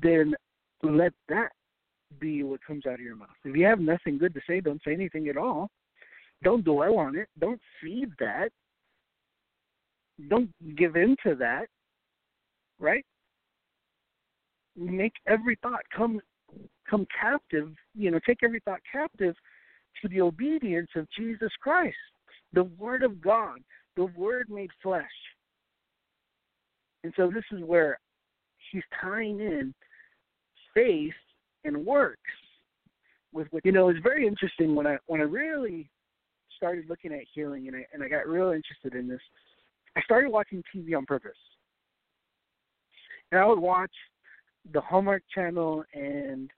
then 0.02 0.34
let 0.82 1.12
that 1.28 1.50
be 2.20 2.42
what 2.42 2.60
comes 2.64 2.86
out 2.86 2.94
of 2.94 3.00
your 3.00 3.16
mouth. 3.16 3.28
If 3.44 3.56
you 3.56 3.66
have 3.66 3.80
nothing 3.80 4.18
good 4.18 4.34
to 4.34 4.40
say, 4.48 4.60
don't 4.60 4.82
say 4.84 4.92
anything 4.92 5.28
at 5.28 5.36
all. 5.36 5.68
Don't 6.42 6.64
dwell 6.64 6.98
on 6.98 7.16
it. 7.16 7.28
Don't 7.38 7.60
feed 7.80 8.10
that. 8.18 8.50
Don't 10.28 10.50
give 10.76 10.96
in 10.96 11.16
to 11.24 11.34
that. 11.36 11.66
Right? 12.78 13.04
make 14.76 15.14
every 15.26 15.58
thought 15.62 15.82
come 15.94 16.20
come 16.88 17.06
captive, 17.18 17.72
you 17.94 18.10
know, 18.10 18.20
take 18.24 18.38
every 18.44 18.60
thought 18.60 18.80
captive 18.90 19.34
to 20.00 20.08
the 20.08 20.20
obedience 20.20 20.90
of 20.94 21.08
Jesus 21.16 21.50
Christ, 21.60 21.96
the 22.52 22.64
Word 22.64 23.02
of 23.02 23.20
God, 23.20 23.58
the 23.96 24.06
Word 24.16 24.48
made 24.48 24.70
flesh. 24.82 25.04
And 27.04 27.12
so 27.16 27.30
this 27.32 27.44
is 27.52 27.62
where 27.64 27.98
he's 28.72 28.82
tying 29.00 29.40
in 29.40 29.74
faith 30.74 31.14
and 31.64 31.84
works 31.84 32.20
with 33.32 33.46
what 33.50 33.64
you 33.64 33.72
know 33.72 33.88
it's 33.88 34.00
very 34.02 34.26
interesting 34.26 34.74
when 34.74 34.86
I 34.86 34.96
when 35.06 35.20
I 35.20 35.24
really 35.24 35.88
started 36.56 36.86
looking 36.88 37.12
at 37.12 37.20
healing 37.32 37.68
and 37.68 37.76
I 37.76 37.86
and 37.92 38.02
I 38.02 38.08
got 38.08 38.26
real 38.26 38.50
interested 38.50 38.94
in 38.98 39.08
this. 39.08 39.20
I 39.96 40.00
started 40.02 40.30
watching 40.30 40.62
TV 40.74 40.96
on 40.96 41.06
purpose. 41.06 41.32
And 43.32 43.40
I 43.40 43.46
would 43.46 43.58
watch 43.58 43.92
the 44.72 44.80
Hallmark 44.80 45.22
Channel 45.34 45.84
and 45.94 46.50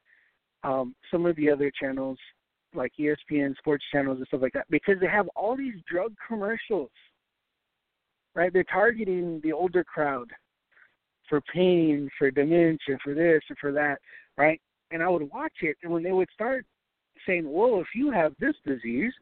um, 0.64 0.94
some 1.11 1.24
of 1.24 1.37
the 1.37 1.51
other 1.51 1.70
channels 1.81 2.18
like 2.74 2.92
ESPN 2.98 3.57
sports 3.57 3.85
channels 3.92 4.18
and 4.18 4.26
stuff 4.26 4.42
like 4.42 4.52
that 4.52 4.66
because 4.70 4.96
they 5.00 5.09
have 5.09 5.28
all 5.35 5.57
these 5.57 5.74
drug 5.90 6.12
commercials. 6.26 6.90
Right? 8.35 8.52
They're 8.52 8.64
targeting 8.64 9.40
the 9.42 9.52
older 9.52 9.83
crowd 9.83 10.31
for 11.28 11.40
pain, 11.52 12.09
for 12.18 12.31
dementia, 12.31 12.98
for 13.02 13.14
this 13.14 13.42
and 13.48 13.59
for 13.59 13.72
that, 13.72 13.98
right? 14.37 14.61
And 14.90 15.02
I 15.02 15.09
would 15.09 15.28
watch 15.31 15.52
it 15.62 15.76
and 15.83 15.92
when 15.92 16.02
they 16.02 16.12
would 16.12 16.28
start 16.33 16.64
saying, 17.26 17.50
Well, 17.50 17.81
if 17.81 17.88
you 17.94 18.11
have 18.11 18.33
this 18.38 18.54
disease 18.66 19.12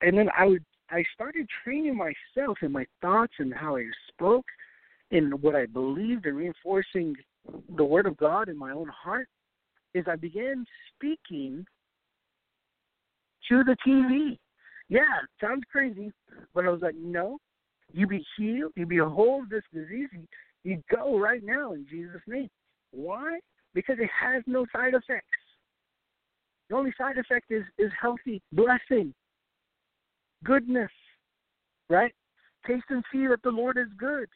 and 0.00 0.16
then 0.18 0.28
I 0.36 0.46
would 0.46 0.64
I 0.90 1.02
started 1.14 1.48
training 1.62 1.96
myself 1.96 2.58
in 2.62 2.70
my 2.70 2.84
thoughts 3.00 3.32
and 3.38 3.52
how 3.54 3.76
I 3.76 3.86
spoke 4.08 4.44
and 5.10 5.40
what 5.42 5.54
I 5.54 5.66
believed 5.66 6.26
and 6.26 6.36
reinforcing 6.36 7.14
the 7.76 7.84
word 7.84 8.06
of 8.06 8.16
God 8.16 8.48
in 8.48 8.56
my 8.56 8.72
own 8.72 8.88
heart 8.88 9.28
is 9.94 10.04
I 10.08 10.16
began 10.16 10.64
speaking 10.94 11.64
to 13.48 13.64
the 13.64 13.76
TV. 13.86 14.38
Yeah, 14.88 15.00
sounds 15.40 15.62
crazy, 15.70 16.12
but 16.54 16.64
I 16.64 16.70
was 16.70 16.82
like, 16.82 16.94
no, 16.96 17.38
you 17.92 18.06
be 18.06 18.24
healed, 18.36 18.72
you 18.76 18.86
be 18.86 18.98
whole 18.98 19.42
of 19.42 19.48
this 19.48 19.62
disease. 19.72 20.08
You 20.62 20.82
go 20.94 21.18
right 21.18 21.42
now 21.42 21.72
in 21.72 21.86
Jesus' 21.88 22.22
name. 22.26 22.48
Why? 22.90 23.38
Because 23.74 23.96
it 23.98 24.10
has 24.20 24.42
no 24.46 24.66
side 24.74 24.94
effects. 24.94 25.38
The 26.70 26.76
only 26.76 26.92
side 26.96 27.18
effect 27.18 27.50
is 27.50 27.64
is 27.78 27.90
healthy 28.00 28.40
blessing, 28.52 29.12
goodness, 30.44 30.90
right? 31.90 32.12
Taste 32.66 32.84
and 32.88 33.04
see 33.12 33.26
that 33.26 33.42
the 33.42 33.50
Lord 33.50 33.76
is 33.76 33.88
good. 33.98 34.28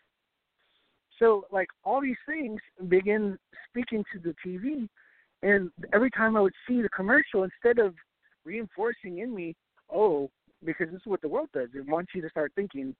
So 1.18 1.46
like 1.50 1.68
all 1.84 2.00
these 2.00 2.16
things 2.26 2.60
begin 2.88 3.38
speaking 3.68 4.04
to 4.12 4.18
the 4.18 4.34
TV, 4.46 4.88
and 5.42 5.70
every 5.92 6.10
time 6.10 6.36
I 6.36 6.40
would 6.40 6.54
see 6.66 6.82
the 6.82 6.88
commercial, 6.90 7.44
instead 7.44 7.78
of 7.78 7.94
reinforcing 8.48 9.18
in 9.18 9.34
me, 9.34 9.54
oh, 9.92 10.30
because 10.64 10.88
this 10.88 11.00
is 11.00 11.06
what 11.06 11.20
the 11.20 11.28
world 11.28 11.50
does, 11.52 11.68
it 11.74 11.86
wants 11.86 12.12
you 12.14 12.22
to 12.22 12.30
start 12.30 12.50
thinking, 12.56 12.94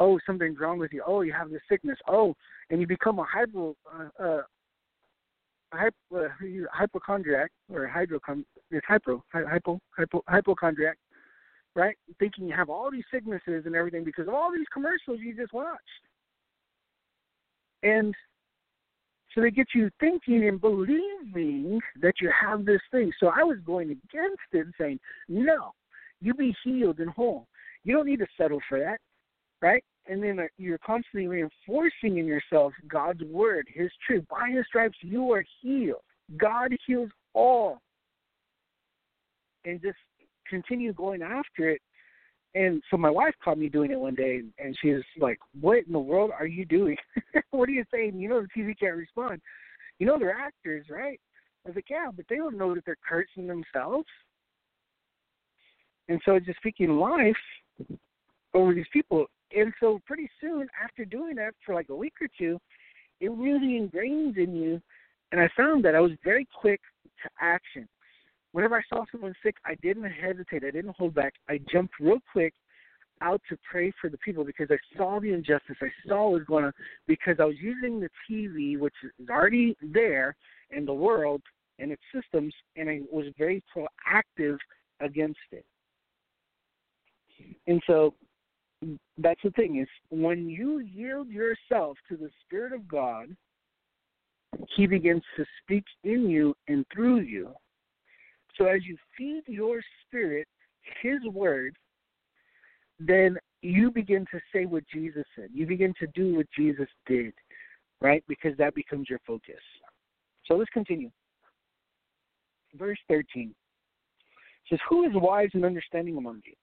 oh, 0.00 0.18
something's 0.26 0.58
wrong 0.58 0.78
with 0.78 0.92
you, 0.92 1.02
oh, 1.06 1.22
you 1.22 1.32
have 1.32 1.50
this 1.50 1.62
sickness, 1.70 1.98
oh, 2.08 2.34
and 2.70 2.80
you 2.80 2.86
become 2.86 3.18
a 3.18 3.24
hypo, 3.24 3.74
uh, 3.94 4.22
uh, 4.22 4.42
hypo, 5.72 6.24
uh, 6.24 6.28
hypochondriac 6.72 7.50
or 7.72 7.86
hydrocon, 7.86 8.44
it's 8.70 8.86
hypo, 8.86 9.22
hypo, 9.32 9.80
hypo, 9.96 10.22
hypochondriac, 10.28 10.98
right? 11.74 11.96
Thinking 12.18 12.48
you 12.48 12.54
have 12.54 12.68
all 12.68 12.90
these 12.90 13.04
sicknesses 13.12 13.64
and 13.66 13.74
everything 13.74 14.04
because 14.04 14.26
of 14.28 14.34
all 14.34 14.50
these 14.52 14.66
commercials 14.72 15.20
you 15.20 15.34
just 15.36 15.52
watched. 15.52 15.82
And 17.82 18.14
so 19.34 19.40
they 19.42 19.50
get 19.50 19.68
you 19.74 19.90
thinking 20.00 20.48
and 20.48 20.60
believing 20.60 21.80
that 22.00 22.14
you 22.20 22.30
have 22.40 22.64
this 22.64 22.80
thing. 22.90 23.12
So 23.20 23.28
I 23.28 23.42
was 23.42 23.58
going 23.64 23.90
against 23.90 24.40
it 24.52 24.66
and 24.66 24.74
saying, 24.78 25.00
no, 25.28 25.72
you 26.20 26.34
be 26.34 26.54
healed 26.64 26.98
and 26.98 27.10
whole. 27.10 27.46
You 27.84 27.94
don't 27.94 28.06
need 28.06 28.20
to 28.20 28.26
settle 28.36 28.60
for 28.68 28.78
that, 28.78 28.98
right? 29.60 29.84
And 30.06 30.22
then 30.22 30.40
uh, 30.40 30.44
you're 30.56 30.78
constantly 30.78 31.28
reinforcing 31.28 32.18
in 32.18 32.26
yourself 32.26 32.72
God's 32.88 33.22
word, 33.24 33.66
His 33.72 33.90
truth. 34.06 34.24
By 34.30 34.50
His 34.50 34.64
stripes, 34.66 34.96
you 35.02 35.30
are 35.32 35.44
healed. 35.60 36.00
God 36.38 36.74
heals 36.86 37.10
all. 37.34 37.78
And 39.64 39.80
just 39.82 39.98
continue 40.48 40.94
going 40.94 41.22
after 41.22 41.68
it 41.68 41.82
and 42.54 42.82
so 42.90 42.96
my 42.96 43.10
wife 43.10 43.34
caught 43.44 43.58
me 43.58 43.68
doing 43.68 43.90
it 43.90 44.00
one 44.00 44.14
day, 44.14 44.42
and 44.58 44.76
she 44.80 44.90
was 44.92 45.04
like, 45.20 45.38
"What 45.60 45.84
in 45.86 45.92
the 45.92 45.98
world 45.98 46.30
are 46.38 46.46
you 46.46 46.64
doing? 46.64 46.96
what 47.50 47.68
are 47.68 47.72
you 47.72 47.84
saying? 47.92 48.18
You 48.18 48.28
know 48.28 48.42
the 48.42 48.60
TV 48.60 48.78
can't 48.78 48.96
respond. 48.96 49.40
You 49.98 50.06
know 50.06 50.18
they're 50.18 50.38
actors, 50.38 50.86
right?" 50.90 51.20
I 51.64 51.68
was 51.68 51.76
like, 51.76 51.90
"Yeah, 51.90 52.08
but 52.14 52.24
they 52.28 52.36
don't 52.36 52.56
know 52.56 52.74
that 52.74 52.84
they're 52.84 52.96
cursing 53.06 53.46
themselves." 53.46 54.08
And 56.08 56.20
so 56.24 56.38
just 56.38 56.58
speaking 56.58 56.98
life 56.98 57.36
over 58.54 58.72
these 58.72 58.86
people, 58.92 59.26
and 59.54 59.72
so 59.78 60.00
pretty 60.06 60.30
soon 60.40 60.68
after 60.82 61.04
doing 61.04 61.36
that 61.36 61.54
for 61.64 61.74
like 61.74 61.90
a 61.90 61.94
week 61.94 62.14
or 62.20 62.28
two, 62.38 62.58
it 63.20 63.30
really 63.30 63.78
ingrains 63.78 64.38
in 64.38 64.54
you. 64.54 64.80
And 65.32 65.40
I 65.40 65.48
found 65.54 65.84
that 65.84 65.94
I 65.94 66.00
was 66.00 66.12
very 66.24 66.48
quick 66.58 66.80
to 67.22 67.30
action 67.40 67.86
whenever 68.58 68.76
I 68.76 68.82
saw 68.88 69.04
someone 69.12 69.34
sick, 69.40 69.54
I 69.64 69.76
didn't 69.82 70.10
hesitate. 70.10 70.64
I 70.64 70.72
didn't 70.72 70.96
hold 70.98 71.14
back. 71.14 71.34
I 71.48 71.60
jumped 71.70 71.94
real 72.00 72.18
quick 72.32 72.52
out 73.20 73.40
to 73.48 73.56
pray 73.70 73.92
for 74.00 74.10
the 74.10 74.18
people 74.18 74.44
because 74.44 74.66
I 74.68 74.78
saw 74.96 75.20
the 75.20 75.32
injustice. 75.32 75.76
I 75.80 75.86
saw 76.08 76.24
what 76.24 76.40
was 76.40 76.42
going 76.48 76.64
on 76.64 76.72
because 77.06 77.36
I 77.38 77.44
was 77.44 77.54
using 77.60 78.00
the 78.00 78.08
TV, 78.28 78.76
which 78.76 78.94
is 79.04 79.28
already 79.30 79.76
there 79.80 80.34
in 80.72 80.84
the 80.84 80.92
world, 80.92 81.40
and 81.78 81.92
its 81.92 82.02
systems, 82.12 82.52
and 82.74 82.90
I 82.90 83.02
was 83.12 83.26
very 83.38 83.62
proactive 83.72 84.56
against 84.98 85.38
it. 85.52 85.64
And 87.68 87.80
so 87.86 88.12
that's 89.18 89.40
the 89.44 89.52
thing 89.52 89.78
is 89.78 89.88
when 90.10 90.48
you 90.48 90.80
yield 90.80 91.28
yourself 91.28 91.96
to 92.08 92.16
the 92.16 92.30
Spirit 92.44 92.72
of 92.72 92.88
God, 92.88 93.28
He 94.74 94.88
begins 94.88 95.22
to 95.36 95.44
speak 95.62 95.84
in 96.02 96.28
you 96.28 96.56
and 96.66 96.84
through 96.92 97.20
you. 97.20 97.50
So 98.58 98.66
as 98.66 98.84
you 98.84 98.96
feed 99.16 99.42
your 99.46 99.80
spirit 100.06 100.46
His 101.02 101.20
word, 101.32 101.76
then 102.98 103.38
you 103.62 103.90
begin 103.90 104.26
to 104.32 104.40
say 104.52 104.66
what 104.66 104.84
Jesus 104.92 105.24
said. 105.36 105.48
You 105.52 105.66
begin 105.66 105.94
to 106.00 106.06
do 106.14 106.36
what 106.36 106.46
Jesus 106.56 106.88
did, 107.06 107.32
right? 108.00 108.24
Because 108.28 108.56
that 108.58 108.74
becomes 108.74 109.08
your 109.08 109.20
focus. 109.26 109.54
So 110.46 110.54
let's 110.54 110.70
continue. 110.70 111.10
Verse 112.74 112.98
13 113.08 113.54
says, 114.68 114.78
Who 114.88 115.04
is 115.04 115.12
wise 115.14 115.50
and 115.54 115.64
understanding 115.64 116.16
among 116.16 116.42
you? 116.44 116.54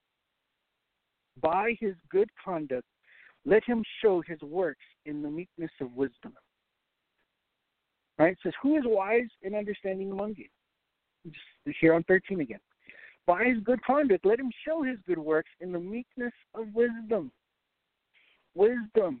By 1.40 1.74
his 1.80 1.94
good 2.10 2.28
conduct, 2.42 2.86
let 3.44 3.62
him 3.64 3.82
show 4.02 4.22
his 4.26 4.40
works 4.42 4.84
in 5.04 5.22
the 5.22 5.30
meekness 5.30 5.70
of 5.80 5.92
wisdom. 5.92 6.32
Right? 8.18 8.32
It 8.32 8.38
says, 8.42 8.54
Who 8.62 8.76
is 8.76 8.84
wise 8.86 9.28
and 9.42 9.54
understanding 9.54 10.10
among 10.10 10.34
you? 10.36 10.46
Here 11.80 11.94
on 11.94 12.02
13 12.04 12.40
again. 12.40 12.60
By 13.26 13.44
his 13.44 13.58
good 13.64 13.82
conduct, 13.82 14.24
let 14.24 14.38
him 14.38 14.50
show 14.66 14.82
his 14.82 14.98
good 15.06 15.18
works 15.18 15.50
in 15.60 15.72
the 15.72 15.80
meekness 15.80 16.32
of 16.54 16.66
wisdom. 16.74 17.32
Wisdom, 18.54 19.20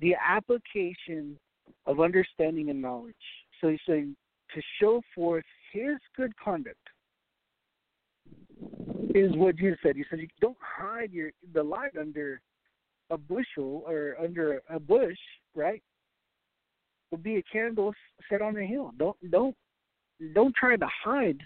the 0.00 0.14
application 0.14 1.38
of 1.86 2.00
understanding 2.00 2.70
and 2.70 2.82
knowledge. 2.82 3.14
So 3.60 3.68
he's 3.68 3.80
saying 3.88 4.16
to 4.54 4.62
show 4.80 5.00
forth 5.14 5.44
his 5.72 5.96
good 6.16 6.32
conduct 6.42 6.76
is 9.14 9.34
what 9.36 9.56
Jesus 9.56 9.78
said. 9.82 9.96
He 9.96 10.04
said, 10.10 10.20
"You 10.20 10.28
don't 10.40 10.58
hide 10.60 11.12
your 11.12 11.30
the 11.52 11.62
light 11.62 11.96
under 11.96 12.40
a 13.10 13.16
bushel 13.16 13.84
or 13.86 14.16
under 14.18 14.62
a 14.68 14.78
bush, 14.78 15.18
right? 15.54 15.82
Will 17.10 17.18
be 17.18 17.36
a 17.36 17.42
candle 17.42 17.94
set 18.28 18.42
on 18.42 18.56
a 18.56 18.66
hill. 18.66 18.92
Don't 18.96 19.30
don't 19.30 19.56
don't 20.34 20.54
try 20.54 20.76
to 20.76 20.88
hide 21.04 21.40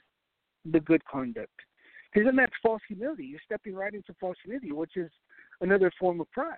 the 0.70 0.80
good 0.80 1.04
conduct, 1.04 1.52
because 2.12 2.26
then 2.26 2.37
that's 2.37 2.52
false 2.62 2.82
humility. 2.88 3.24
You're 3.24 3.40
stepping 3.44 3.74
right 3.74 3.92
into 3.92 4.14
false 4.20 4.37
humility, 4.42 4.72
which 4.72 4.96
is 4.96 5.11
another 5.61 5.90
form 5.98 6.20
of 6.20 6.30
pride. 6.30 6.56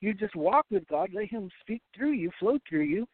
You 0.00 0.14
just 0.14 0.36
walk 0.36 0.66
with 0.70 0.86
God, 0.88 1.10
let 1.12 1.28
Him 1.28 1.50
speak 1.60 1.82
through 1.96 2.12
you, 2.12 2.30
flow 2.38 2.58
through 2.68 2.82
you, 2.84 3.06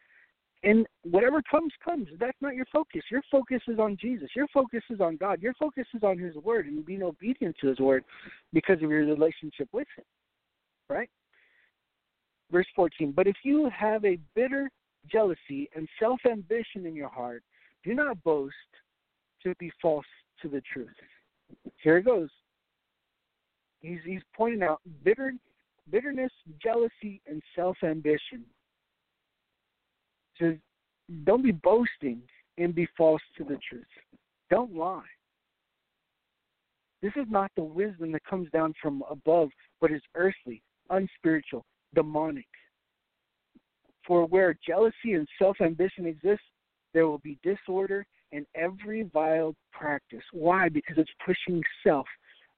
and 0.65 0.87
whatever 1.03 1.43
comes, 1.43 1.73
comes. 1.85 2.09
That's 2.19 2.37
not 2.41 2.55
your 2.55 2.67
focus. 2.73 3.03
Your 3.11 3.23
focus 3.31 3.61
is 3.69 3.79
on 3.79 3.99
Jesus. 4.01 4.31
Your 4.35 4.49
focus 4.49 4.83
is 4.91 5.01
on 5.01 5.17
God. 5.17 5.43
Your 5.43 5.55
focus 5.55 5.87
is 5.95 6.03
on 6.03 6.19
His 6.19 6.35
Word 6.37 6.67
and 6.67 6.85
being 6.85 7.03
obedient 7.03 7.57
to 7.61 7.69
His 7.69 7.79
Word 7.79 8.05
because 8.53 8.77
of 8.77 8.91
your 8.91 9.05
relationship 9.05 9.69
with 9.73 9.87
Him. 9.97 10.05
Right? 10.89 11.11
Verse 12.51 12.67
14 12.75 13.13
But 13.13 13.27
if 13.27 13.37
you 13.43 13.71
have 13.77 14.05
a 14.05 14.19
bitter 14.35 14.71
jealousy 15.11 15.69
and 15.75 15.89
self 16.01 16.21
ambition 16.31 16.87
in 16.87 16.95
your 16.95 17.09
heart, 17.09 17.43
do 17.85 17.95
not 17.95 18.23
boast 18.25 18.55
to 19.43 19.55
be 19.59 19.71
false 19.81 20.07
to 20.43 20.49
the 20.49 20.63
truth. 20.73 20.89
Here 21.83 21.99
it 21.99 22.05
goes. 22.05 22.31
He's, 23.81 23.99
he's 24.05 24.23
pointing 24.35 24.63
out 24.63 24.81
bitter, 25.05 25.35
bitterness, 25.91 26.33
jealousy, 26.63 27.21
and 27.27 27.43
self 27.55 27.77
ambition 27.83 28.45
to 30.39 30.59
don't 31.25 31.43
be 31.43 31.53
boasting 31.53 32.23
and 32.59 32.75
be 32.75 32.89
false 32.97 33.21
to 33.37 33.45
the 33.45 33.59
truth. 33.69 33.85
Don't 34.51 34.75
lie. 34.75 35.03
This 37.03 37.13
is 37.17 37.27
not 37.29 37.51
the 37.57 37.63
wisdom 37.63 38.13
that 38.13 38.25
comes 38.25 38.49
down 38.51 38.73
from 38.81 39.05
above, 39.11 39.51
but 39.81 39.93
is 39.93 40.01
earthly, 40.15 40.63
unspiritual, 40.89 41.65
demonic. 41.95 42.47
For 44.07 44.27
where 44.27 44.57
jealousy 44.67 45.15
and 45.15 45.27
self 45.39 45.61
ambition 45.61 46.07
exist, 46.07 46.43
there 46.93 47.07
will 47.07 47.19
be 47.19 47.39
disorder 47.43 48.07
and 48.33 48.47
every 48.55 49.03
vile 49.13 49.55
practice. 49.73 50.23
Why? 50.33 50.69
Because 50.69 50.97
it's 50.99 51.11
pushing 51.25 51.63
self. 51.87 52.07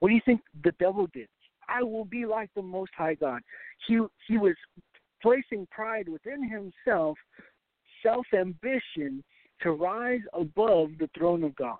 What 0.00 0.08
do 0.08 0.14
you 0.14 0.20
think 0.24 0.40
the 0.64 0.72
devil 0.78 1.08
did? 1.12 1.28
I 1.68 1.82
will 1.82 2.04
be 2.04 2.26
like 2.26 2.50
the 2.54 2.62
Most 2.62 2.92
High 2.96 3.14
God. 3.14 3.40
He 3.86 4.00
he 4.26 4.38
was 4.38 4.54
placing 5.22 5.66
pride 5.70 6.08
within 6.08 6.48
himself 6.48 7.18
self 8.02 8.26
ambition 8.34 9.22
to 9.62 9.72
rise 9.72 10.20
above 10.32 10.90
the 10.98 11.08
throne 11.16 11.42
of 11.44 11.54
God. 11.56 11.78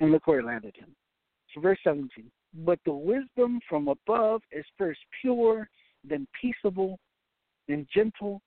And 0.00 0.12
look 0.12 0.26
where 0.26 0.40
it 0.40 0.46
landed 0.46 0.76
him. 0.76 0.94
So, 1.54 1.60
verse 1.60 1.78
17. 1.84 2.30
But 2.64 2.78
the 2.84 2.92
wisdom 2.92 3.60
from 3.68 3.88
above 3.88 4.42
is 4.52 4.64
first 4.76 5.00
pure, 5.20 5.68
then 6.04 6.26
peaceable, 6.40 6.98
then 7.68 7.86
gentle, 7.94 8.40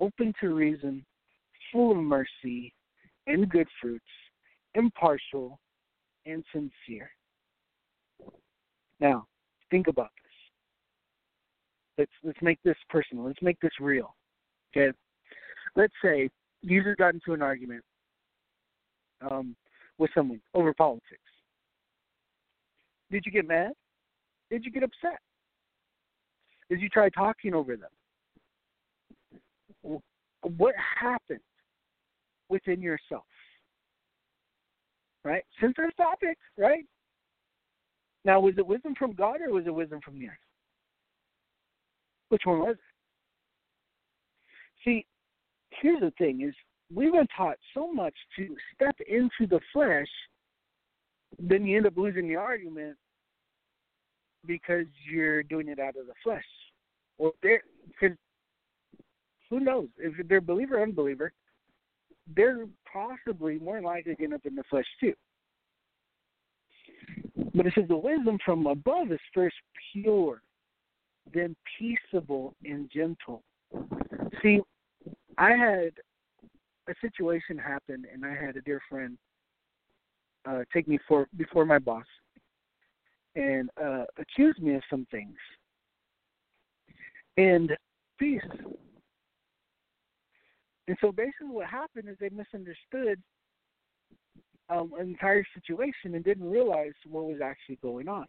open 0.00 0.32
to 0.40 0.54
reason, 0.54 1.04
full 1.72 1.92
of 1.92 1.98
mercy 1.98 2.72
and 3.26 3.48
good 3.48 3.68
fruits, 3.80 4.04
impartial 4.74 5.58
and 6.26 6.44
sincere. 6.52 7.10
Now, 9.00 9.26
think 9.70 9.88
about 9.88 10.10
this. 10.22 10.32
Let's 11.98 12.12
let's 12.22 12.42
make 12.42 12.58
this 12.64 12.76
personal. 12.88 13.24
Let's 13.24 13.42
make 13.42 13.60
this 13.60 13.72
real. 13.80 14.14
Okay 14.76 14.92
let's 15.76 15.92
say 16.02 16.28
you 16.62 16.82
just 16.82 16.98
got 16.98 17.14
into 17.14 17.32
an 17.32 17.42
argument 17.42 17.82
um, 19.30 19.56
with 19.98 20.10
someone 20.14 20.40
over 20.54 20.72
politics. 20.74 21.20
Did 23.10 23.24
you 23.26 23.32
get 23.32 23.46
mad? 23.46 23.72
Did 24.50 24.64
you 24.64 24.70
get 24.70 24.82
upset? 24.82 25.18
Did 26.68 26.80
you 26.80 26.88
try 26.88 27.08
talking 27.10 27.54
over 27.54 27.76
them? 27.76 27.90
What 30.56 30.74
happened 31.00 31.40
within 32.48 32.80
yourself? 32.80 33.24
Right? 35.24 35.42
Sensitive 35.60 35.96
topic, 35.96 36.36
right? 36.58 36.84
Now, 38.24 38.40
was 38.40 38.54
it 38.56 38.66
wisdom 38.66 38.94
from 38.98 39.12
God 39.12 39.40
or 39.40 39.52
was 39.52 39.66
it 39.66 39.74
wisdom 39.74 40.00
from 40.04 40.18
the 40.18 40.28
earth? 40.28 40.34
Which 42.28 42.42
one 42.44 42.60
was 42.60 42.76
it? 42.76 42.78
See, 44.84 45.06
here's 45.80 46.00
the 46.00 46.12
thing 46.18 46.42
is 46.42 46.54
we've 46.92 47.12
been 47.12 47.26
taught 47.36 47.56
so 47.72 47.92
much 47.92 48.14
to 48.36 48.54
step 48.74 48.96
into 49.08 49.46
the 49.48 49.60
flesh, 49.72 50.08
then 51.38 51.64
you 51.64 51.76
end 51.76 51.86
up 51.86 51.96
losing 51.96 52.28
the 52.28 52.36
argument 52.36 52.96
because 54.46 54.86
you're 55.10 55.42
doing 55.42 55.68
it 55.68 55.78
out 55.78 55.96
of 55.96 56.06
the 56.06 56.12
flesh. 56.22 56.44
They're 57.42 57.62
because 57.88 58.16
who 59.54 59.60
knows 59.60 59.86
if 59.98 60.26
they're 60.26 60.40
believer 60.40 60.78
or 60.78 60.82
unbeliever, 60.82 61.32
they're 62.34 62.66
possibly 62.92 63.60
more 63.60 63.80
likely 63.80 64.16
to 64.16 64.24
end 64.24 64.34
up 64.34 64.44
in 64.44 64.56
the 64.56 64.64
flesh 64.68 64.86
too. 64.98 65.14
But 67.54 67.66
it 67.66 67.72
says 67.76 67.84
the 67.86 67.96
wisdom 67.96 68.38
from 68.44 68.66
above 68.66 69.12
is 69.12 69.20
first 69.32 69.54
pure, 69.92 70.42
then 71.32 71.54
peaceable 71.78 72.56
and 72.64 72.90
gentle. 72.92 73.44
See, 74.42 74.60
I 75.38 75.50
had 75.50 75.92
a 76.88 76.94
situation 77.00 77.56
happen, 77.56 78.04
and 78.12 78.24
I 78.24 78.34
had 78.34 78.56
a 78.56 78.60
dear 78.62 78.80
friend 78.90 79.16
uh, 80.46 80.64
take 80.72 80.88
me 80.88 80.98
for 81.06 81.28
before 81.36 81.64
my 81.64 81.78
boss 81.78 82.06
and 83.36 83.70
uh, 83.80 84.04
accuse 84.18 84.56
me 84.58 84.74
of 84.74 84.82
some 84.90 85.06
things. 85.12 85.36
And 87.36 87.70
peace. 88.18 88.42
And 90.88 90.96
so 91.00 91.12
basically, 91.12 91.48
what 91.48 91.66
happened 91.66 92.08
is 92.08 92.16
they 92.20 92.28
misunderstood 92.28 93.20
um, 94.68 94.92
an 94.98 95.08
entire 95.08 95.44
situation 95.54 96.14
and 96.14 96.24
didn't 96.24 96.50
realize 96.50 96.92
what 97.08 97.24
was 97.24 97.40
actually 97.42 97.78
going 97.82 98.08
on. 98.08 98.26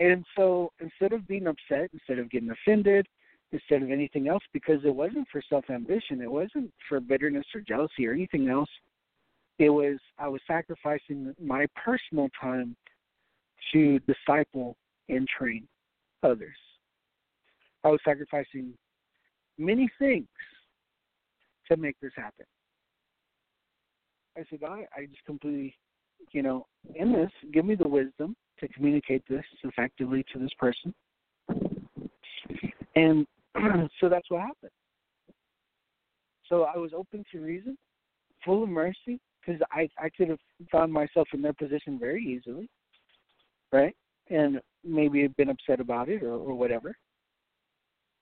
And 0.00 0.24
so 0.36 0.72
instead 0.80 1.12
of 1.12 1.26
being 1.26 1.46
upset, 1.46 1.90
instead 1.92 2.18
of 2.18 2.30
getting 2.30 2.50
offended, 2.50 3.06
instead 3.54 3.82
of 3.82 3.90
anything 3.90 4.28
else 4.28 4.42
because 4.52 4.80
it 4.84 4.94
wasn't 4.94 5.26
for 5.30 5.40
self 5.48 5.64
ambition. 5.70 6.20
It 6.20 6.30
wasn't 6.30 6.72
for 6.88 7.00
bitterness 7.00 7.46
or 7.54 7.60
jealousy 7.60 8.06
or 8.06 8.12
anything 8.12 8.48
else. 8.48 8.68
It 9.58 9.70
was 9.70 9.98
I 10.18 10.28
was 10.28 10.40
sacrificing 10.46 11.34
my 11.40 11.66
personal 11.82 12.28
time 12.40 12.76
to 13.72 14.00
disciple 14.00 14.76
and 15.08 15.26
train 15.28 15.66
others. 16.22 16.56
I 17.84 17.88
was 17.88 18.00
sacrificing 18.04 18.74
many 19.58 19.88
things 19.98 20.26
to 21.70 21.76
make 21.76 21.96
this 22.00 22.12
happen. 22.16 22.46
I 24.36 24.44
said, 24.50 24.60
I, 24.64 24.86
I 24.96 25.06
just 25.06 25.24
completely, 25.24 25.74
you 26.32 26.42
know, 26.42 26.66
in 26.94 27.12
this, 27.12 27.30
give 27.52 27.64
me 27.64 27.74
the 27.74 27.88
wisdom 27.88 28.34
to 28.60 28.68
communicate 28.68 29.22
this 29.28 29.44
effectively 29.62 30.24
to 30.32 30.38
this 30.38 30.52
person. 30.58 30.94
And 32.96 33.26
so 34.00 34.08
that's 34.08 34.28
what 34.30 34.40
happened. 34.40 34.72
So 36.48 36.64
I 36.64 36.76
was 36.76 36.92
open 36.94 37.24
to 37.32 37.40
reason, 37.40 37.76
full 38.44 38.62
of 38.62 38.68
mercy, 38.68 39.20
because 39.40 39.60
I 39.72 39.88
I 39.98 40.10
could 40.10 40.28
have 40.28 40.38
found 40.70 40.92
myself 40.92 41.28
in 41.32 41.42
their 41.42 41.52
position 41.52 41.98
very 41.98 42.22
easily, 42.22 42.68
right? 43.72 43.94
And 44.30 44.60
maybe 44.84 45.26
been 45.28 45.50
upset 45.50 45.80
about 45.80 46.08
it 46.08 46.22
or, 46.22 46.32
or 46.32 46.54
whatever. 46.54 46.96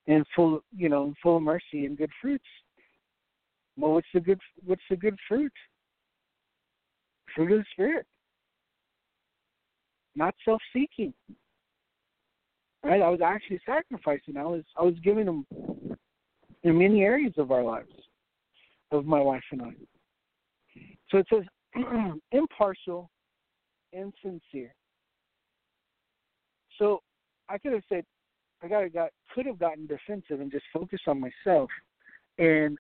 And 0.07 0.25
full, 0.35 0.63
you 0.77 0.89
know, 0.89 1.15
full 1.23 1.37
of 1.37 1.43
mercy 1.43 1.87
and 1.87 1.97
good 1.97 2.11
fruits. 2.21 2.45
Well, 3.77 3.93
what's 3.93 4.07
the 4.13 4.21
good? 4.21 4.41
What's 4.65 4.83
the 4.91 4.97
good 4.97 5.17
fruit? 5.29 5.53
Fruit 7.35 7.53
of 7.53 7.59
the 7.61 7.65
spirit, 7.73 8.05
not 10.15 10.35
self-seeking. 10.45 11.15
Right? 12.85 13.01
I 13.01 13.09
was 13.09 13.21
actually 13.25 13.61
sacrificing. 13.65 14.37
I 14.37 14.43
was 14.43 14.65
I 14.77 14.83
was 14.83 14.95
giving 15.05 15.27
them 15.27 15.47
in 16.65 16.79
many 16.79 17.03
areas 17.03 17.33
of 17.39 17.51
our 17.51 17.63
lives, 17.63 17.93
of 18.91 19.07
my 19.07 19.21
wife 19.21 19.43
and 19.53 19.63
I. 19.63 19.71
So 21.11 21.19
it 21.19 21.27
says 21.33 21.45
impartial 22.33 23.11
and 23.93 24.13
sincere. 24.23 24.75
So 26.79 27.03
I 27.49 27.59
could 27.59 27.73
have 27.73 27.83
said 27.89 28.05
I 28.63 28.69
got 28.69 28.93
got 28.93 29.11
could 29.35 29.47
have 29.47 29.59
gotten 29.59 29.87
defensive 29.87 30.41
and 30.41 30.51
just 30.51 30.65
focused 30.73 31.09
on 31.09 31.21
myself, 31.21 31.71
and 32.39 32.79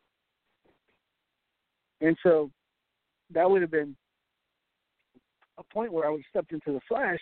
and 2.01 2.17
so 2.23 2.51
that 3.31 3.49
would 3.49 3.63
have 3.63 3.71
been 3.71 3.97
a 5.59 5.63
point 5.75 5.93
where 5.93 6.07
I 6.07 6.11
would 6.11 6.21
have 6.21 6.31
stepped 6.31 6.53
into 6.53 6.73
the 6.73 6.81
flesh 6.89 7.21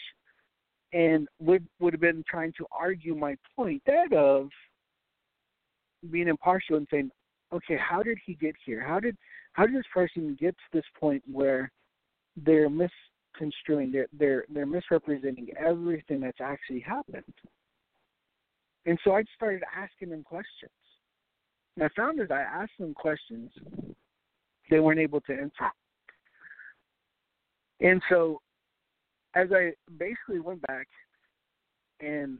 and 0.92 1.28
would 1.38 1.66
would 1.78 1.92
have 1.92 2.00
been 2.00 2.24
trying 2.28 2.52
to 2.58 2.66
argue 2.72 3.14
my 3.14 3.36
point 3.56 3.82
that 3.86 4.12
of 4.12 4.48
being 6.10 6.28
impartial 6.28 6.76
and 6.76 6.86
saying, 6.90 7.10
okay, 7.52 7.76
how 7.76 8.02
did 8.02 8.18
he 8.24 8.34
get 8.34 8.54
here? 8.64 8.84
How 8.86 9.00
did 9.00 9.16
how 9.52 9.66
did 9.66 9.74
this 9.74 9.84
person 9.92 10.36
get 10.40 10.54
to 10.56 10.64
this 10.72 10.84
point 10.98 11.22
where 11.30 11.70
they're 12.36 12.70
misconstruing, 12.70 13.92
they're 13.92 14.06
they're 14.18 14.44
they're 14.52 14.66
misrepresenting 14.66 15.48
everything 15.58 16.20
that's 16.20 16.40
actually 16.40 16.80
happened? 16.80 17.24
And 18.86 18.98
so 19.04 19.14
I 19.14 19.24
started 19.34 19.62
asking 19.76 20.10
them 20.10 20.22
questions. 20.22 20.72
And 21.76 21.84
I 21.84 21.88
found 21.96 22.20
as 22.20 22.30
I 22.30 22.40
asked 22.40 22.78
them 22.78 22.94
questions, 22.94 23.50
they 24.70 24.80
weren't 24.80 25.00
able 25.00 25.20
to 25.22 25.32
answer. 25.32 25.70
And 27.80 28.00
so 28.08 28.40
as 29.34 29.48
I 29.52 29.72
basically 29.98 30.40
went 30.40 30.62
back 30.62 30.86
and 32.00 32.38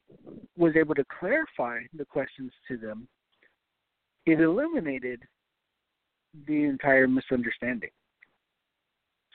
was 0.56 0.74
able 0.76 0.94
to 0.94 1.04
clarify 1.18 1.80
the 1.96 2.04
questions 2.04 2.52
to 2.68 2.76
them, 2.76 3.08
it 4.26 4.40
eliminated 4.40 5.22
the 6.46 6.64
entire 6.64 7.08
misunderstanding, 7.08 7.90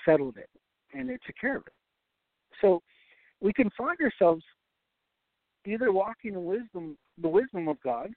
settled 0.05 0.37
it, 0.37 0.49
and 0.93 1.09
it 1.09 1.19
took 1.25 1.35
care 1.39 1.57
of 1.57 1.63
it. 1.67 1.73
So 2.61 2.81
we 3.41 3.51
can 3.51 3.69
find 3.77 3.97
ourselves 3.99 4.43
either 5.65 5.91
walking 5.91 6.33
in 6.33 6.45
wisdom, 6.45 6.97
the 7.21 7.27
wisdom 7.27 7.67
of 7.67 7.77
God, 7.83 8.09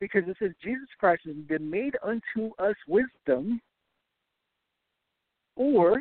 because 0.00 0.22
it 0.26 0.36
says 0.38 0.50
Jesus 0.62 0.88
Christ 0.98 1.22
has 1.26 1.36
been 1.48 1.68
made 1.68 1.96
unto 2.02 2.50
us 2.58 2.74
wisdom, 2.88 3.60
or 5.56 6.00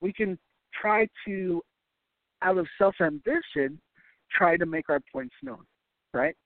we 0.00 0.12
can 0.12 0.38
try 0.80 1.06
to, 1.26 1.62
out 2.42 2.58
of 2.58 2.66
self 2.78 2.94
ambition, 3.00 3.80
try 4.30 4.56
to 4.56 4.66
make 4.66 4.88
our 4.88 5.00
points 5.12 5.34
known, 5.42 5.64
right? 6.14 6.36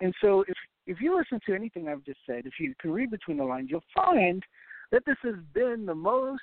And 0.00 0.14
so 0.22 0.44
if 0.48 0.56
if 0.86 1.00
you 1.00 1.16
listen 1.16 1.38
to 1.46 1.54
anything 1.54 1.88
I've 1.88 2.04
just 2.04 2.20
said, 2.26 2.46
if 2.46 2.54
you 2.58 2.74
can 2.80 2.90
read 2.90 3.10
between 3.10 3.36
the 3.36 3.44
lines, 3.44 3.68
you'll 3.70 3.80
find 3.94 4.42
that 4.90 5.04
this 5.06 5.16
has 5.22 5.36
been 5.52 5.86
the 5.86 5.94
most 5.94 6.40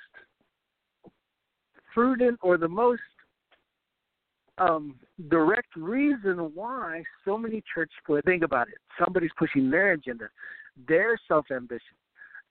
prudent 1.92 2.38
or 2.42 2.56
the 2.56 2.68
most 2.68 3.02
um, 4.58 4.96
direct 5.28 5.74
reason 5.76 6.50
why 6.54 7.02
so 7.24 7.38
many 7.38 7.62
church 7.72 7.90
split. 8.02 8.24
Think 8.24 8.42
about 8.42 8.68
it. 8.68 8.74
Somebody's 9.02 9.30
pushing 9.38 9.70
their 9.70 9.92
agenda, 9.92 10.28
their 10.86 11.18
self 11.28 11.46
ambition, 11.50 11.96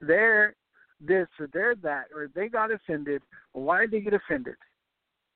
their 0.00 0.54
this 1.00 1.28
or 1.38 1.48
their 1.52 1.74
that, 1.76 2.06
or 2.14 2.28
they 2.34 2.48
got 2.48 2.72
offended. 2.72 3.22
Why 3.52 3.82
did 3.82 3.92
they 3.92 4.00
get 4.00 4.14
offended? 4.14 4.56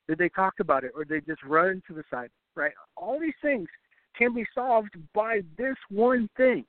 Did 0.08 0.18
they 0.18 0.28
talk 0.30 0.54
about 0.60 0.84
it, 0.84 0.92
or 0.94 1.04
they 1.04 1.20
just 1.20 1.42
run 1.44 1.82
to 1.86 1.94
the 1.94 2.02
side? 2.10 2.30
Right? 2.54 2.72
All 2.96 3.20
these 3.20 3.32
things 3.40 3.68
can 4.16 4.34
be 4.34 4.44
solved 4.54 4.94
by 5.14 5.42
this 5.56 5.76
one 5.88 6.28
thing. 6.36 6.64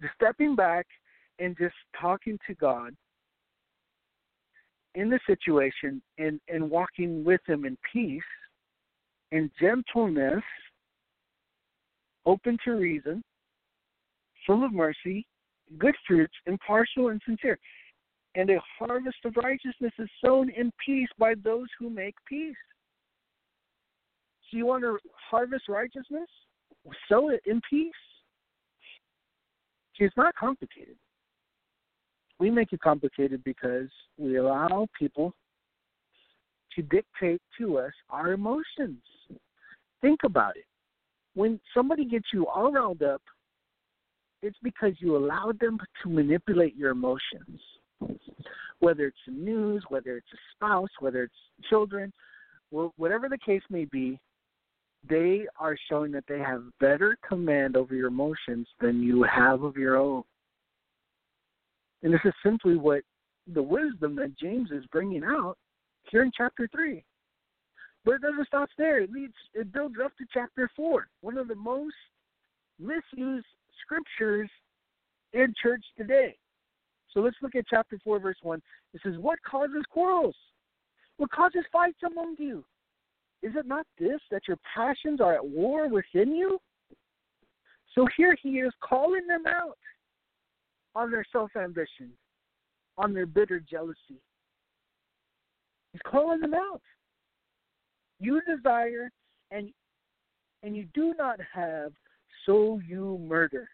Just 0.00 0.14
stepping 0.14 0.56
back 0.56 0.86
and 1.38 1.56
just 1.58 1.74
talking 2.00 2.38
to 2.46 2.54
God 2.54 2.94
in 4.96 5.10
the 5.10 5.20
situation 5.26 6.02
and, 6.18 6.40
and 6.48 6.68
walking 6.68 7.22
with 7.22 7.42
him 7.46 7.64
in 7.66 7.76
peace 7.92 8.22
and 9.30 9.50
gentleness, 9.60 10.42
open 12.24 12.56
to 12.64 12.72
reason, 12.72 13.22
full 14.46 14.64
of 14.64 14.72
mercy, 14.72 15.26
good 15.78 15.94
fruits, 16.06 16.32
impartial 16.46 17.08
and 17.08 17.20
sincere. 17.26 17.58
And 18.34 18.50
a 18.50 18.60
harvest 18.78 19.18
of 19.24 19.34
righteousness 19.36 19.92
is 19.98 20.08
sown 20.24 20.50
in 20.50 20.72
peace 20.84 21.08
by 21.18 21.34
those 21.44 21.68
who 21.78 21.90
make 21.90 22.14
peace. 22.26 22.54
So 24.50 24.56
you 24.56 24.66
want 24.66 24.82
to 24.82 24.98
harvest 25.30 25.64
righteousness? 25.68 26.28
Sow 27.08 27.28
it 27.30 27.40
in 27.46 27.60
peace. 27.68 27.92
See, 29.98 30.04
it's 30.04 30.16
not 30.16 30.34
complicated. 30.36 30.96
We 32.38 32.50
make 32.50 32.72
it 32.72 32.80
complicated 32.80 33.42
because 33.44 33.88
we 34.18 34.36
allow 34.36 34.86
people 34.98 35.32
to 36.74 36.82
dictate 36.82 37.40
to 37.58 37.78
us 37.78 37.92
our 38.10 38.32
emotions. 38.32 39.02
Think 40.02 40.20
about 40.24 40.56
it. 40.56 40.66
When 41.34 41.58
somebody 41.74 42.04
gets 42.04 42.26
you 42.32 42.46
all 42.46 42.72
riled 42.72 43.02
up 43.02 43.22
it's 44.42 44.58
because 44.62 44.92
you 44.98 45.16
allowed 45.16 45.58
them 45.58 45.78
to 46.02 46.08
manipulate 46.08 46.76
your 46.76 46.90
emotions. 46.90 47.60
Whether 48.78 49.06
it's 49.06 49.16
the 49.26 49.32
news, 49.32 49.82
whether 49.88 50.16
it's 50.16 50.32
a 50.32 50.36
spouse, 50.54 50.90
whether 51.00 51.24
it's 51.24 51.68
children, 51.68 52.12
whatever 52.70 53.28
the 53.28 53.38
case 53.38 53.62
may 53.70 53.86
be, 53.86 54.20
they 55.08 55.46
are 55.58 55.76
showing 55.88 56.12
that 56.12 56.24
they 56.28 56.38
have 56.38 56.62
better 56.80 57.16
command 57.26 57.76
over 57.76 57.94
your 57.94 58.08
emotions 58.08 58.66
than 58.80 59.02
you 59.02 59.22
have 59.22 59.62
of 59.62 59.76
your 59.76 59.96
own. 59.96 60.22
And 62.02 62.12
this 62.12 62.20
is 62.24 62.34
simply 62.44 62.76
what 62.76 63.02
the 63.52 63.62
wisdom 63.62 64.16
that 64.16 64.36
James 64.38 64.70
is 64.70 64.84
bringing 64.92 65.24
out 65.24 65.56
here 66.10 66.22
in 66.22 66.30
chapter 66.36 66.68
3. 66.72 67.02
But 68.04 68.16
it 68.16 68.22
doesn't 68.22 68.46
stop 68.46 68.68
there. 68.78 69.00
It 69.00 69.10
leads, 69.10 69.34
it 69.54 69.72
builds 69.72 69.96
up 70.02 70.12
to 70.18 70.24
chapter 70.32 70.70
4, 70.76 71.08
one 71.22 71.38
of 71.38 71.48
the 71.48 71.56
most 71.56 71.94
misused 72.78 73.46
scriptures 73.82 74.48
in 75.32 75.52
church 75.60 75.84
today. 75.96 76.36
So 77.12 77.20
let's 77.20 77.36
look 77.42 77.54
at 77.54 77.64
chapter 77.68 77.98
4, 78.04 78.20
verse 78.20 78.36
1. 78.42 78.60
It 78.94 79.00
says, 79.04 79.14
What 79.18 79.38
causes 79.48 79.82
quarrels? 79.90 80.36
What 81.16 81.30
causes 81.30 81.64
fights 81.72 81.98
among 82.04 82.36
you? 82.38 82.64
Is 83.42 83.52
it 83.56 83.66
not 83.66 83.86
this, 83.98 84.20
that 84.30 84.42
your 84.46 84.58
passions 84.74 85.20
are 85.20 85.34
at 85.34 85.46
war 85.46 85.88
within 85.88 86.34
you? 86.34 86.58
So 87.94 88.06
here 88.16 88.36
he 88.42 88.58
is 88.60 88.72
calling 88.86 89.26
them 89.26 89.44
out 89.46 89.78
on 90.96 91.10
their 91.10 91.24
self 91.30 91.50
ambition, 91.56 92.10
on 92.96 93.12
their 93.12 93.26
bitter 93.26 93.60
jealousy. 93.60 94.22
He's 95.92 96.00
calling 96.10 96.40
them 96.40 96.54
out. 96.54 96.80
You 98.18 98.40
desire 98.42 99.10
and 99.50 99.70
and 100.62 100.74
you 100.74 100.86
do 100.94 101.14
not 101.18 101.38
have 101.52 101.92
so 102.46 102.80
you 102.88 103.18
murder. 103.28 103.68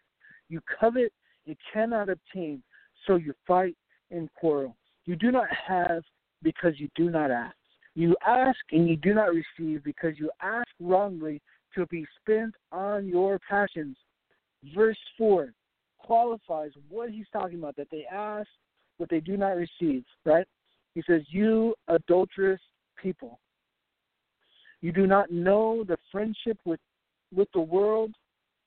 You 0.49 0.59
covet, 0.79 1.13
you 1.45 1.55
cannot 1.71 2.09
obtain, 2.09 2.61
so 3.07 3.15
you 3.15 3.33
fight 3.47 3.77
and 4.11 4.29
quarrel. 4.33 4.75
You 5.05 5.15
do 5.15 5.31
not 5.31 5.47
have 5.67 6.03
because 6.43 6.73
you 6.77 6.89
do 6.95 7.09
not 7.09 7.31
ask. 7.31 7.55
You 7.95 8.17
ask 8.27 8.59
and 8.71 8.87
you 8.87 8.97
do 8.97 9.13
not 9.13 9.29
receive 9.29 9.83
because 9.83 10.19
you 10.19 10.29
ask 10.41 10.67
wrongly 10.81 11.41
to 11.75 11.85
be 11.87 12.05
spent 12.19 12.53
on 12.73 13.07
your 13.07 13.39
passions. 13.49 13.95
Verse 14.75 14.97
4 15.17 15.53
qualifies 16.03 16.71
what 16.89 17.09
he's 17.09 17.25
talking 17.31 17.59
about 17.59 17.75
that 17.77 17.87
they 17.91 18.05
ask, 18.11 18.47
but 18.99 19.09
they 19.09 19.19
do 19.19 19.37
not 19.37 19.55
receive, 19.55 20.03
right? 20.25 20.45
He 20.95 21.03
says, 21.07 21.21
You 21.29 21.73
adulterous 21.87 22.61
people, 23.01 23.39
you 24.81 24.91
do 24.91 25.07
not 25.07 25.31
know 25.31 25.83
the 25.87 25.97
friendship 26.11 26.57
with, 26.65 26.79
with 27.33 27.47
the 27.53 27.61
world 27.61 28.13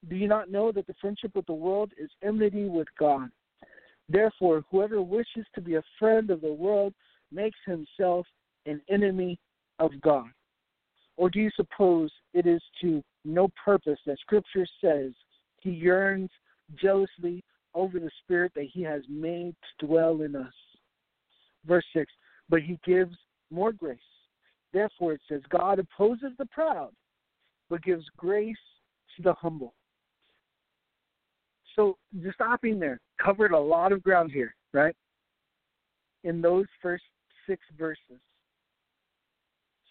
do 0.09 0.17
you 0.17 0.29
not 0.29 0.51
know 0.51 0.73
that 0.73 0.87
the 0.87 0.95
friendship 1.01 1.33
with 1.35 1.47
the 1.47 1.53
world 1.53 1.93
is 1.99 2.11
enmity 2.23 2.69
with 2.69 2.87
God? 2.99 3.31
Therefore, 4.09 4.63
whoever 4.71 5.03
wishes 5.03 5.47
to 5.55 5.61
be 5.61 5.75
a 5.75 5.83
friend 5.99 6.31
of 6.31 6.41
the 6.41 6.53
world 6.53 6.95
makes 7.33 7.59
himself 7.67 8.27
an 8.67 8.81
enemy 8.89 9.39
of 9.79 9.91
God. 10.01 10.29
Or 11.17 11.29
do 11.29 11.41
you 11.41 11.51
suppose 11.57 12.11
it 12.35 12.47
is 12.47 12.63
to 12.83 13.03
no 13.25 13.49
purpose 13.65 13.99
that 14.07 14.19
Scripture 14.21 14.67
says 14.81 15.13
he 15.61 15.71
yearns 15.71 16.31
jealously 16.81 17.43
over 17.75 17.99
the 17.99 18.11
Spirit 18.23 18.53
that 18.55 18.69
He 18.73 18.83
has 18.83 19.03
made 19.09 19.55
to 19.81 19.87
dwell 19.87 20.23
in 20.23 20.35
us. 20.35 20.53
Verse 21.67 21.85
6 21.95 22.11
But 22.49 22.63
He 22.63 22.79
gives 22.85 23.17
more 23.51 23.73
grace. 23.73 23.99
Therefore, 24.73 25.13
it 25.13 25.21
says, 25.29 25.43
God 25.49 25.79
opposes 25.79 26.33
the 26.39 26.47
proud, 26.47 26.91
but 27.71 27.83
gives 27.83 28.05
grace 28.17 28.57
to 29.17 29.23
the 29.23 29.33
humble. 29.35 29.75
So, 31.75 31.97
just 32.23 32.35
stopping 32.35 32.79
there, 32.79 32.99
covered 33.23 33.53
a 33.53 33.59
lot 33.59 33.93
of 33.93 34.03
ground 34.03 34.33
here, 34.33 34.55
right? 34.73 34.95
In 36.25 36.41
those 36.41 36.67
first 36.83 37.05
six 37.47 37.63
verses. 37.79 38.21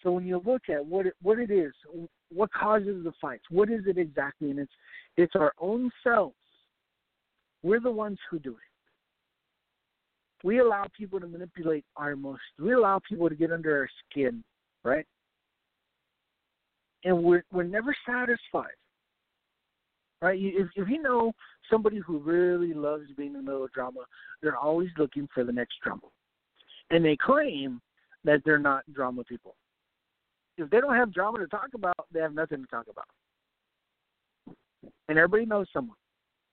So 0.02 0.12
when 0.12 0.24
you 0.24 0.40
look 0.46 0.62
at 0.68 0.84
what 0.84 1.06
it, 1.06 1.14
what 1.20 1.38
it 1.40 1.50
is, 1.50 1.72
what 2.32 2.52
causes 2.52 3.02
the 3.02 3.12
fights, 3.20 3.44
what 3.50 3.70
is 3.70 3.80
it 3.86 3.98
exactly, 3.98 4.50
and 4.50 4.58
it's 4.60 4.72
it's 5.16 5.34
our 5.34 5.52
own 5.58 5.90
selves. 6.04 6.36
We're 7.66 7.80
the 7.80 7.90
ones 7.90 8.18
who 8.30 8.38
do 8.38 8.50
it. 8.50 10.46
We 10.46 10.60
allow 10.60 10.84
people 10.96 11.18
to 11.20 11.26
manipulate 11.26 11.84
our 11.96 12.12
emotions. 12.12 12.40
We 12.60 12.74
allow 12.74 13.00
people 13.08 13.28
to 13.28 13.34
get 13.34 13.52
under 13.52 13.78
our 13.78 13.88
skin, 14.08 14.44
right? 14.84 15.06
And 17.04 17.22
we're 17.22 17.44
we're 17.52 17.64
never 17.64 17.94
satisfied, 18.06 18.76
right? 20.20 20.38
If 20.40 20.68
if 20.76 20.88
you 20.88 21.02
know 21.02 21.32
somebody 21.70 21.98
who 21.98 22.18
really 22.18 22.74
loves 22.74 23.04
being 23.16 23.30
in 23.30 23.36
the 23.36 23.42
middle 23.42 23.64
of 23.64 23.72
drama, 23.72 24.00
they're 24.42 24.56
always 24.56 24.90
looking 24.98 25.28
for 25.34 25.42
the 25.44 25.52
next 25.52 25.76
drama, 25.82 26.08
and 26.90 27.04
they 27.04 27.16
claim 27.16 27.80
that 28.24 28.42
they're 28.44 28.58
not 28.58 28.82
drama 28.92 29.24
people 29.24 29.56
if 30.58 30.70
they 30.70 30.80
don't 30.80 30.94
have 30.94 31.12
drama 31.12 31.38
to 31.38 31.46
talk 31.46 31.68
about, 31.74 32.06
they 32.12 32.20
have 32.20 32.34
nothing 32.34 32.62
to 32.62 32.66
talk 32.66 32.86
about. 32.90 33.06
And 35.08 35.18
everybody 35.18 35.46
knows 35.46 35.66
someone. 35.72 35.96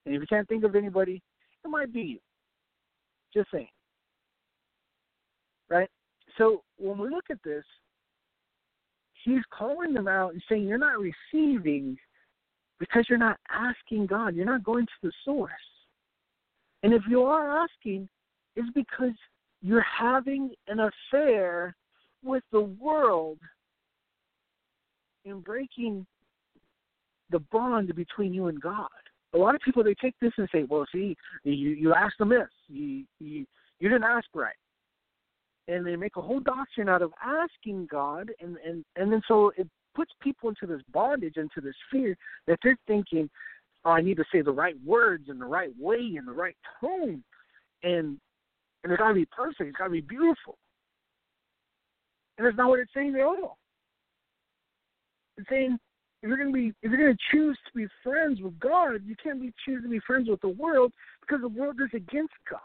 And 0.06 0.14
if 0.14 0.20
you 0.20 0.26
can't 0.26 0.48
think 0.48 0.64
of 0.64 0.76
anybody, 0.76 1.22
it 1.64 1.68
might 1.68 1.92
be 1.92 2.00
you. 2.00 2.18
Just 3.32 3.50
saying. 3.50 3.68
Right? 5.70 5.88
So 6.38 6.62
when 6.76 6.98
we 6.98 7.08
look 7.08 7.24
at 7.30 7.42
this, 7.44 7.64
he's 9.24 9.42
calling 9.50 9.94
them 9.94 10.08
out 10.08 10.32
and 10.32 10.42
saying 10.48 10.64
you're 10.64 10.78
not 10.78 10.98
receiving 10.98 11.96
because 12.78 13.06
you're 13.08 13.18
not 13.18 13.38
asking 13.50 14.06
God. 14.06 14.34
You're 14.34 14.44
not 14.44 14.64
going 14.64 14.86
to 14.86 14.92
the 15.02 15.12
source. 15.24 15.52
And 16.82 16.92
if 16.92 17.02
you 17.08 17.22
are 17.22 17.64
asking, 17.64 18.08
it's 18.56 18.70
because 18.74 19.14
you're 19.62 19.86
having 19.98 20.50
an 20.68 20.80
affair 20.80 21.74
with 22.22 22.42
the 22.52 22.60
world 22.60 23.38
and 25.24 25.42
breaking 25.42 26.06
the 27.30 27.38
bond 27.50 27.94
between 27.94 28.34
you 28.34 28.48
and 28.48 28.60
God. 28.60 28.88
A 29.34 29.38
lot 29.38 29.54
of 29.54 29.60
people 29.62 29.82
they 29.82 29.94
take 29.94 30.14
this 30.20 30.32
and 30.38 30.48
say, 30.52 30.64
"Well, 30.64 30.86
see, 30.92 31.16
you 31.42 31.70
you 31.70 31.94
asked 31.94 32.20
amiss. 32.20 32.48
You 32.68 33.04
you 33.18 33.46
you 33.80 33.88
didn't 33.88 34.04
ask 34.04 34.26
right," 34.34 34.54
and 35.68 35.84
they 35.84 35.96
make 35.96 36.16
a 36.16 36.22
whole 36.22 36.40
doctrine 36.40 36.88
out 36.88 37.02
of 37.02 37.12
asking 37.22 37.86
God, 37.86 38.30
and 38.40 38.56
and 38.58 38.84
and 38.96 39.12
then 39.12 39.22
so 39.26 39.52
it 39.56 39.68
puts 39.94 40.12
people 40.20 40.48
into 40.48 40.66
this 40.66 40.82
bondage, 40.92 41.36
into 41.36 41.60
this 41.60 41.74
fear 41.90 42.16
that 42.46 42.58
they're 42.62 42.78
thinking, 42.86 43.28
"Oh, 43.84 43.90
I 43.90 44.00
need 44.02 44.16
to 44.18 44.24
say 44.30 44.40
the 44.40 44.52
right 44.52 44.76
words 44.84 45.28
in 45.28 45.38
the 45.38 45.46
right 45.46 45.72
way 45.78 46.14
in 46.16 46.24
the 46.26 46.32
right 46.32 46.56
tone," 46.80 47.24
and 47.82 48.20
and 48.84 48.92
it's 48.92 48.98
got 48.98 49.08
to 49.08 49.14
be 49.14 49.26
perfect. 49.26 49.68
It's 49.68 49.76
got 49.76 49.84
to 49.84 49.90
be 49.90 50.00
beautiful, 50.00 50.58
and 52.38 52.46
it's 52.46 52.56
not 52.56 52.68
what 52.68 52.80
it's 52.80 52.92
saying 52.94 53.14
at 53.16 53.22
all 53.22 53.58
It's 55.38 55.48
saying 55.48 55.78
if 56.24 56.28
you're 56.28 56.38
going 56.38 56.48
to 56.48 56.54
be 56.54 56.72
if 56.80 56.90
you're 56.90 57.12
to 57.12 57.18
choose 57.30 57.58
to 57.66 57.78
be 57.78 57.86
friends 58.02 58.40
with 58.40 58.58
God, 58.58 59.02
you 59.04 59.14
can't 59.22 59.42
be 59.42 59.52
choose 59.62 59.82
to 59.82 59.90
be 59.90 60.00
friends 60.06 60.26
with 60.26 60.40
the 60.40 60.48
world 60.48 60.90
because 61.20 61.42
the 61.42 61.48
world 61.48 61.76
is 61.82 61.90
against 61.92 62.32
God. 62.50 62.60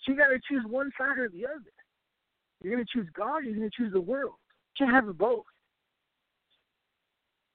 So 0.00 0.12
you 0.12 0.18
got 0.18 0.28
to 0.28 0.38
choose 0.48 0.62
one 0.68 0.92
side 0.96 1.18
or 1.18 1.28
the 1.28 1.44
other. 1.44 1.72
You're 2.62 2.74
going 2.76 2.86
to 2.86 2.98
choose 2.98 3.08
God. 3.16 3.38
You're 3.44 3.56
going 3.56 3.68
to 3.68 3.76
choose 3.76 3.92
the 3.92 4.00
world. 4.00 4.34
You 4.78 4.86
can't 4.86 4.94
have 4.94 5.08
it 5.08 5.18
both. 5.18 5.42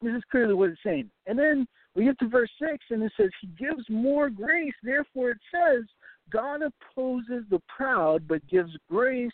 This 0.01 0.13
is 0.13 0.23
clearly 0.29 0.53
what 0.53 0.71
it's 0.71 0.79
saying. 0.85 1.09
And 1.25 1.39
then 1.39 1.65
we 1.95 2.03
get 2.03 2.19
to 2.19 2.27
verse 2.27 2.51
six, 2.61 2.83
and 2.89 3.01
it 3.03 3.13
says, 3.15 3.29
"He 3.39 3.47
gives 3.57 3.89
more 3.89 4.29
grace." 4.29 4.75
Therefore, 4.83 5.29
it 5.29 5.39
says, 5.49 5.85
"God 6.31 6.63
opposes 6.63 7.45
the 7.49 7.61
proud, 7.73 8.27
but 8.27 8.45
gives 8.47 8.75
grace 8.89 9.31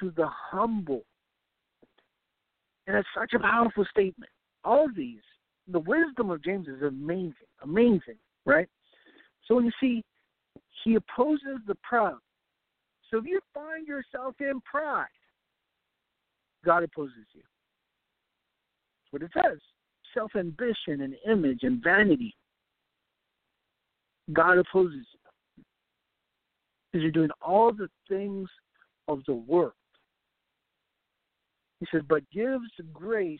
to 0.00 0.10
the 0.10 0.26
humble." 0.26 1.04
And 2.86 2.96
it's 2.96 3.08
such 3.16 3.32
a 3.34 3.38
powerful 3.38 3.84
statement. 3.90 4.30
All 4.64 4.86
of 4.86 4.94
these, 4.94 5.22
the 5.68 5.80
wisdom 5.80 6.30
of 6.30 6.42
James 6.44 6.68
is 6.68 6.82
amazing, 6.82 7.32
amazing, 7.62 8.18
right? 8.44 8.68
So 9.46 9.54
when 9.54 9.64
you 9.64 9.72
see, 9.80 10.02
he 10.84 10.96
opposes 10.96 11.60
the 11.66 11.76
proud. 11.82 12.18
So 13.10 13.18
if 13.18 13.24
you 13.24 13.40
find 13.52 13.86
yourself 13.86 14.34
in 14.40 14.60
pride, 14.60 15.06
God 16.64 16.82
opposes 16.82 17.26
you. 17.32 17.42
That's 19.12 19.12
what 19.12 19.22
it 19.22 19.30
says. 19.34 19.58
Self 20.12 20.32
ambition 20.36 21.02
and 21.02 21.14
image 21.26 21.60
and 21.62 21.82
vanity. 21.82 22.34
God 24.32 24.58
opposes 24.58 25.06
you. 25.12 25.64
Because 26.92 27.02
you're 27.02 27.12
doing 27.12 27.30
all 27.42 27.72
the 27.72 27.88
things 28.08 28.48
of 29.08 29.20
the 29.26 29.34
world. 29.34 29.72
He 31.80 31.86
says, 31.92 32.02
but 32.08 32.22
gives 32.30 32.70
grace 32.92 33.38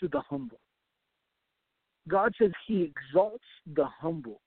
to 0.00 0.08
the 0.08 0.20
humble. 0.28 0.60
God 2.08 2.32
says 2.40 2.50
he 2.66 2.82
exalts 2.82 3.44
the 3.74 3.86
humble 3.86 4.40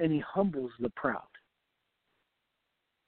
and 0.00 0.12
he 0.12 0.20
humbles 0.20 0.72
the 0.80 0.90
proud. 0.90 1.22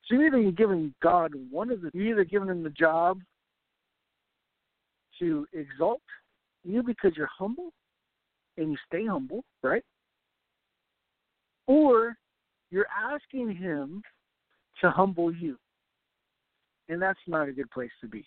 So 0.06 0.14
you're 0.14 0.26
either 0.26 0.50
giving 0.52 0.94
God 1.02 1.32
one 1.50 1.70
of 1.70 1.82
the, 1.82 1.90
you're 1.92 2.12
either 2.12 2.24
giving 2.24 2.48
him 2.48 2.62
the 2.62 2.70
job 2.70 3.20
to 5.18 5.46
exalt 5.52 6.00
you 6.64 6.82
because 6.82 7.12
you're 7.16 7.28
humble 7.36 7.72
and 8.56 8.70
you 8.70 8.76
stay 8.86 9.06
humble, 9.06 9.44
right? 9.62 9.84
Or 11.66 12.16
you're 12.70 12.86
asking 12.88 13.54
him 13.54 14.02
to 14.80 14.90
humble 14.90 15.34
you. 15.34 15.58
And 16.88 17.02
that's 17.02 17.18
not 17.26 17.48
a 17.48 17.52
good 17.52 17.70
place 17.70 17.90
to 18.00 18.08
be. 18.08 18.24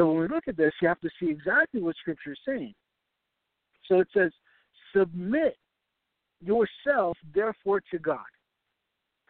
So 0.00 0.06
when 0.06 0.20
we 0.22 0.28
look 0.28 0.48
at 0.48 0.56
this, 0.56 0.72
you 0.80 0.88
have 0.88 1.00
to 1.00 1.10
see 1.20 1.28
exactly 1.28 1.82
what 1.82 1.94
Scripture 1.96 2.32
is 2.32 2.38
saying. 2.48 2.72
So 3.86 4.00
it 4.00 4.08
says, 4.16 4.32
Submit 4.96 5.58
yourself, 6.40 7.18
therefore, 7.34 7.82
to 7.90 7.98
God. 7.98 8.24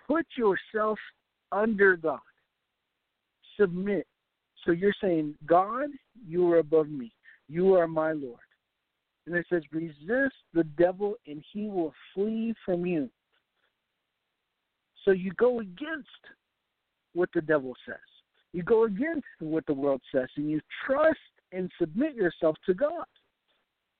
Put 0.06 0.24
yourself 0.38 0.96
under 1.50 1.96
God. 1.96 2.20
Submit. 3.58 4.06
So 4.64 4.70
you're 4.70 4.94
saying, 5.02 5.34
God, 5.44 5.88
you 6.24 6.48
are 6.52 6.58
above 6.58 6.88
me. 6.88 7.10
You 7.48 7.74
are 7.74 7.88
my 7.88 8.12
Lord. 8.12 8.38
And 9.26 9.34
it 9.34 9.46
says, 9.50 9.64
Resist 9.72 10.36
the 10.54 10.62
devil, 10.78 11.14
and 11.26 11.42
he 11.52 11.66
will 11.66 11.92
flee 12.14 12.54
from 12.64 12.86
you. 12.86 13.10
So 15.04 15.10
you 15.10 15.32
go 15.32 15.58
against 15.58 16.06
what 17.12 17.28
the 17.34 17.40
devil 17.40 17.74
says. 17.84 17.96
You 18.52 18.62
go 18.62 18.84
against 18.84 19.26
what 19.38 19.64
the 19.66 19.74
world 19.74 20.02
says 20.12 20.28
and 20.36 20.50
you 20.50 20.60
trust 20.86 21.18
and 21.52 21.70
submit 21.78 22.14
yourself 22.14 22.56
to 22.66 22.74
God. 22.74 23.04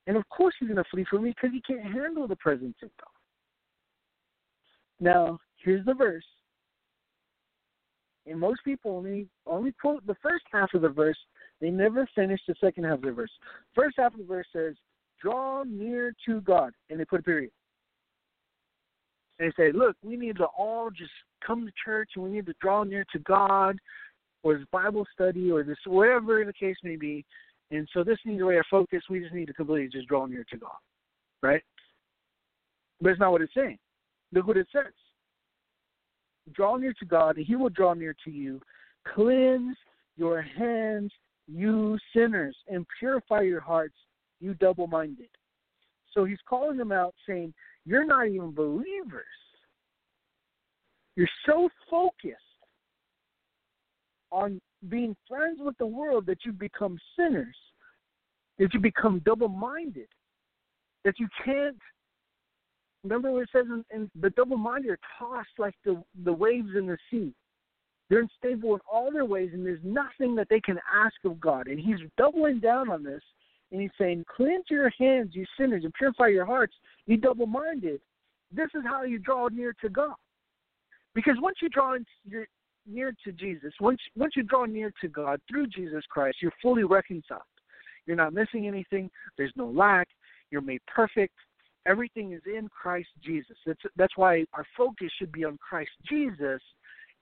And 0.07 0.17
of 0.17 0.29
course, 0.29 0.55
he's 0.59 0.69
going 0.69 0.83
to 0.83 0.91
flee 0.91 1.05
from 1.09 1.25
me 1.25 1.31
because 1.31 1.51
he 1.53 1.61
can't 1.63 1.93
handle 1.93 2.27
the 2.27 2.37
presence 2.37 2.77
of 2.83 2.91
God. 2.99 3.11
Now, 4.99 5.39
here's 5.57 5.85
the 5.85 5.95
verse. 5.95 6.25
And 8.27 8.39
most 8.39 8.61
people 8.65 8.97
only 8.97 9.29
only 9.47 9.73
quote 9.73 10.07
the 10.07 10.17
first 10.23 10.45
half 10.53 10.75
of 10.75 10.83
the 10.83 10.89
verse. 10.89 11.19
They 11.61 11.71
never 11.71 12.09
finish 12.15 12.41
the 12.47 12.55
second 12.61 12.85
half 12.85 12.95
of 12.95 13.03
the 13.03 13.13
verse. 13.13 13.31
First 13.75 13.97
half 13.99 14.13
of 14.13 14.19
the 14.19 14.25
verse 14.25 14.47
says, 14.53 14.77
"Draw 15.21 15.65
near 15.65 16.15
to 16.27 16.41
God," 16.43 16.75
and 16.89 17.01
they 17.01 17.05
put 17.05 17.21
a 17.21 17.23
period. 17.23 17.51
And 19.39 19.51
they 19.51 19.55
say, 19.57 19.73
"Look, 19.73 19.97
we 20.03 20.17
need 20.17 20.37
to 20.37 20.47
all 20.47 20.91
just 20.91 21.13
come 21.41 21.67
to 21.67 21.73
church, 21.83 22.11
and 22.15 22.25
we 22.25 22.31
need 22.31 22.47
to 22.47 22.55
draw 22.61 22.85
near 22.85 23.05
to 23.13 23.19
God, 23.21 23.79
or 24.43 24.57
this 24.57 24.67
Bible 24.73 25.07
study 25.13 25.51
or 25.51 25.63
this 25.63 25.79
whatever 25.87 26.45
the 26.45 26.53
case 26.53 26.77
may 26.83 26.97
be. 26.97 27.25
And 27.71 27.89
so 27.93 28.03
this 28.03 28.19
needs 28.25 28.43
a 28.43 28.47
way 28.47 28.59
of 28.59 28.65
focus. 28.71 29.03
We 29.09 29.21
just 29.21 29.35
need 29.35 29.47
to 29.47 29.53
completely 29.53 29.89
just 29.89 30.09
draw 30.09 30.27
near 30.27 30.45
to 30.51 30.57
God. 30.57 30.71
Right? 31.43 31.63
But 33.01 33.11
it's 33.11 33.21
not 33.21 33.33
what 33.33 33.43
it's 33.43 33.55
saying. 33.55 33.79
Look 34.33 34.47
what 34.47 34.57
it 34.57 34.67
says. 34.73 34.93
Draw 36.53 36.77
near 36.77 36.95
to 36.99 37.05
God, 37.05 37.37
and 37.37 37.47
he 37.47 37.57
will 37.57 37.69
draw 37.69 37.95
near 37.95 38.15
to 38.25 38.31
you. 38.31 38.61
Cleanse 39.15 39.77
your 40.17 40.43
hands, 40.43 41.13
you 41.47 41.99
sinners, 42.15 42.57
and 42.69 42.87
purify 42.99 43.43
your 43.43 43.61
hearts, 43.61 43.95
you 44.41 44.55
double 44.55 44.87
minded. 44.87 45.29
So 46.13 46.25
he's 46.25 46.39
calling 46.49 46.77
them 46.77 46.93
out 46.93 47.15
saying, 47.27 47.55
You're 47.85 48.05
not 48.05 48.29
even 48.29 48.53
believers. 48.53 49.25
You're 51.17 51.29
so 51.47 51.69
focused 51.89 52.37
on 54.31 54.61
being 54.89 55.17
friends 55.29 55.59
with 55.61 55.77
the 55.79 55.87
world 55.87 56.27
that 56.27 56.45
you 56.45 56.53
become 56.53 56.99
sinners, 57.17 57.57
that 58.59 58.73
you 58.73 58.81
become 58.81 59.21
double 59.25 59.49
minded, 59.49 60.09
that 61.05 61.15
you 61.19 61.29
can't 61.45 61.77
Remember 63.05 63.31
what 63.33 63.43
it 63.43 63.49
says 63.53 63.67
in, 63.67 63.85
in 63.95 64.11
the 64.21 64.31
double-minded 64.31 64.91
are 64.91 64.99
tossed 65.19 65.59
like 65.59 65.75
the 65.85 66.03
the 66.25 66.33
waves 66.33 66.71
in 66.77 66.87
the 66.87 66.99
sea. 67.11 67.33
They're 68.09 68.21
unstable 68.21 68.75
in 68.75 68.81
all 68.91 69.11
their 69.13 69.25
ways, 69.25 69.51
and 69.53 69.65
there's 69.65 69.81
nothing 69.85 70.35
that 70.35 70.49
they 70.51 70.61
can 70.61 70.79
ask 70.93 71.15
of 71.25 71.41
God. 71.41 71.69
And 71.69 71.79
He's 71.79 71.99
doubling 72.19 72.61
down 72.61 72.91
on 72.91 73.03
this, 73.03 73.23
and 73.73 73.81
He's 73.81 73.91
saying, 73.99 74.27
"Cleanse 74.37 74.65
your 74.69 74.91
hands, 74.99 75.31
you 75.35 75.47
sinners, 75.59 75.85
and 75.85 75.95
purify 75.95 76.27
your 76.27 76.45
hearts, 76.45 76.75
you 77.07 77.17
double-minded." 77.17 78.01
This 78.53 78.69
is 78.75 78.83
how 78.85 79.05
you 79.05 79.19
draw 79.19 79.49
near 79.49 79.73
to 79.81 79.89
God. 79.89 80.17
Because 81.15 81.37
once 81.41 81.57
you 81.63 81.69
draw 81.69 81.97
near 82.91 83.15
to 83.25 83.33
Jesus, 83.33 83.73
once 83.81 84.01
once 84.17 84.33
you 84.37 84.43
draw 84.43 84.65
near 84.65 84.93
to 85.01 85.09
God 85.09 85.41
through 85.49 85.69
Jesus 85.69 86.05
Christ, 86.11 86.39
you're 86.43 86.53
fully 86.63 86.85
reconciled. 86.85 87.43
You're 88.07 88.17
not 88.17 88.35
missing 88.35 88.67
anything. 88.67 89.11
There's 89.37 89.53
no 89.57 89.69
lack. 89.69 90.09
You're 90.51 90.61
made 90.63 90.81
perfect. 90.87 91.35
Everything 91.87 92.33
is 92.33 92.43
in 92.47 92.69
Christ 92.69 93.09
Jesus. 93.25 93.57
That's 93.67 93.81
that's 93.97 94.17
why 94.17 94.45
our 94.55 94.67
focus 94.77 95.09
should 95.19 95.33
be 95.33 95.45
on 95.45 95.59
Christ 95.59 95.91
Jesus 96.09 96.61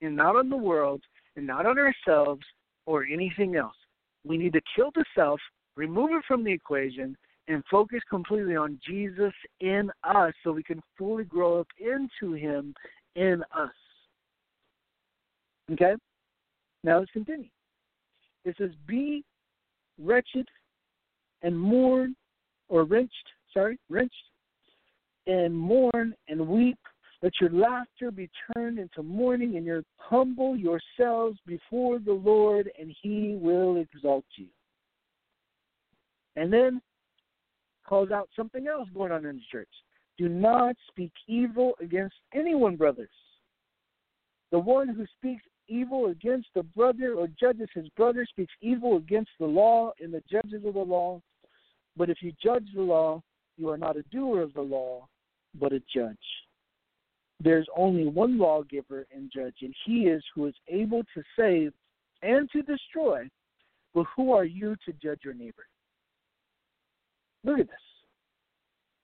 and 0.01 0.17
not 0.17 0.37
on 0.37 0.49
the 0.49 0.57
world 0.57 1.03
and 1.37 1.47
not 1.47 1.67
on 1.67 1.77
ourselves 1.79 2.43
or 2.87 3.05
anything 3.05 3.57
else. 3.57 3.77
We 4.25 4.37
need 4.37 4.53
to 4.55 4.61
kill 4.75 4.91
the 4.95 5.05
self, 5.15 5.41
remove 5.77 6.11
it 6.13 6.25
from 6.27 6.43
the 6.43 6.53
equation, 6.53 7.17
and 7.49 7.63
focus 7.71 8.01
completely 8.11 8.57
on 8.57 8.79
Jesus 8.87 9.33
in 9.61 9.91
us 10.05 10.33
so 10.43 10.53
we 10.53 10.63
can 10.63 10.83
fully 10.97 11.25
grow 11.25 11.61
up 11.61 11.69
into 11.79 12.35
him 12.35 12.75
in 13.17 13.43
us. 13.57 13.71
Okay? 15.73 15.95
Now 16.85 16.99
let's 16.99 17.11
continue. 17.11 17.49
It 18.45 18.55
says, 18.59 18.71
Be 18.87 19.25
wretched 20.01 20.49
and 21.43 21.59
mourn, 21.59 22.17
or 22.69 22.85
wrenched, 22.85 23.13
sorry, 23.53 23.79
wrenched, 23.89 24.15
and 25.27 25.55
mourn 25.55 26.15
and 26.29 26.49
weep. 26.49 26.79
Let 27.23 27.33
your 27.41 27.51
laughter 27.51 28.11
be 28.11 28.31
turned 28.55 28.79
into 28.79 29.03
mourning, 29.03 29.57
and 29.57 29.67
your 29.67 29.83
humble 29.97 30.57
yourselves 30.57 31.39
before 31.47 31.99
the 31.99 32.13
Lord, 32.13 32.71
and 32.79 32.95
He 33.03 33.37
will 33.41 33.77
exalt 33.77 34.25
you. 34.37 34.47
And 36.37 36.53
then 36.53 36.81
calls 37.89 38.11
out 38.11 38.29
something 38.37 38.67
else 38.69 38.89
going 38.95 39.11
on 39.11 39.25
in 39.25 39.37
the 39.37 39.43
church. 39.51 39.69
Do 40.17 40.29
not 40.29 40.77
speak 40.89 41.13
evil 41.27 41.73
against 41.81 42.15
anyone, 42.35 42.77
brothers. 42.77 43.09
The 44.51 44.59
one 44.59 44.89
who 44.89 45.05
speaks 45.19 45.43
evil 45.69 46.07
against 46.07 46.49
a 46.57 46.63
brother 46.63 47.15
or 47.15 47.29
judges 47.41 47.69
his 47.75 47.89
brother 47.91 48.27
speaks 48.29 48.53
evil 48.61 48.97
against 48.97 49.31
the 49.39 49.47
law 49.47 49.93
and 50.01 50.13
the 50.13 50.23
judges 50.31 50.65
of 50.65 50.75
the 50.75 50.81
law. 50.81 51.21
But 51.97 52.11
if 52.11 52.19
you 52.23 52.33
judge 52.43 52.67
the 52.75 52.83
law, 52.83 53.23
you 53.57 53.69
are 53.71 53.79
not 53.79 53.97
a 53.97 54.03
doer 54.11 54.43
of 54.43 54.55
the 54.55 54.63
law, 54.63 55.09
but 55.59 55.73
a 55.73 55.83
judge. 55.93 56.17
There's 57.41 57.69
only 57.77 58.07
one 58.07 58.39
lawgiver 58.39 59.07
and 59.15 59.31
judge, 59.35 59.57
and 59.63 59.75
he 59.85 60.03
is 60.03 60.23
who 60.35 60.47
is 60.47 60.55
able 60.69 61.03
to 61.15 61.23
save 61.39 61.73
and 62.23 62.51
to 62.51 62.63
destroy. 62.63 63.29
But 63.95 64.07
who 64.17 64.33
are 64.33 64.45
you 64.45 64.77
to 64.85 64.93
judge 64.95 65.21
your 65.25 65.35
neighbor? 65.35 65.67
Look 67.45 67.61
at 67.61 67.69
this. 67.69 67.77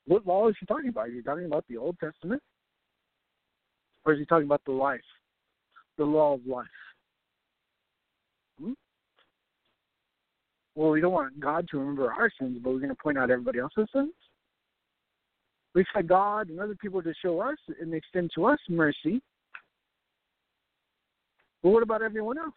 What 0.07 0.27
law 0.27 0.49
is 0.49 0.57
he 0.61 0.67
talking 0.67 0.89
about? 0.89 1.07
Are 1.07 1.09
you 1.09 1.23
talking 1.23 1.47
about 1.47 1.65
the 1.69 1.77
Old 1.77 1.97
Testament? 1.99 2.43
Or 4.05 4.13
is 4.13 4.19
he 4.19 4.27
talking 4.27 4.47
about 4.47 4.63
the 4.67 4.73
life? 4.73 5.01
The 5.99 6.05
law 6.05 6.35
of 6.35 6.47
life. 6.47 6.67
Hmm? 8.61 8.73
Well, 10.75 10.91
we 10.91 11.01
don't 11.01 11.13
want 11.13 11.39
God 11.41 11.67
to 11.71 11.79
remember 11.79 12.13
our 12.13 12.31
sins, 12.39 12.59
but 12.63 12.73
we're 12.73 12.81
going 12.81 12.89
to 12.91 13.03
point 13.03 13.19
out 13.19 13.31
everybody 13.31 13.59
else's 13.59 13.89
sins. 13.95 14.13
We 15.75 15.83
expect 15.83 16.07
God 16.07 16.49
and 16.51 16.61
other 16.61 16.77
people 16.81 17.03
to 17.03 17.13
show 17.21 17.41
us 17.41 17.57
and 17.81 17.93
extend 17.95 18.31
to 18.37 18.47
us 18.47 18.59
mercy. 18.69 19.21
But 21.63 21.71
what 21.71 21.83
about 21.83 22.03
everyone 22.03 22.39
else? 22.39 22.55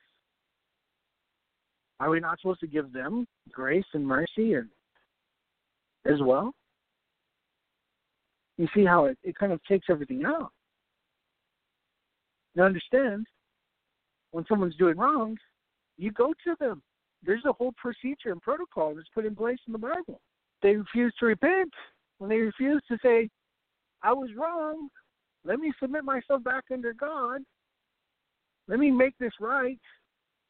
Are 1.99 2.09
we 2.09 2.19
not 2.19 2.39
supposed 2.39 2.59
to 2.59 2.67
give 2.67 2.93
them 2.93 3.25
grace 3.51 3.85
and 3.93 4.05
mercy 4.05 4.53
and 4.53 4.69
as 6.05 6.21
well? 6.21 6.53
You 8.57 8.67
see 8.75 8.85
how 8.85 9.05
it, 9.05 9.17
it 9.23 9.35
kind 9.35 9.51
of 9.51 9.63
takes 9.65 9.88
everything 9.89 10.23
out. 10.25 10.51
Now 12.57 12.63
understand, 12.63 13.27
when 14.31 14.43
someone's 14.49 14.75
doing 14.77 14.97
wrong, 14.97 15.37
you 15.97 16.11
go 16.11 16.33
to 16.43 16.55
them. 16.59 16.81
There's 17.23 17.45
a 17.45 17.53
whole 17.53 17.73
procedure 17.77 18.31
and 18.31 18.41
protocol 18.41 18.95
that's 18.95 19.07
put 19.13 19.25
in 19.25 19.35
place 19.35 19.59
in 19.67 19.73
the 19.73 19.79
Bible. 19.79 20.19
They 20.63 20.75
refuse 20.75 21.13
to 21.19 21.27
repent. 21.27 21.71
When 22.17 22.31
they 22.31 22.37
refuse 22.37 22.81
to 22.89 22.97
say, 23.03 23.29
I 24.01 24.11
was 24.11 24.31
wrong, 24.35 24.89
let 25.45 25.59
me 25.59 25.71
submit 25.79 26.03
myself 26.03 26.43
back 26.43 26.63
under 26.73 26.93
God. 26.93 27.41
Let 28.67 28.79
me 28.79 28.89
make 28.89 29.15
this 29.19 29.33
right. 29.39 29.79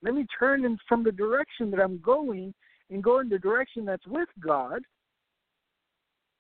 Let 0.02 0.14
me 0.14 0.26
turn 0.40 0.64
in 0.64 0.78
from 0.88 1.04
the 1.04 1.12
direction 1.12 1.70
that 1.72 1.82
I'm 1.82 2.00
going 2.00 2.54
and 2.90 3.04
go 3.04 3.20
in 3.20 3.28
the 3.28 3.38
direction 3.38 3.84
that's 3.84 4.08
with 4.08 4.30
God. 4.40 4.82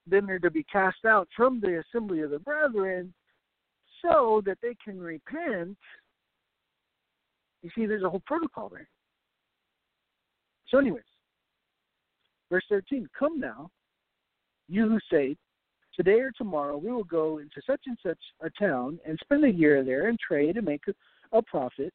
Then 0.05 0.26
they're 0.26 0.39
to 0.39 0.49
be 0.49 0.63
cast 0.63 1.03
out 1.05 1.28
from 1.36 1.59
the 1.59 1.82
assembly 1.82 2.22
of 2.22 2.30
the 2.30 2.39
brethren 2.39 3.13
so 4.02 4.41
that 4.45 4.58
they 4.62 4.76
can 4.84 5.00
repent. 5.00 5.78
You 7.62 7.70
see, 7.76 7.86
there's 7.86 8.04
a 8.04 8.10
whole 8.10 8.24
protocol 8.26 8.70
there. 8.70 8.88
So, 10.70 10.78
anyways, 10.78 11.04
verse 12.52 12.66
13 12.70 13.08
Come 13.18 13.39
now, 13.39 13.70
you 14.68 14.88
who 14.88 15.00
say, 15.12 15.38
Today 15.98 16.20
or 16.20 16.32
tomorrow 16.38 16.78
we 16.78 16.91
will 16.91 17.04
go 17.04 17.39
into 17.39 17.60
such 17.66 17.82
and 17.88 17.98
such 18.06 18.20
a 18.41 18.52
town 18.52 19.00
and 19.06 19.18
spend 19.24 19.43
a 19.43 19.52
year 19.52 19.84
there 19.84 20.10
and 20.10 20.20
trade 20.20 20.56
and 20.56 20.66
make 20.66 20.84
a, 21.34 21.41
profit, 21.41 21.91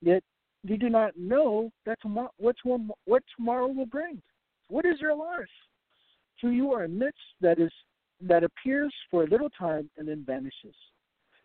yet 0.00 0.22
you 0.64 0.76
do 0.78 0.88
not 0.88 1.16
know 1.16 1.70
that 1.84 1.98
tomorrow, 2.00 2.30
what, 2.38 2.56
what 3.04 3.22
tomorrow 3.36 3.68
will 3.68 3.86
bring. 3.86 4.20
What 4.68 4.86
is 4.86 5.00
your 5.00 5.14
life? 5.14 5.44
So 6.40 6.48
you 6.48 6.72
are 6.72 6.84
a 6.84 6.88
mist 6.88 7.14
that 7.40 7.60
is 7.60 7.70
that 8.22 8.42
appears 8.42 8.92
for 9.10 9.24
a 9.24 9.28
little 9.28 9.50
time 9.50 9.90
and 9.98 10.08
then 10.08 10.24
vanishes. 10.26 10.74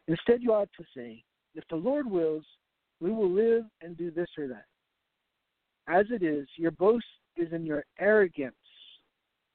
Instead, 0.07 0.41
you 0.41 0.53
ought 0.53 0.69
to 0.77 0.85
say, 0.95 1.23
if 1.55 1.63
the 1.69 1.75
Lord 1.75 2.09
wills, 2.09 2.45
we 2.99 3.11
will 3.11 3.29
live 3.29 3.65
and 3.81 3.97
do 3.97 4.11
this 4.11 4.29
or 4.37 4.47
that. 4.47 4.65
As 5.87 6.05
it 6.09 6.23
is, 6.23 6.47
your 6.55 6.71
boast 6.71 7.05
is 7.35 7.51
in 7.53 7.65
your 7.65 7.83
arrogance. 7.99 8.55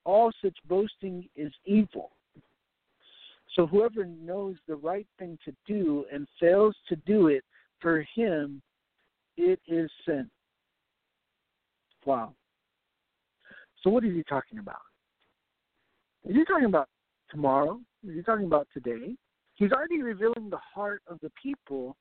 All 0.05 0.32
such 0.42 0.57
boasting 0.68 1.28
is 1.36 1.53
evil. 1.64 2.11
So 3.55 3.66
whoever 3.66 4.05
knows 4.07 4.57
the 4.66 4.76
right 4.76 5.07
thing 5.18 5.38
to 5.44 5.55
do 5.66 6.07
and 6.12 6.26
fails 6.40 6.74
to 6.88 6.96
do 6.96 7.28
it, 7.28 7.44
for 7.80 8.07
him 8.14 8.62
it 9.36 9.61
is 9.66 9.90
sin. 10.07 10.30
Wow. 12.07 12.34
So 13.82 13.90
what 13.90 14.05
is 14.05 14.14
he 14.14 14.22
talking 14.24 14.59
about? 14.59 14.76
Is 16.24 16.34
he 16.34 16.44
talking 16.44 16.66
about 16.66 16.88
tomorrow? 17.30 17.80
Is 18.07 18.14
he 18.14 18.22
talking 18.22 18.46
about 18.46 18.68
today? 18.72 19.16
He's 19.55 19.72
already 19.72 20.03
revealing 20.03 20.50
the 20.50 20.61
heart 20.74 21.03
of 21.07 21.18
the 21.20 21.30
people 21.42 21.96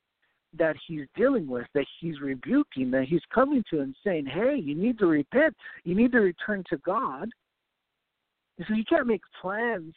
that 0.58 0.76
he's 0.86 1.06
dealing 1.16 1.48
with, 1.48 1.66
that 1.74 1.86
he's 2.00 2.20
rebuking, 2.20 2.92
that 2.92 3.06
he's 3.06 3.22
coming 3.34 3.64
to 3.70 3.80
and 3.80 3.96
saying, 4.06 4.26
Hey, 4.26 4.56
you 4.62 4.76
need 4.76 5.00
to 5.00 5.06
repent. 5.06 5.56
You 5.84 5.96
need 5.96 6.12
to 6.12 6.20
return 6.20 6.64
to 6.70 6.78
God. 6.78 7.30
He 8.58 8.64
says 8.64 8.78
you 8.78 8.84
can't 8.86 9.08
make 9.08 9.22
plans 9.42 9.94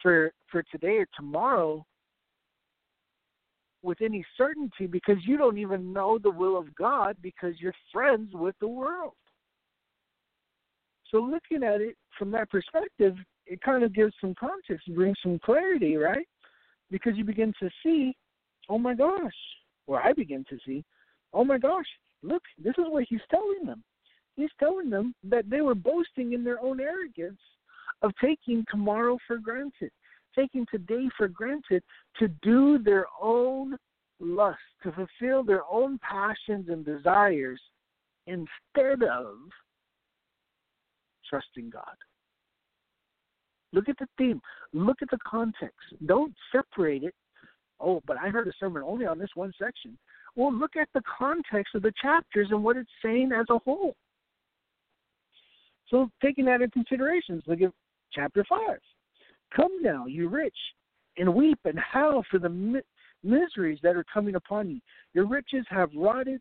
for 0.00 0.32
for 0.50 0.62
today 0.70 0.98
or 0.98 1.06
tomorrow 1.16 1.84
with 3.82 4.00
any 4.00 4.24
certainty 4.36 4.86
because 4.86 5.16
you 5.24 5.36
don't 5.36 5.58
even 5.58 5.92
know 5.92 6.18
the 6.18 6.30
will 6.30 6.56
of 6.56 6.74
God 6.74 7.16
because 7.22 7.54
you're 7.58 7.74
friends 7.92 8.30
with 8.34 8.54
the 8.60 8.68
world. 8.68 9.14
So 11.10 11.18
looking 11.18 11.66
at 11.66 11.80
it 11.80 11.96
from 12.18 12.30
that 12.32 12.50
perspective, 12.50 13.16
it 13.46 13.60
kind 13.62 13.82
of 13.82 13.94
gives 13.94 14.12
some 14.20 14.34
context, 14.38 14.94
brings 14.94 15.16
some 15.22 15.38
clarity, 15.44 15.96
right? 15.96 16.26
Because 16.90 17.16
you 17.16 17.24
begin 17.24 17.52
to 17.60 17.70
see, 17.82 18.14
oh 18.68 18.78
my 18.78 18.94
gosh, 18.94 19.32
or 19.86 20.00
I 20.00 20.12
begin 20.12 20.44
to 20.50 20.58
see, 20.66 20.84
oh 21.32 21.44
my 21.44 21.58
gosh, 21.58 21.86
look, 22.22 22.42
this 22.62 22.74
is 22.78 22.84
what 22.88 23.04
he's 23.08 23.20
telling 23.30 23.64
them. 23.64 23.82
He's 24.36 24.50
telling 24.58 24.90
them 24.90 25.14
that 25.24 25.48
they 25.50 25.60
were 25.60 25.74
boasting 25.74 26.32
in 26.32 26.44
their 26.44 26.60
own 26.60 26.80
arrogance 26.80 27.40
of 28.02 28.12
taking 28.22 28.64
tomorrow 28.70 29.18
for 29.26 29.38
granted, 29.38 29.90
taking 30.34 30.66
today 30.70 31.08
for 31.16 31.28
granted 31.28 31.82
to 32.18 32.28
do 32.42 32.78
their 32.78 33.06
own 33.20 33.76
lust, 34.20 34.58
to 34.82 34.92
fulfill 34.92 35.42
their 35.42 35.62
own 35.70 35.98
passions 35.98 36.68
and 36.68 36.84
desires 36.84 37.60
instead 38.26 39.02
of 39.02 39.36
trusting 41.28 41.70
God. 41.70 41.96
Look 43.72 43.88
at 43.88 43.98
the 43.98 44.08
theme. 44.18 44.40
Look 44.72 45.02
at 45.02 45.10
the 45.10 45.18
context. 45.26 45.78
Don't 46.06 46.34
separate 46.52 47.04
it. 47.04 47.14
Oh, 47.80 48.02
but 48.06 48.16
I 48.18 48.28
heard 48.28 48.48
a 48.48 48.52
sermon 48.58 48.82
only 48.84 49.06
on 49.06 49.18
this 49.18 49.30
one 49.34 49.52
section. 49.58 49.96
Well, 50.36 50.52
look 50.52 50.76
at 50.76 50.88
the 50.94 51.02
context 51.18 51.74
of 51.74 51.82
the 51.82 51.92
chapters 52.00 52.48
and 52.50 52.62
what 52.62 52.76
it's 52.76 52.90
saying 53.02 53.30
as 53.32 53.46
a 53.50 53.58
whole. 53.58 53.94
So, 55.88 56.08
taking 56.22 56.44
that 56.44 56.62
into 56.62 56.72
consideration, 56.72 57.42
look 57.46 57.62
at 57.62 57.72
chapter 58.12 58.44
5. 58.48 58.78
Come 59.54 59.82
now, 59.82 60.06
you 60.06 60.28
rich, 60.28 60.56
and 61.16 61.34
weep 61.34 61.58
and 61.64 61.78
howl 61.78 62.24
for 62.30 62.38
the 62.38 62.48
mi- 62.48 62.80
miseries 63.24 63.80
that 63.82 63.96
are 63.96 64.04
coming 64.12 64.36
upon 64.36 64.70
you. 64.70 64.80
Your 65.14 65.26
riches 65.26 65.66
have 65.68 65.90
rotted, 65.96 66.40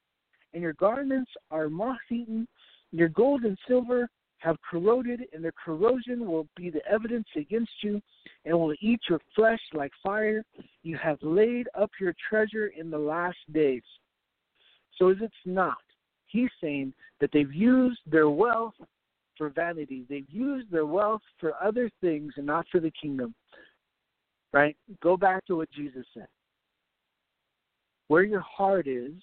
and 0.54 0.62
your 0.62 0.74
garments 0.74 1.32
are 1.50 1.70
moth 1.70 1.98
eaten. 2.12 2.48
Your 2.92 3.10
gold 3.10 3.44
and 3.44 3.58
silver 3.68 4.10
have 4.40 4.56
corroded, 4.70 5.22
and 5.34 5.44
their 5.44 5.54
corrosion 5.54 6.26
will 6.26 6.48
be 6.56 6.70
the 6.70 6.86
evidence 6.90 7.28
against 7.36 7.72
you, 7.84 8.02
and 8.46 8.58
will 8.58 8.74
eat 8.82 9.00
your 9.10 9.20
flesh 9.36 9.60
like 9.74 9.92
fire. 10.02 10.44
You 10.84 10.98
have 10.98 11.18
laid 11.22 11.68
up 11.78 11.92
your 12.00 12.14
treasure 12.30 12.68
in 12.68 12.90
the 12.90 12.98
last 12.98 13.38
days. 13.54 13.84
So 14.98 15.10
as 15.10 15.18
it's 15.22 15.34
not, 15.46 15.78
he's 16.28 16.50
saying 16.62 16.94
that 17.20 17.30
they've 17.34 17.54
used 17.54 18.00
their 18.06 18.30
wealth 18.30 18.76
for 19.38 19.50
vanity. 19.50 20.06
They've 20.10 20.30
used 20.30 20.72
their 20.72 20.86
wealth 20.86 21.22
for 21.40 21.54
other 21.62 21.90
things 22.02 22.34
and 22.38 22.46
not 22.46 22.66
for 22.72 22.80
the 22.80 22.92
kingdom. 23.02 23.34
Right? 24.52 24.76
Go 25.02 25.16
back 25.16 25.46
to 25.46 25.58
what 25.58 25.72
Jesus 25.72 26.06
said. 26.14 26.28
Where 28.08 28.24
your 28.24 28.42
heart 28.42 28.88
is, 28.88 29.14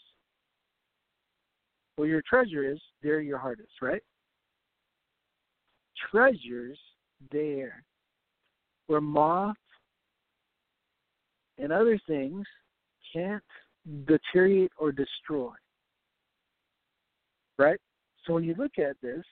where 1.97 2.09
your 2.09 2.23
treasure 2.29 2.71
is, 2.71 2.79
there 3.03 3.21
your 3.21 3.39
heart 3.39 3.59
is, 3.61 3.67
right? 3.83 4.03
Treasures 6.11 6.79
there 7.31 7.83
where 8.87 9.01
moth 9.01 9.57
and 11.59 11.73
other 11.73 11.99
things 12.07 12.45
can't 13.13 13.43
deteriorate 14.07 14.73
or 14.79 14.93
destroy. 14.93 15.53
Right? 17.59 17.81
So 18.27 18.35
when 18.35 18.45
you 18.45 18.55
look 18.59 18.79
at 18.79 18.97
this, 19.03 19.25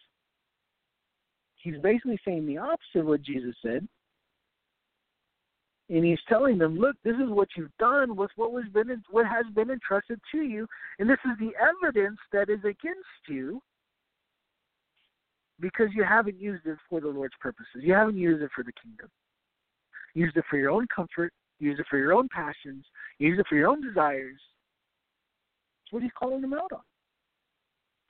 he's 1.57 1.79
basically 1.83 2.19
saying 2.25 2.47
the 2.47 2.59
opposite 2.59 3.01
of 3.01 3.07
what 3.07 3.23
Jesus 3.23 3.55
said. 3.63 3.87
And 5.91 6.03
he's 6.03 6.19
telling 6.29 6.57
them, 6.57 6.79
look, 6.79 6.97
this 7.05 7.17
is 7.17 7.29
what 7.29 7.49
you've 7.57 7.77
done 7.79 8.17
with 8.17 8.31
what 8.37 8.53
was 8.53 8.65
been 8.73 9.03
what 9.11 9.27
has 9.27 9.45
been 9.55 9.71
entrusted 9.71 10.19
to 10.33 10.39
you, 10.39 10.67
and 10.99 11.11
this 11.11 11.19
is 11.27 11.33
the 11.39 11.53
evidence 11.61 12.19
that 12.33 12.49
is 12.49 12.61
against 12.61 13.29
you 13.29 13.61
because 15.65 15.89
you 15.95 16.05
haven't 16.05 16.39
used 16.39 16.67
it 16.67 16.77
for 16.91 17.01
the 17.01 17.09
Lord's 17.09 17.33
purposes. 17.41 17.81
You 17.81 17.95
haven't 17.95 18.19
used 18.19 18.43
it 18.43 18.51
for 18.55 18.63
the 18.63 18.73
kingdom. 18.83 19.09
Use 20.13 20.31
it 20.37 20.45
for 20.51 20.59
your 20.59 20.71
own 20.71 20.87
comfort, 20.95 21.33
use 21.59 21.81
it 21.81 21.87
for 21.89 21.97
your 21.97 22.13
own 22.13 22.29
passions, 22.29 22.85
use 23.19 23.39
it 23.39 23.47
for 23.49 23.57
your 23.57 23.71
own 23.71 23.81
desires. 23.81 24.39
That's 25.81 25.93
what 25.93 26.03
he's 26.03 26.13
calling 26.19 26.43
them 26.43 26.53
out 26.53 26.71
on. 26.71 26.83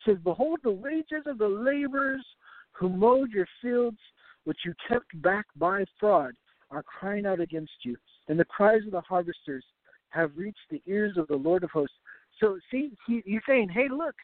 He 0.04 0.10
says, 0.10 0.18
Behold 0.24 0.58
the 0.64 0.72
wages 0.72 1.22
of 1.26 1.38
the 1.38 1.46
laborers 1.46 2.26
who 2.72 2.88
mowed 2.88 3.30
your 3.30 3.46
fields, 3.62 3.98
which 4.42 4.58
you 4.64 4.74
kept 4.88 5.06
back 5.22 5.46
by 5.54 5.84
fraud, 6.00 6.32
are 6.72 6.82
crying 6.82 7.24
out 7.24 7.38
against 7.38 7.84
you, 7.84 7.96
and 8.26 8.36
the 8.36 8.44
cries 8.44 8.82
of 8.84 8.90
the 8.90 9.00
harvesters 9.00 9.64
have 10.08 10.32
reached 10.34 10.58
the 10.72 10.82
ears 10.88 11.16
of 11.16 11.28
the 11.28 11.36
Lord 11.36 11.62
of 11.62 11.70
hosts. 11.70 11.94
So, 12.40 12.58
see, 12.68 12.90
he, 13.06 13.22
he's 13.24 13.40
saying, 13.46 13.68
hey, 13.68 13.86
look, 13.88 14.16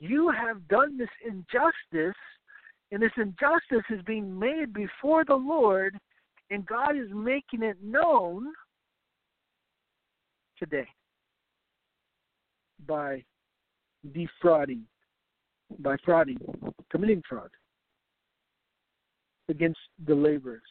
you 0.00 0.30
have 0.30 0.66
done 0.68 0.96
this 0.96 1.08
injustice, 1.22 2.16
and 2.90 3.02
this 3.02 3.12
injustice 3.16 3.84
is 3.90 4.02
being 4.06 4.38
made 4.38 4.72
before 4.72 5.24
the 5.24 5.34
Lord, 5.34 5.98
and 6.50 6.66
God 6.66 6.96
is 6.96 7.08
making 7.12 7.62
it 7.62 7.76
known 7.82 8.52
today 10.58 10.88
by 12.86 13.22
defrauding, 14.12 14.84
by 15.80 15.96
frauding, 16.06 16.38
committing 16.90 17.22
fraud 17.28 17.50
against 19.48 19.80
the 20.06 20.14
laborers. 20.14 20.62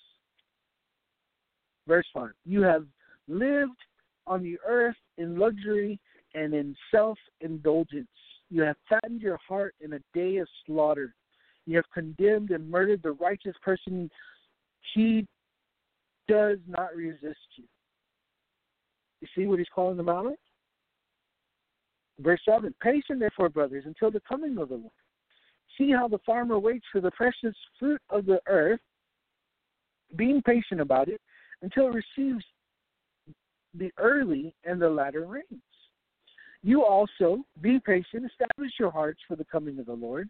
Verse 1.88 2.06
5 2.14 2.30
You 2.46 2.62
have 2.64 2.86
lived 3.28 3.80
on 4.26 4.44
the 4.44 4.58
earth 4.68 4.96
in 5.18 5.38
luxury 5.38 6.00
and 6.34 6.54
in 6.54 6.76
self 6.92 7.18
indulgence. 7.42 8.08
You 8.50 8.62
have 8.64 8.76
fattened 8.90 9.22
your 9.22 9.40
heart 9.48 9.76
in 9.82 9.94
a 9.94 10.00
day 10.14 10.38
of 10.38 10.48
slaughter. 10.66 11.14
You 11.68 11.76
have 11.76 11.92
condemned 11.94 12.52
and 12.52 12.72
murdered 12.72 13.04
the 13.04 13.12
righteous 13.12 13.56
person. 13.62 14.10
He 14.96 15.28
does 16.30 16.60
not 16.66 16.96
resist 16.96 17.38
you. 17.58 17.66
You 19.20 19.28
see 19.36 19.48
what 19.48 19.60
he's 19.60 19.68
calling 19.76 19.98
them 19.98 20.08
out? 20.08 20.34
Verse 22.20 22.40
7 22.46 22.74
Patient, 22.82 23.20
therefore, 23.20 23.50
brothers, 23.50 23.84
until 23.86 24.10
the 24.10 24.22
coming 24.22 24.58
of 24.58 24.70
the 24.70 24.76
Lord. 24.76 24.92
See 25.78 25.92
how 25.92 26.08
the 26.08 26.20
farmer 26.26 26.58
waits 26.58 26.86
for 26.92 27.02
the 27.02 27.12
precious 27.12 27.56
fruit 27.78 28.02
of 28.10 28.26
the 28.26 28.40
earth, 28.48 28.80
being 30.16 30.42
patient 30.42 30.80
about 30.80 31.10
it, 31.10 31.20
until 31.62 31.88
it 31.88 32.04
receives 32.18 32.44
the 33.74 33.92
early 33.98 34.56
and 34.64 34.82
the 34.82 34.90
latter 34.90 35.26
rains. 35.26 35.62
You 36.64 36.86
also 36.86 37.44
be 37.62 37.80
patient, 37.86 38.26
establish 38.26 38.72
your 38.80 38.90
hearts 38.90 39.20
for 39.28 39.36
the 39.36 39.46
coming 39.46 39.78
of 39.80 39.86
the 39.86 39.94
Lord 39.94 40.30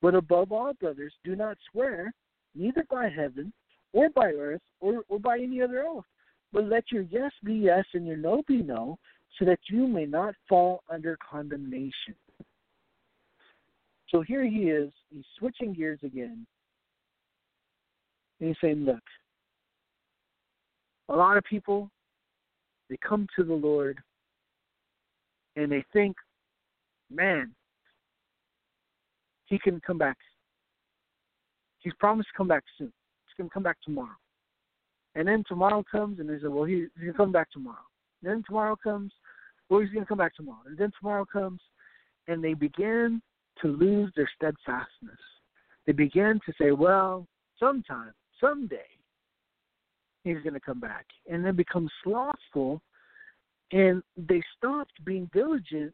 But 0.00 0.14
above 0.14 0.52
all, 0.52 0.72
brothers, 0.74 1.12
do 1.24 1.34
not 1.34 1.58
swear, 1.70 2.12
neither 2.54 2.84
by 2.90 3.08
heaven, 3.08 3.52
or 3.92 4.10
by 4.10 4.32
earth, 4.32 4.62
or, 4.80 5.02
or 5.08 5.18
by 5.18 5.38
any 5.38 5.60
other 5.60 5.84
oath, 5.86 6.04
but 6.52 6.64
let 6.64 6.84
your 6.92 7.02
yes 7.02 7.32
be 7.44 7.54
yes 7.54 7.84
and 7.94 8.06
your 8.06 8.16
no 8.16 8.42
be 8.46 8.62
no, 8.62 8.98
so 9.38 9.44
that 9.44 9.58
you 9.68 9.86
may 9.86 10.06
not 10.06 10.34
fall 10.48 10.82
under 10.90 11.16
condemnation. 11.28 12.14
So 14.08 14.22
here 14.22 14.44
he 14.44 14.70
is, 14.70 14.90
he's 15.10 15.24
switching 15.38 15.74
gears 15.74 16.00
again. 16.02 16.46
And 18.40 18.48
he's 18.48 18.56
saying, 18.60 18.84
Look, 18.84 19.02
a 21.08 21.14
lot 21.14 21.36
of 21.36 21.44
people 21.44 21.90
they 22.88 22.96
come 23.06 23.26
to 23.36 23.44
the 23.44 23.54
Lord 23.54 23.98
and 25.56 25.70
they 25.70 25.84
think, 25.92 26.16
man, 27.10 27.54
he 29.48 29.58
can 29.58 29.80
come 29.80 29.98
back. 29.98 30.16
He's 31.80 31.94
promised 31.98 32.28
to 32.30 32.36
come 32.36 32.48
back 32.48 32.64
soon. 32.76 32.92
He's 33.26 33.36
going 33.36 33.48
to 33.48 33.54
come 33.54 33.62
back 33.62 33.78
tomorrow. 33.82 34.16
And 35.14 35.26
then 35.26 35.42
tomorrow 35.48 35.84
comes 35.90 36.20
and 36.20 36.28
they 36.28 36.38
say, 36.40 36.48
well, 36.48 36.64
he, 36.64 36.86
he's 36.94 37.00
going 37.00 37.12
to 37.12 37.16
come 37.18 37.32
back 37.32 37.50
tomorrow. 37.50 37.76
And 38.22 38.30
then 38.30 38.42
tomorrow 38.46 38.76
comes, 38.76 39.12
well, 39.68 39.80
he's 39.80 39.90
going 39.90 40.04
to 40.04 40.08
come 40.08 40.18
back 40.18 40.34
tomorrow. 40.34 40.60
And 40.66 40.76
then 40.76 40.92
tomorrow 40.98 41.24
comes 41.24 41.60
and 42.26 42.42
they 42.42 42.54
begin 42.54 43.22
to 43.62 43.68
lose 43.68 44.12
their 44.14 44.30
steadfastness. 44.36 45.18
They 45.86 45.92
begin 45.92 46.38
to 46.44 46.52
say, 46.60 46.72
well, 46.72 47.26
sometime, 47.58 48.12
someday, 48.40 48.86
he's 50.24 50.42
going 50.42 50.54
to 50.54 50.60
come 50.60 50.80
back. 50.80 51.06
And 51.28 51.44
then 51.44 51.56
become 51.56 51.88
slothful, 52.04 52.82
and 53.72 54.02
they 54.16 54.42
stopped 54.56 54.92
being 55.04 55.30
diligent 55.32 55.92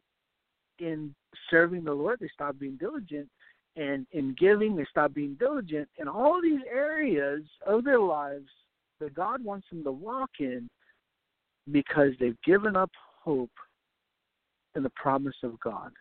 in 0.79 1.15
serving 1.49 1.85
the 1.85 1.93
Lord. 1.93 2.19
They 2.19 2.29
stopped 2.33 2.59
being 2.59 2.77
diligent 2.77 3.29
and 3.75 4.05
in 4.11 4.35
giving. 4.39 4.75
They 4.75 4.85
stop 4.89 5.13
being 5.13 5.35
diligent 5.39 5.87
in 5.97 6.07
all 6.07 6.41
these 6.41 6.61
areas 6.71 7.41
of 7.65 7.83
their 7.83 7.99
lives 7.99 8.49
that 8.99 9.13
God 9.13 9.43
wants 9.43 9.67
them 9.69 9.83
to 9.83 9.91
walk 9.91 10.29
in 10.39 10.69
because 11.71 12.11
they've 12.19 12.41
given 12.45 12.75
up 12.75 12.91
hope 13.23 13.51
in 14.75 14.83
the 14.83 14.91
promise 14.91 15.35
of 15.43 15.59
God. 15.59 15.91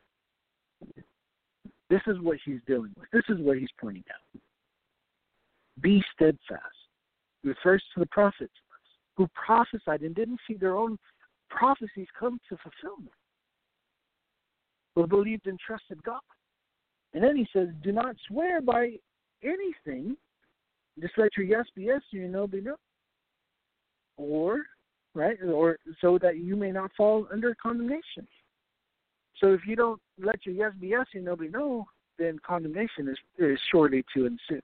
This 1.90 2.02
is 2.06 2.18
what 2.20 2.38
he's 2.44 2.60
dealing 2.66 2.92
with. 2.96 3.08
This 3.12 3.24
is 3.28 3.40
what 3.40 3.58
he's 3.58 3.68
pointing 3.80 4.04
out. 4.10 4.40
Be 5.80 6.02
steadfast 6.14 6.60
refers 7.44 7.82
to 7.94 8.00
the 8.00 8.06
prophets 8.06 8.52
who 9.16 9.28
prophesied 9.34 10.02
and 10.02 10.14
didn't 10.14 10.40
see 10.46 10.54
their 10.54 10.76
own 10.76 10.98
prophecies 11.50 12.08
come 12.18 12.40
to 12.48 12.56
fulfillment, 12.56 13.12
but 14.96 15.08
believed 15.08 15.46
and 15.46 15.58
trusted 15.60 16.02
God. 16.02 16.20
And 17.14 17.22
then 17.22 17.36
he 17.36 17.46
says, 17.52 17.68
Do 17.82 17.92
not 17.92 18.16
swear 18.28 18.60
by 18.60 18.92
anything, 19.42 20.16
just 21.00 21.14
let 21.16 21.30
your 21.36 21.46
yes 21.46 21.64
be 21.74 21.84
yes 21.84 22.00
and 22.12 22.22
your 22.22 22.30
no 22.30 22.46
be 22.46 22.60
no. 22.60 22.76
Or, 24.16 24.62
right, 25.14 25.36
or 25.42 25.78
so 26.00 26.18
that 26.18 26.38
you 26.38 26.56
may 26.56 26.70
not 26.70 26.90
fall 26.96 27.26
under 27.32 27.54
condemnation. 27.60 28.26
So 29.40 29.52
if 29.52 29.60
you 29.66 29.76
don't 29.76 30.00
let 30.18 30.44
your 30.44 30.54
yes 30.54 30.72
be 30.80 30.88
yes 30.88 31.06
and 31.14 31.24
no 31.24 31.36
be 31.36 31.48
no, 31.48 31.86
then 32.18 32.38
condemnation 32.46 33.08
is, 33.08 33.18
is 33.38 33.58
surely 33.70 34.04
to 34.14 34.26
ensue 34.26 34.60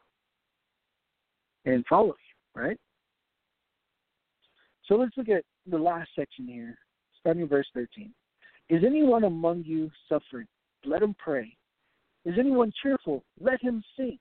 and 1.67 1.85
follow 1.87 2.07
you 2.07 2.31
right? 2.55 2.79
So 4.87 4.97
let's 4.97 5.17
look 5.17 5.29
at 5.29 5.45
the 5.67 5.79
last 5.79 6.11
section 6.17 6.47
here. 6.47 6.77
starting 7.21 7.47
verse 7.47 7.67
13. 7.75 8.13
Is 8.69 8.83
anyone 8.85 9.25
among 9.25 9.65
you 9.65 9.91
suffering? 10.09 10.47
Let 10.85 11.03
him 11.03 11.15
pray. 11.19 11.57
Is 12.25 12.35
anyone 12.39 12.73
cheerful? 12.83 13.25
Let 13.41 13.61
him 13.63 13.83
sing. 13.97 14.19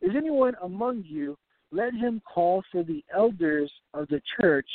Is 0.00 0.12
anyone 0.16 0.54
among 0.62 1.04
you? 1.06 1.36
Let 1.70 1.94
him 1.94 2.20
call 2.32 2.62
for 2.70 2.82
the 2.82 3.04
elders 3.14 3.72
of 3.94 4.08
the 4.08 4.20
church 4.40 4.68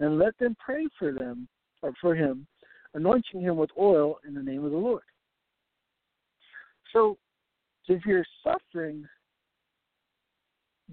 and 0.00 0.18
let 0.18 0.36
them 0.38 0.56
pray 0.58 0.86
for 0.98 1.12
them 1.12 1.48
or 1.82 1.92
for 2.00 2.14
him, 2.14 2.46
anointing 2.94 3.40
him 3.40 3.56
with 3.56 3.70
oil 3.78 4.18
in 4.26 4.34
the 4.34 4.42
name 4.42 4.64
of 4.64 4.70
the 4.70 4.76
Lord. 4.76 5.02
So, 6.92 7.16
if 7.88 8.04
you're 8.04 8.24
suffering, 8.44 9.06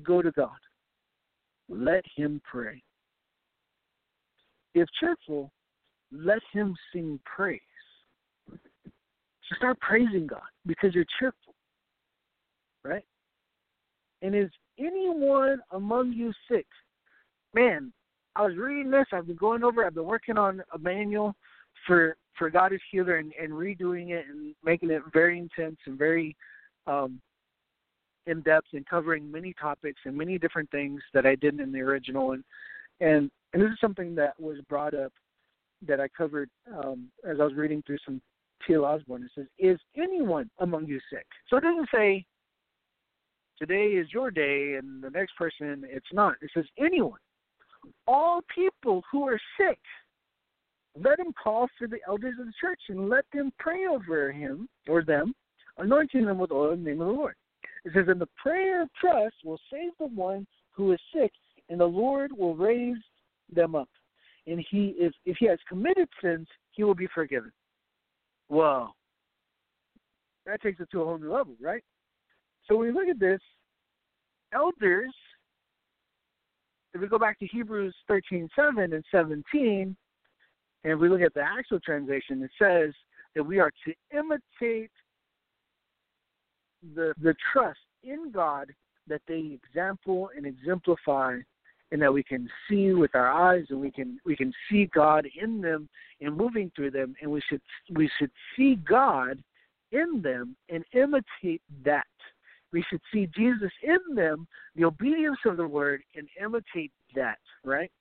go 0.04 0.22
to 0.22 0.32
God. 0.32 0.50
Let 1.68 2.04
him 2.16 2.42
pray. 2.50 2.82
If 4.74 4.88
cheerful, 5.00 5.52
let 6.12 6.40
him 6.54 6.76
sing 6.94 7.20
praise. 7.26 7.60
So 9.50 9.56
start 9.58 9.80
praising 9.80 10.28
God 10.28 10.42
because 10.66 10.94
you're 10.94 11.06
cheerful. 11.20 11.54
Right? 12.84 13.04
And 14.22 14.36
is 14.36 14.50
anyone 14.78 15.60
among 15.72 16.14
you 16.14 16.32
sick? 16.50 16.68
Man, 17.54 17.92
I 18.36 18.44
was 18.44 18.56
reading 18.56 18.92
this. 18.92 19.06
I've 19.12 19.28
been 19.28 19.36
going 19.36 19.64
over. 19.64 19.86
I've 19.86 19.96
been 19.96 20.06
working 20.06 20.38
on 20.38 20.62
a 20.74 20.78
manual 20.78 21.36
for 21.88 22.16
for 22.38 22.50
God 22.50 22.72
is 22.72 22.80
Healer 22.90 23.18
and, 23.18 23.34
and 23.42 23.52
redoing 23.52 24.12
it 24.12 24.26
and 24.30 24.56
making 24.64 24.92
it 24.92 25.02
very 25.12 25.38
intense 25.38 25.78
and 25.86 25.98
very 25.98 26.36
um, 26.88 27.20
in 28.28 28.42
depth 28.42 28.68
and 28.74 28.86
covering 28.86 29.30
many 29.30 29.54
topics 29.60 30.00
and 30.06 30.16
many 30.16 30.38
different 30.38 30.72
things 30.72 31.02
that 31.14 31.26
I 31.26 31.36
didn't 31.36 31.60
in 31.60 31.72
the 31.72 31.82
original. 31.82 32.32
And 32.32 32.44
and 33.02 33.32
and 33.54 33.62
this 33.62 33.72
is 33.72 33.80
something 33.82 34.16
that 34.16 34.40
was 34.40 34.58
brought 34.70 34.94
up 34.94 35.12
that 35.88 36.00
I 36.00 36.08
covered 36.10 36.50
um, 36.78 37.10
as 37.28 37.40
I 37.40 37.44
was 37.44 37.54
reading 37.56 37.82
through 37.86 37.98
some 38.06 38.22
T.L. 38.66 38.86
Osborn. 38.86 39.24
It 39.24 39.32
says, 39.36 39.48
"Is 39.58 39.80
anyone 39.96 40.50
among 40.60 40.86
you 40.88 41.00
sick?" 41.12 41.26
So 41.48 41.58
it 41.58 41.62
doesn't 41.62 41.90
say 41.94 42.26
today 43.58 43.88
is 43.88 44.14
your 44.14 44.32
day 44.32 44.76
and 44.76 45.04
the 45.04 45.10
next 45.10 45.36
person 45.36 45.86
it's 45.88 46.14
not. 46.14 46.36
It 46.42 46.52
says 46.54 46.66
anyone, 46.78 47.20
all 48.08 48.42
people 48.54 49.04
who 49.12 49.28
are 49.28 49.40
sick. 49.58 49.80
Let 50.96 51.20
him 51.20 51.34
call 51.42 51.68
for 51.78 51.88
the 51.88 52.00
elders 52.08 52.36
of 52.40 52.48
the 52.48 52.54
church 52.60 52.82
and 52.90 53.10
let 53.10 53.26
them 53.32 53.52
pray 53.60 53.86
over 53.86 54.32
him 54.32 54.68
or 54.88 55.04
them, 55.04 55.34
anointing 55.78 56.26
them 56.26 56.40
with 56.40 56.52
oil 56.52 56.74
in 56.74 56.84
the 56.84 56.90
name 56.90 57.02
of 57.02 57.08
the 57.08 57.14
Lord. 57.14 57.36
It 57.86 57.94
says, 57.94 58.06
And 58.08 58.20
the 58.20 58.30
prayer 58.42 58.82
of 58.82 58.90
trust 59.00 59.36
will 59.46 59.60
save 59.72 59.92
the 60.00 60.08
one 60.08 60.46
who 60.72 60.92
is 60.92 61.00
sick, 61.14 61.32
and 61.70 61.80
the 61.80 61.86
Lord 61.86 62.32
will 62.36 62.56
raise 62.56 62.98
them 63.54 63.76
up. 63.76 63.90
And 64.48 64.66
he 64.70 64.88
is, 65.00 65.14
if 65.26 65.38
he 65.40 65.48
has 65.48 65.60
committed 65.68 66.10
sins, 66.22 66.48
he 66.72 66.84
will 66.84 66.96
be 66.96 67.08
forgiven. 67.14 67.52
Whoa. 68.50 68.90
That 70.46 70.62
takes 70.62 70.80
it 70.80 70.90
to 70.92 71.02
a 71.02 71.06
whole 71.06 71.18
new 71.18 71.32
level, 71.32 71.56
right? 71.62 71.84
So 72.68 72.76
when 72.76 72.88
we 72.88 72.94
look 72.94 73.08
at 73.08 73.20
this, 73.20 73.40
elders, 74.54 75.14
if 76.94 77.02
we 77.02 77.08
go 77.08 77.20
back 77.20 77.40
to 77.40 77.48
Hebrews 77.48 77.96
thirteen 78.08 78.50
seven 78.56 78.94
and 78.94 79.04
17, 79.12 79.96
and 80.84 81.00
we 81.00 81.10
look 81.10 81.22
at 81.22 81.34
the 81.34 81.42
actual 81.42 81.80
translation, 81.80 82.42
it 82.42 82.52
says 82.60 82.94
that 83.36 83.44
we 83.44 83.60
are 83.60 83.72
to 83.86 83.94
imitate 84.18 84.92
the 86.96 87.14
the 87.22 87.36
trust 87.54 87.80
in 88.04 88.32
God 88.32 88.72
that 89.08 89.22
they 89.28 89.60
example 89.64 90.30
and 90.36 90.46
exemplify 90.46 91.38
and 91.92 92.02
that 92.02 92.14
we 92.14 92.24
can 92.24 92.50
see 92.70 92.94
with 92.94 93.16
our 93.16 93.30
eyes 93.32 93.66
and 93.70 93.80
we 93.80 93.92
can 93.92 94.20
we 94.26 94.36
can 94.36 94.54
see 94.70 94.90
God 94.94 95.28
in 95.42 95.62
them 95.62 95.90
and 96.22 96.36
moving 96.36 96.72
through 96.76 96.92
them 96.92 97.16
and 97.22 97.32
we 97.32 97.42
should 97.50 97.62
we 97.96 98.10
should 98.20 98.32
see 98.56 98.76
God 98.76 99.42
in 99.92 100.22
them 100.22 100.56
and 100.70 100.84
imitate 100.94 101.62
that. 101.84 102.06
We 102.72 102.84
should 102.90 103.02
see 103.12 103.28
Jesus 103.36 103.72
in 103.82 104.16
them, 104.16 104.48
the 104.76 104.86
obedience 104.86 105.40
of 105.46 105.58
the 105.58 105.68
word, 105.68 106.04
and 106.16 106.28
imitate 106.40 106.92
that, 107.16 107.40
right? 107.64 107.92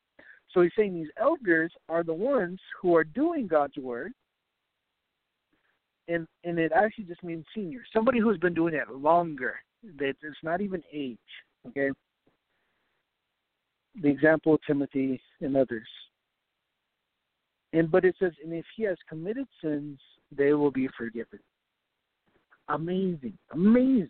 So 0.52 0.60
he's 0.60 0.72
saying 0.76 0.94
these 0.94 1.10
elders 1.18 1.72
are 1.88 2.02
the 2.02 2.12
ones 2.14 2.60
who 2.80 2.94
are 2.94 3.04
doing 3.04 3.46
God's 3.46 3.76
word, 3.76 4.12
and 6.08 6.26
and 6.44 6.58
it 6.58 6.72
actually 6.72 7.04
just 7.04 7.22
means 7.22 7.44
senior, 7.54 7.80
somebody 7.92 8.18
who's 8.18 8.38
been 8.38 8.54
doing 8.54 8.74
it 8.74 8.90
longer. 8.90 9.56
That 9.98 10.14
it's 10.22 10.42
not 10.42 10.60
even 10.60 10.82
age, 10.92 11.18
okay? 11.68 11.90
The 14.00 14.08
example 14.08 14.54
of 14.54 14.60
Timothy 14.66 15.20
and 15.40 15.56
others. 15.56 15.88
And 17.72 17.90
but 17.90 18.04
it 18.04 18.14
says, 18.18 18.32
and 18.42 18.52
if 18.52 18.64
he 18.76 18.84
has 18.84 18.96
committed 19.08 19.46
sins, 19.62 19.98
they 20.34 20.52
will 20.52 20.70
be 20.70 20.88
forgiven. 20.96 21.40
Amazing, 22.68 23.36
amazing. 23.52 24.08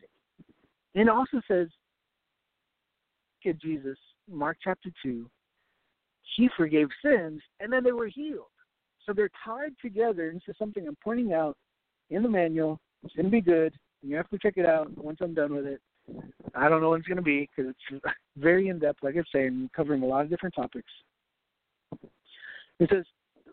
And 0.95 1.09
also 1.09 1.41
says, 1.49 1.69
look 3.45 3.55
at 3.55 3.63
Jesus, 3.63 3.97
Mark 4.31 4.59
chapter 4.63 4.91
two. 5.03 5.29
He 6.37 6.49
forgave 6.57 6.89
sins, 7.05 7.41
and 7.61 7.73
then 7.73 7.83
they 7.83 7.93
were 7.93 8.09
healed. 8.09 8.47
So 9.05 9.13
they're 9.13 9.31
tied 9.45 9.73
together. 9.81 10.29
And 10.29 10.37
this 10.37 10.49
is 10.49 10.57
something 10.59 10.87
I'm 10.87 10.97
pointing 11.03 11.33
out 11.33 11.57
in 12.11 12.23
the 12.23 12.29
manual. 12.29 12.79
It's 13.05 13.15
going 13.15 13.27
to 13.27 13.31
be 13.31 13.41
good. 13.41 13.75
You 14.03 14.17
have 14.17 14.29
to 14.31 14.39
check 14.39 14.55
it 14.57 14.67
out 14.67 14.97
once 14.97 15.19
I'm 15.21 15.35
done 15.35 15.55
with 15.55 15.67
it. 15.67 15.81
I 16.55 16.69
don't 16.69 16.81
know 16.81 16.91
when 16.91 17.01
it's 17.01 17.09
going 17.09 17.17
to 17.17 17.23
be 17.23 17.49
because 17.55 17.73
it's 17.93 18.05
very 18.37 18.69
in 18.69 18.79
depth, 18.79 19.03
like 19.03 19.17
I 19.17 19.23
say, 19.33 19.47
and 19.47 19.73
covering 19.73 20.03
a 20.03 20.07
lot 20.07 20.25
of 20.25 20.31
different 20.31 20.55
topics. 20.55 20.91
It 22.81 22.91
says, 22.91 23.05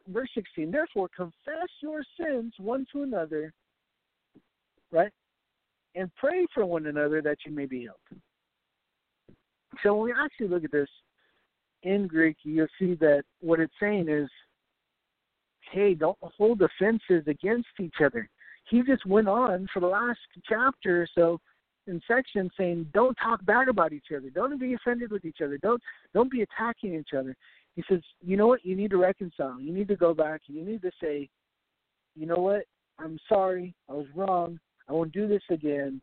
verse 0.08 0.30
16, 0.36 0.72
therefore 0.72 1.10
confess 1.16 1.70
your 1.82 2.04
sins 2.20 2.54
one 2.58 2.86
to 2.94 3.04
another, 3.04 3.54
right? 4.92 5.12
And 5.96 6.14
pray 6.16 6.46
for 6.54 6.66
one 6.66 6.86
another 6.88 7.22
that 7.22 7.38
you 7.46 7.52
may 7.52 7.66
be 7.66 7.82
healed. 7.82 8.22
So 9.84 9.96
when 9.96 10.06
we 10.06 10.14
actually 10.14 10.48
look 10.48 10.64
at 10.64 10.72
this 10.72 10.90
in 11.84 12.08
Greek, 12.08 12.38
you'll 12.44 12.68
see 12.80 12.96
that 12.96 13.24
what 13.42 13.60
it's 13.60 13.74
saying 13.80 14.10
is, 14.10 14.30
hey, 15.72 15.96
don't 15.96 16.18
hold 16.22 16.62
offenses 16.62 17.24
against 17.28 17.68
each 17.80 17.96
other 18.04 18.30
he 18.70 18.82
just 18.82 19.06
went 19.06 19.28
on 19.28 19.68
for 19.74 19.80
the 19.80 19.88
last 19.88 20.20
chapter 20.48 21.04
or 21.04 21.08
so 21.14 21.40
in 21.88 22.02
section 22.08 22.50
saying, 22.58 22.90
"Don't 22.94 23.16
talk 23.16 23.44
bad 23.46 23.68
about 23.68 23.94
each 23.94 24.12
other. 24.16 24.30
Don't 24.30 24.60
be 24.60 24.74
offended 24.74 25.12
with 25.12 25.26
each 25.26 25.42
other. 25.42 25.58
Don't 25.58 25.82
don't 26.14 26.32
be 26.32 26.42
attacking 26.42 26.96
each 26.96 27.14
other." 27.14 27.36
He 27.76 27.84
says, 27.90 28.02
"You 28.22 28.38
know 28.38 28.48
what? 28.48 28.66
You 28.66 28.76
need 28.76 28.92
to 28.92 28.98
reconcile. 28.98 29.60
You 29.60 29.74
need 29.74 29.88
to 29.90 29.96
go 29.96 30.14
back. 30.14 30.42
and 30.48 30.58
You 30.58 30.64
need 30.64 30.82
to 30.82 30.92
say, 31.02 31.30
you 32.16 32.26
know 32.26 32.36
what? 32.38 32.64
I'm 32.98 33.20
sorry. 33.28 33.76
I 33.90 33.94
was 33.94 34.08
wrong. 34.16 34.60
I 34.88 34.94
won't 34.94 35.12
do 35.12 35.28
this 35.28 35.44
again. 35.50 36.02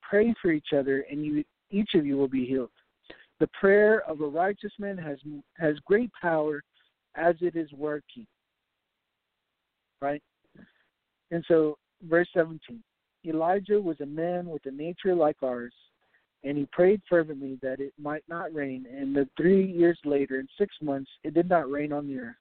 Pray 0.00 0.34
for 0.40 0.50
each 0.50 0.72
other, 0.76 1.04
and 1.10 1.24
you 1.24 1.44
each 1.70 1.94
of 1.94 2.04
you 2.04 2.16
will 2.16 2.28
be 2.28 2.46
healed. 2.46 2.70
The 3.40 3.48
prayer 3.48 4.02
of 4.08 4.20
a 4.20 4.26
righteous 4.26 4.72
man 4.78 4.96
has 4.98 5.18
has 5.58 5.76
great 5.86 6.10
power, 6.20 6.62
as 7.14 7.34
it 7.40 7.56
is 7.56 7.70
working. 7.72 8.26
Right? 10.00 10.22
And 11.30 11.44
so, 11.46 11.78
verse 12.02 12.28
17 12.34 12.82
Elijah 13.24 13.80
was 13.80 14.00
a 14.00 14.06
man 14.06 14.46
with 14.46 14.64
a 14.66 14.70
nature 14.70 15.14
like 15.14 15.36
ours, 15.42 15.72
and 16.44 16.58
he 16.58 16.66
prayed 16.72 17.00
fervently 17.08 17.58
that 17.62 17.80
it 17.80 17.92
might 17.98 18.24
not 18.28 18.52
rain. 18.52 18.86
And 18.90 19.14
the 19.14 19.28
three 19.36 19.64
years 19.64 19.98
later, 20.04 20.40
in 20.40 20.48
six 20.58 20.74
months, 20.82 21.10
it 21.22 21.34
did 21.34 21.48
not 21.48 21.70
rain 21.70 21.92
on 21.92 22.08
the 22.08 22.18
earth. 22.18 22.36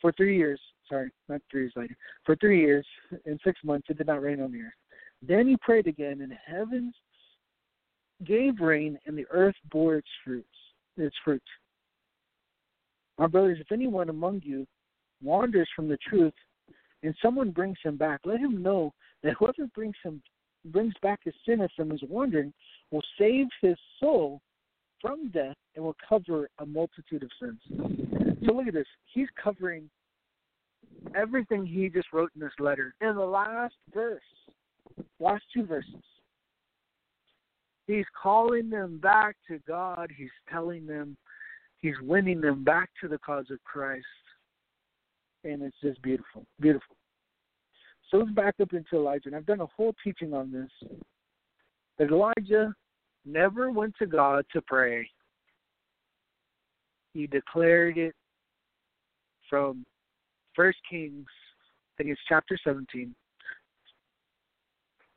For 0.00 0.12
three 0.12 0.36
years, 0.36 0.60
sorry, 0.88 1.10
not 1.28 1.40
three 1.50 1.62
years 1.62 1.72
later, 1.76 1.96
for 2.24 2.36
three 2.36 2.60
years, 2.60 2.86
in 3.26 3.38
six 3.44 3.60
months, 3.64 3.86
it 3.90 3.98
did 3.98 4.06
not 4.06 4.22
rain 4.22 4.40
on 4.40 4.52
the 4.52 4.62
earth. 4.62 4.72
Then 5.22 5.48
he 5.48 5.56
prayed 5.60 5.86
again, 5.86 6.20
and 6.20 6.32
heavens 6.46 6.94
gave 8.24 8.60
rain, 8.60 8.98
and 9.06 9.16
the 9.16 9.26
earth 9.30 9.56
bore 9.70 9.96
its 9.96 10.08
fruits, 10.24 10.48
its 10.96 11.16
fruit. 11.24 11.42
My 13.18 13.26
brothers, 13.26 13.58
if 13.60 13.72
anyone 13.72 14.08
among 14.08 14.42
you 14.44 14.66
wanders 15.22 15.68
from 15.74 15.88
the 15.88 15.98
truth 16.08 16.34
and 17.02 17.14
someone 17.20 17.50
brings 17.50 17.78
him 17.82 17.96
back, 17.96 18.20
let 18.24 18.38
him 18.38 18.62
know 18.62 18.92
that 19.22 19.34
whoever 19.38 19.66
brings 19.74 19.96
him 20.02 20.22
brings 20.66 20.94
back 21.02 21.20
a 21.26 21.32
sinner 21.46 21.68
from 21.76 21.90
his 21.90 22.02
wandering 22.08 22.52
will 22.90 23.02
save 23.18 23.46
his 23.62 23.76
soul 24.00 24.40
from 25.00 25.30
death 25.30 25.56
and 25.76 25.84
will 25.84 25.96
cover 26.06 26.48
a 26.58 26.66
multitude 26.66 27.22
of 27.22 27.30
sins. 27.40 27.60
So 28.44 28.52
look 28.52 28.66
at 28.66 28.74
this. 28.74 28.86
He's 29.14 29.28
covering 29.42 29.88
everything 31.14 31.64
he 31.64 31.88
just 31.88 32.12
wrote 32.12 32.30
in 32.34 32.40
this 32.40 32.52
letter 32.58 32.94
in 33.00 33.14
the 33.14 33.24
last 33.24 33.74
verse, 33.94 34.20
last 35.20 35.44
two 35.54 35.64
verses. 35.64 35.94
He's 37.86 38.06
calling 38.20 38.68
them 38.68 38.98
back 38.98 39.36
to 39.48 39.60
God. 39.66 40.10
He's 40.14 40.28
telling 40.50 40.86
them, 40.86 41.16
he's 41.80 41.94
winning 42.02 42.40
them 42.40 42.64
back 42.64 42.90
to 43.00 43.08
the 43.08 43.18
cause 43.18 43.46
of 43.50 43.62
Christ 43.64 44.04
and 45.44 45.62
it's 45.62 45.76
just 45.82 46.00
beautiful, 46.02 46.44
beautiful. 46.60 46.96
So 48.10 48.18
let's 48.18 48.30
back 48.30 48.54
up 48.60 48.72
into 48.72 48.96
Elijah, 48.96 49.26
and 49.26 49.36
I've 49.36 49.46
done 49.46 49.60
a 49.60 49.66
whole 49.66 49.94
teaching 50.02 50.32
on 50.32 50.50
this. 50.50 50.90
That 51.98 52.10
Elijah 52.10 52.74
never 53.26 53.70
went 53.70 53.94
to 53.98 54.06
God 54.06 54.44
to 54.52 54.62
pray. 54.62 55.08
He 57.12 57.26
declared 57.26 57.98
it 57.98 58.14
from 59.50 59.84
First 60.54 60.78
Kings, 60.88 61.26
I 61.94 62.02
think 62.02 62.10
it's 62.10 62.20
chapter 62.28 62.58
17. 62.64 63.14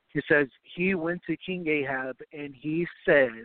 He 0.08 0.20
says, 0.30 0.48
He 0.76 0.94
went 0.94 1.22
to 1.26 1.36
King 1.36 1.66
Ahab 1.68 2.16
and 2.32 2.54
he 2.54 2.86
said, 3.04 3.44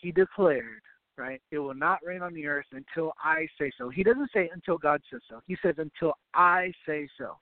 He 0.00 0.12
declared, 0.12 0.82
right, 1.16 1.40
it 1.50 1.58
will 1.58 1.74
not 1.74 2.00
rain 2.04 2.22
on 2.22 2.34
the 2.34 2.46
earth 2.46 2.66
until 2.72 3.12
I 3.22 3.46
say 3.58 3.70
so. 3.78 3.88
He 3.88 4.02
doesn't 4.02 4.30
say 4.32 4.50
until 4.52 4.78
God 4.78 5.00
says 5.10 5.20
so. 5.28 5.40
He 5.46 5.56
says 5.62 5.74
until 5.78 6.12
I 6.34 6.72
say 6.86 7.08
so. 7.18 7.38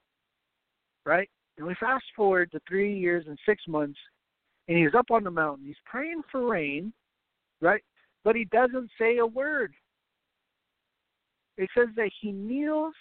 Right? 1.07 1.31
And 1.57 1.67
we 1.67 1.75
fast 1.81 2.05
forward 2.15 2.51
to 2.53 2.61
three 2.69 2.99
years 2.99 3.25
and 3.27 3.39
six 3.47 3.63
months, 3.67 3.99
and 4.69 4.77
he's 4.77 4.95
up 4.95 5.11
on 5.11 5.25
the 5.25 5.31
mountain. 5.31 5.65
He's 5.65 5.77
praying 5.87 6.21
for 6.31 6.47
rain, 6.47 6.93
right? 7.63 7.83
But 8.25 8.37
he 8.37 8.45
doesn't 8.47 8.91
say 9.01 9.19
a 9.19 9.27
word. 9.27 9.73
It 11.57 11.71
says 11.75 11.89
that 11.97 12.11
he 12.21 12.33
kneels, 12.33 12.95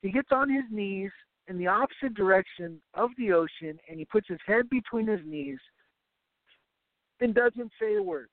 he 0.00 0.10
gets 0.10 0.28
on 0.30 0.48
his 0.48 0.64
knees 0.70 1.10
in 1.48 1.58
the 1.58 1.66
opposite 1.66 2.14
direction 2.14 2.80
of 2.94 3.10
the 3.18 3.32
ocean, 3.32 3.78
and 3.88 3.98
he 3.98 4.04
puts 4.06 4.28
his 4.28 4.38
head 4.46 4.70
between 4.70 5.06
his 5.06 5.20
knees 5.26 5.58
and 7.20 7.34
doesn't 7.34 7.72
say 7.80 7.96
a 7.96 8.02
word. 8.02 8.28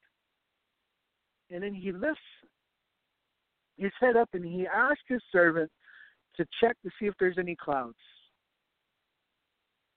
And 1.51 1.63
then 1.63 1.73
he 1.73 1.91
lifts 1.91 2.21
his 3.77 3.91
head 3.99 4.15
up 4.15 4.29
and 4.33 4.45
he 4.45 4.67
asks 4.67 5.03
his 5.07 5.21
servant 5.31 5.71
to 6.38 6.45
check 6.61 6.77
to 6.83 6.89
see 6.99 7.07
if 7.07 7.13
there's 7.19 7.38
any 7.38 7.55
clouds. 7.55 7.95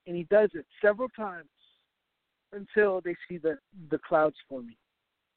And 0.09 0.17
he 0.17 0.25
does 0.25 0.49
it 0.55 0.65
several 0.83 1.11
times 1.11 1.51
until 2.53 3.03
they 3.03 3.15
see 3.29 3.37
the, 3.37 3.59
the 3.91 3.99
clouds 3.99 4.37
forming. 4.49 4.75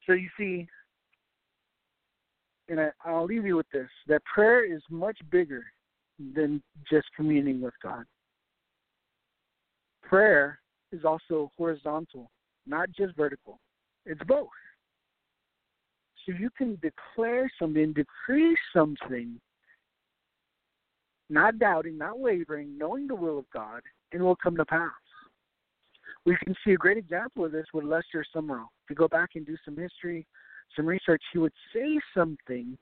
So 0.06 0.14
you 0.14 0.30
see, 0.36 0.66
and 2.68 2.80
I, 2.80 2.88
I'll 3.04 3.26
leave 3.26 3.44
you 3.44 3.56
with 3.56 3.70
this 3.70 3.88
that 4.08 4.22
prayer 4.24 4.64
is 4.64 4.80
much 4.90 5.18
bigger 5.30 5.62
than 6.34 6.62
just 6.90 7.06
communing 7.14 7.60
with 7.60 7.74
God. 7.82 8.04
Prayer 10.02 10.58
is 10.90 11.04
also 11.04 11.50
horizontal, 11.56 12.30
not 12.66 12.90
just 12.92 13.14
vertical. 13.14 13.60
It's 14.06 14.22
both. 14.26 14.48
So 16.24 16.32
you 16.32 16.48
can 16.56 16.78
declare 16.80 17.50
something, 17.58 17.92
decree 17.92 18.56
something, 18.74 19.38
not 21.28 21.58
doubting, 21.58 21.98
not 21.98 22.18
wavering, 22.18 22.78
knowing 22.78 23.06
the 23.06 23.14
will 23.14 23.38
of 23.38 23.44
God, 23.52 23.82
and 24.12 24.22
will 24.22 24.36
come 24.36 24.56
to 24.56 24.64
pass. 24.64 24.90
We 26.24 26.36
can 26.36 26.54
see 26.64 26.72
a 26.72 26.76
great 26.76 26.98
example 26.98 27.44
of 27.44 27.52
this 27.52 27.66
with 27.74 27.84
Lester 27.84 28.24
Sumrall. 28.34 28.68
If 28.84 28.90
you 28.90 28.96
go 28.96 29.08
back 29.08 29.30
and 29.34 29.44
do 29.44 29.56
some 29.64 29.76
history, 29.76 30.26
some 30.76 30.86
research, 30.86 31.22
he 31.32 31.38
would 31.38 31.52
say 31.74 31.98
something, 32.16 32.78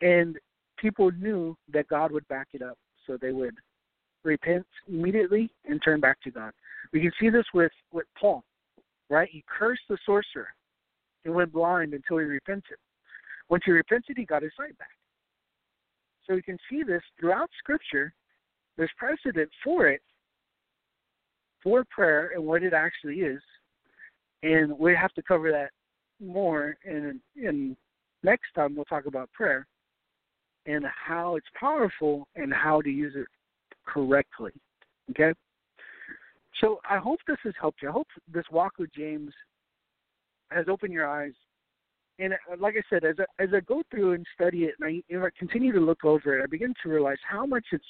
and 0.00 0.38
people 0.78 1.10
knew 1.12 1.56
that 1.72 1.88
God 1.88 2.12
would 2.12 2.26
back 2.28 2.48
it 2.52 2.62
up, 2.62 2.78
so 3.06 3.16
they 3.16 3.32
would 3.32 3.54
repent 4.24 4.66
immediately 4.88 5.50
and 5.66 5.80
turn 5.82 6.00
back 6.00 6.20
to 6.22 6.30
God. 6.30 6.52
We 6.92 7.00
can 7.00 7.12
see 7.20 7.28
this 7.28 7.44
with 7.52 7.72
with 7.92 8.06
Paul, 8.18 8.44
right? 9.08 9.28
He 9.30 9.44
cursed 9.46 9.82
the 9.88 9.98
sorcerer 10.06 10.48
and 11.24 11.34
went 11.34 11.52
blind 11.52 11.94
until 11.94 12.18
he 12.18 12.24
repented. 12.24 12.78
Once 13.48 13.62
he 13.66 13.72
repented, 13.72 14.16
he 14.16 14.24
got 14.24 14.42
his 14.42 14.52
sight 14.56 14.76
back. 14.78 14.88
So 16.26 16.34
we 16.34 16.42
can 16.42 16.58
see 16.70 16.82
this 16.82 17.02
throughout 17.18 17.50
Scripture. 17.58 18.12
There's 18.80 18.90
precedent 18.96 19.50
for 19.62 19.88
it, 19.88 20.00
for 21.62 21.84
prayer 21.90 22.30
and 22.34 22.42
what 22.42 22.62
it 22.62 22.72
actually 22.72 23.16
is, 23.16 23.42
and 24.42 24.72
we 24.78 24.96
have 24.96 25.12
to 25.12 25.22
cover 25.22 25.52
that 25.52 25.72
more. 26.18 26.78
And 26.86 27.20
next 28.22 28.46
time 28.54 28.74
we'll 28.74 28.86
talk 28.86 29.04
about 29.04 29.30
prayer 29.32 29.66
and 30.64 30.86
how 30.86 31.36
it's 31.36 31.46
powerful 31.58 32.26
and 32.36 32.54
how 32.54 32.80
to 32.80 32.88
use 32.88 33.12
it 33.14 33.26
correctly. 33.86 34.52
Okay? 35.10 35.34
So 36.62 36.80
I 36.88 36.96
hope 36.96 37.18
this 37.26 37.36
has 37.44 37.52
helped 37.60 37.82
you. 37.82 37.90
I 37.90 37.92
hope 37.92 38.08
this 38.32 38.46
walk 38.50 38.78
with 38.78 38.88
James 38.96 39.34
has 40.50 40.64
opened 40.70 40.94
your 40.94 41.06
eyes. 41.06 41.34
And 42.20 42.34
uh, 42.34 42.56
like 42.58 42.74
I 42.76 42.82
said, 42.90 43.04
as 43.04 43.16
I, 43.18 43.42
as 43.42 43.48
I 43.54 43.60
go 43.60 43.82
through 43.90 44.12
and 44.12 44.26
study 44.34 44.64
it, 44.64 44.74
and 44.78 45.02
I, 45.10 45.14
know, 45.14 45.24
I 45.24 45.30
continue 45.38 45.72
to 45.72 45.80
look 45.80 46.04
over 46.04 46.38
it, 46.38 46.42
I 46.42 46.46
begin 46.46 46.74
to 46.82 46.88
realize 46.88 47.16
how 47.28 47.46
much 47.46 47.64
it's 47.72 47.84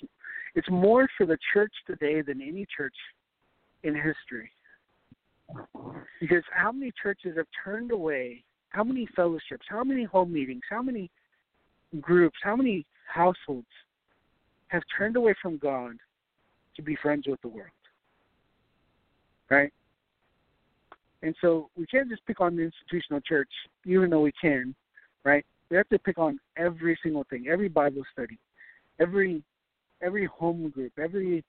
it's 0.55 0.70
more 0.70 1.09
for 1.16 1.26
the 1.26 1.39
church 1.53 1.72
today 1.87 2.22
than 2.22 2.41
any 2.41 2.66
church 2.76 2.95
in 3.83 3.95
history. 3.95 4.51
Because 6.20 6.45
how 6.53 6.70
many 6.70 6.93
churches 7.03 7.37
have 7.37 7.47
turned 7.64 7.91
away? 7.91 8.45
How 8.70 8.85
many 8.85 9.09
fellowships? 9.16 9.66
How 9.68 9.83
many 9.83 10.05
home 10.05 10.33
meetings? 10.33 10.62
How 10.70 10.83
many 10.83 11.11
groups, 12.01 12.39
how 12.43 12.55
many 12.55 12.87
households 13.12 13.66
have 14.68 14.83
turned 14.97 15.16
away 15.16 15.35
from 15.43 15.59
God 15.59 15.95
to 16.76 16.83
be 16.83 16.97
friends 16.97 17.26
with 17.26 17.41
the 17.43 17.49
world? 17.49 17.68
Right? 19.51 19.72
And 21.22 21.34
so 21.40 21.68
we 21.76 21.86
can't 21.86 22.08
just 22.08 22.24
pick 22.26 22.40
on 22.40 22.56
the 22.56 22.62
institutional 22.62 23.20
church, 23.20 23.50
even 23.84 24.10
though 24.10 24.22
we 24.22 24.32
can, 24.40 24.74
right? 25.24 25.44
We 25.70 25.76
have 25.76 25.88
to 25.90 25.98
pick 25.98 26.18
on 26.18 26.40
every 26.56 26.98
single 27.02 27.24
thing, 27.28 27.46
every 27.48 27.68
Bible 27.68 28.02
study, 28.12 28.38
every 28.98 29.42
every 30.02 30.24
home 30.26 30.70
group, 30.70 30.92
every 30.98 31.44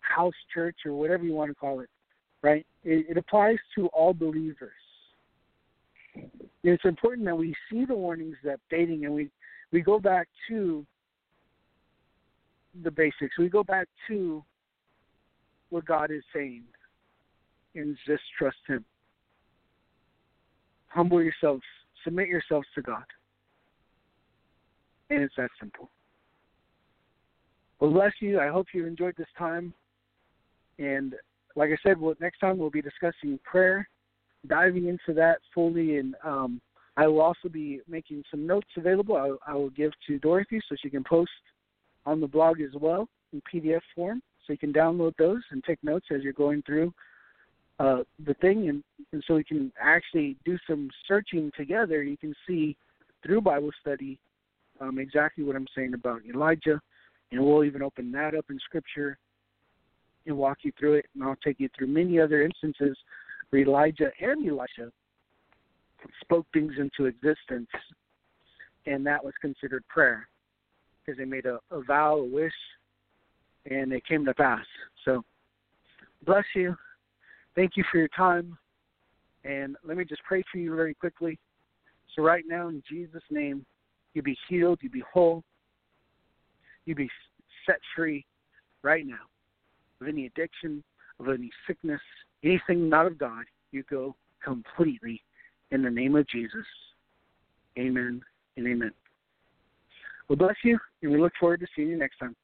house 0.00 0.34
church 0.52 0.76
or 0.86 0.92
whatever 0.94 1.24
you 1.24 1.34
want 1.34 1.50
to 1.50 1.54
call 1.54 1.80
it, 1.80 1.90
right? 2.42 2.66
It, 2.84 3.06
it 3.10 3.16
applies 3.18 3.58
to 3.76 3.88
all 3.88 4.14
believers 4.14 4.72
it's 6.64 6.84
important 6.84 7.26
that 7.26 7.36
we 7.36 7.54
see 7.70 7.84
the 7.84 7.94
warnings 7.94 8.36
that 8.44 8.60
dating 8.70 9.04
and 9.04 9.14
we 9.14 9.30
we 9.70 9.80
go 9.80 9.98
back 9.98 10.28
to 10.48 10.86
the 12.82 12.90
basics. 12.90 13.36
We 13.38 13.48
go 13.48 13.62
back 13.62 13.88
to 14.08 14.42
what 15.70 15.84
God 15.84 16.10
is 16.10 16.22
saying 16.34 16.62
and 17.74 17.96
just 18.06 18.22
trust 18.38 18.56
Him. 18.66 18.84
Humble 20.88 21.22
yourselves, 21.22 21.62
submit 22.04 22.28
yourselves 22.28 22.66
to 22.74 22.82
God. 22.82 23.04
And 25.10 25.22
it's 25.22 25.34
that 25.36 25.50
simple. 25.60 25.90
Well, 27.80 27.90
bless 27.90 28.12
you. 28.20 28.40
I 28.40 28.48
hope 28.48 28.66
you 28.74 28.86
enjoyed 28.86 29.14
this 29.16 29.28
time. 29.38 29.72
And 30.78 31.14
like 31.56 31.70
I 31.70 31.76
said, 31.86 32.00
well, 32.00 32.14
next 32.20 32.38
time 32.38 32.58
we'll 32.58 32.70
be 32.70 32.82
discussing 32.82 33.38
prayer 33.44 33.88
diving 34.46 34.86
into 34.86 35.12
that 35.14 35.38
fully, 35.54 35.98
and 35.98 36.14
um, 36.24 36.60
I 36.96 37.06
will 37.06 37.20
also 37.20 37.48
be 37.50 37.80
making 37.88 38.22
some 38.30 38.46
notes 38.46 38.68
available. 38.76 39.16
I, 39.16 39.50
I 39.50 39.54
will 39.54 39.70
give 39.70 39.92
to 40.06 40.18
Dorothy 40.18 40.60
so 40.68 40.76
she 40.80 40.90
can 40.90 41.04
post 41.04 41.30
on 42.06 42.20
the 42.20 42.26
blog 42.26 42.60
as 42.60 42.70
well 42.80 43.08
in 43.32 43.42
PDF 43.52 43.80
form, 43.94 44.22
so 44.46 44.52
you 44.52 44.58
can 44.58 44.72
download 44.72 45.14
those 45.18 45.42
and 45.50 45.62
take 45.64 45.82
notes 45.82 46.06
as 46.14 46.22
you're 46.22 46.32
going 46.32 46.62
through 46.62 46.92
uh, 47.78 47.98
the 48.24 48.34
thing, 48.34 48.68
and, 48.68 48.82
and 49.12 49.22
so 49.26 49.34
we 49.34 49.44
can 49.44 49.72
actually 49.80 50.36
do 50.44 50.58
some 50.68 50.90
searching 51.06 51.50
together. 51.56 52.02
You 52.02 52.16
can 52.16 52.34
see 52.46 52.76
through 53.22 53.40
Bible 53.40 53.70
study 53.80 54.18
um, 54.80 54.98
exactly 54.98 55.44
what 55.44 55.56
I'm 55.56 55.66
saying 55.76 55.94
about 55.94 56.22
Elijah, 56.28 56.80
and 57.30 57.44
we'll 57.44 57.64
even 57.64 57.82
open 57.82 58.10
that 58.12 58.34
up 58.34 58.46
in 58.50 58.58
Scripture 58.60 59.18
and 60.26 60.36
walk 60.36 60.58
you 60.62 60.72
through 60.78 60.94
it, 60.94 61.06
and 61.14 61.24
I'll 61.24 61.36
take 61.44 61.60
you 61.60 61.68
through 61.76 61.86
many 61.88 62.18
other 62.20 62.42
instances 62.42 62.96
where 63.50 63.62
Elijah 63.62 64.10
and 64.20 64.46
Elisha 64.46 64.90
spoke 66.20 66.46
things 66.52 66.74
into 66.78 67.06
existence, 67.06 67.68
and 68.86 69.06
that 69.06 69.24
was 69.24 69.34
considered 69.40 69.86
prayer 69.88 70.28
because 71.04 71.18
they 71.18 71.24
made 71.24 71.46
a, 71.46 71.58
a 71.70 71.82
vow, 71.82 72.16
a 72.16 72.24
wish, 72.24 72.52
and 73.70 73.92
it 73.92 74.06
came 74.06 74.24
to 74.24 74.34
pass. 74.34 74.64
So, 75.04 75.24
bless 76.26 76.44
you. 76.54 76.76
Thank 77.58 77.76
you 77.76 77.82
for 77.90 77.98
your 77.98 78.08
time. 78.16 78.56
And 79.42 79.74
let 79.84 79.96
me 79.96 80.04
just 80.04 80.22
pray 80.22 80.44
for 80.52 80.58
you 80.58 80.76
very 80.76 80.94
quickly. 80.94 81.40
So, 82.14 82.22
right 82.22 82.44
now, 82.46 82.68
in 82.68 82.84
Jesus' 82.88 83.20
name, 83.32 83.66
you 84.14 84.22
be 84.22 84.38
healed, 84.48 84.78
you 84.80 84.88
be 84.88 85.02
whole, 85.12 85.42
you 86.86 86.94
be 86.94 87.10
set 87.66 87.80
free 87.96 88.24
right 88.84 89.04
now 89.04 89.26
of 90.00 90.06
any 90.06 90.26
addiction, 90.26 90.84
of 91.18 91.30
any 91.30 91.50
sickness, 91.66 92.00
anything 92.44 92.88
not 92.88 93.06
of 93.06 93.18
God, 93.18 93.42
you 93.72 93.82
go 93.90 94.14
completely 94.40 95.20
in 95.72 95.82
the 95.82 95.90
name 95.90 96.14
of 96.14 96.28
Jesus. 96.28 96.64
Amen 97.76 98.22
and 98.56 98.68
amen. 98.68 98.92
Well, 100.28 100.36
bless 100.36 100.54
you, 100.62 100.78
and 101.02 101.10
we 101.10 101.20
look 101.20 101.32
forward 101.40 101.58
to 101.58 101.66
seeing 101.74 101.88
you 101.88 101.98
next 101.98 102.18
time. 102.18 102.36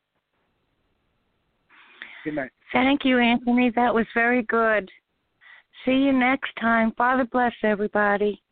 Good 2.24 2.34
night. 2.34 2.50
Thank 2.72 3.04
you, 3.04 3.20
Anthony. 3.20 3.70
That 3.76 3.94
was 3.94 4.06
very 4.12 4.42
good. 4.42 4.90
See 5.84 5.92
you 5.92 6.12
next 6.12 6.50
time. 6.60 6.92
Father 6.96 7.26
bless 7.30 7.52
everybody. 7.62 8.42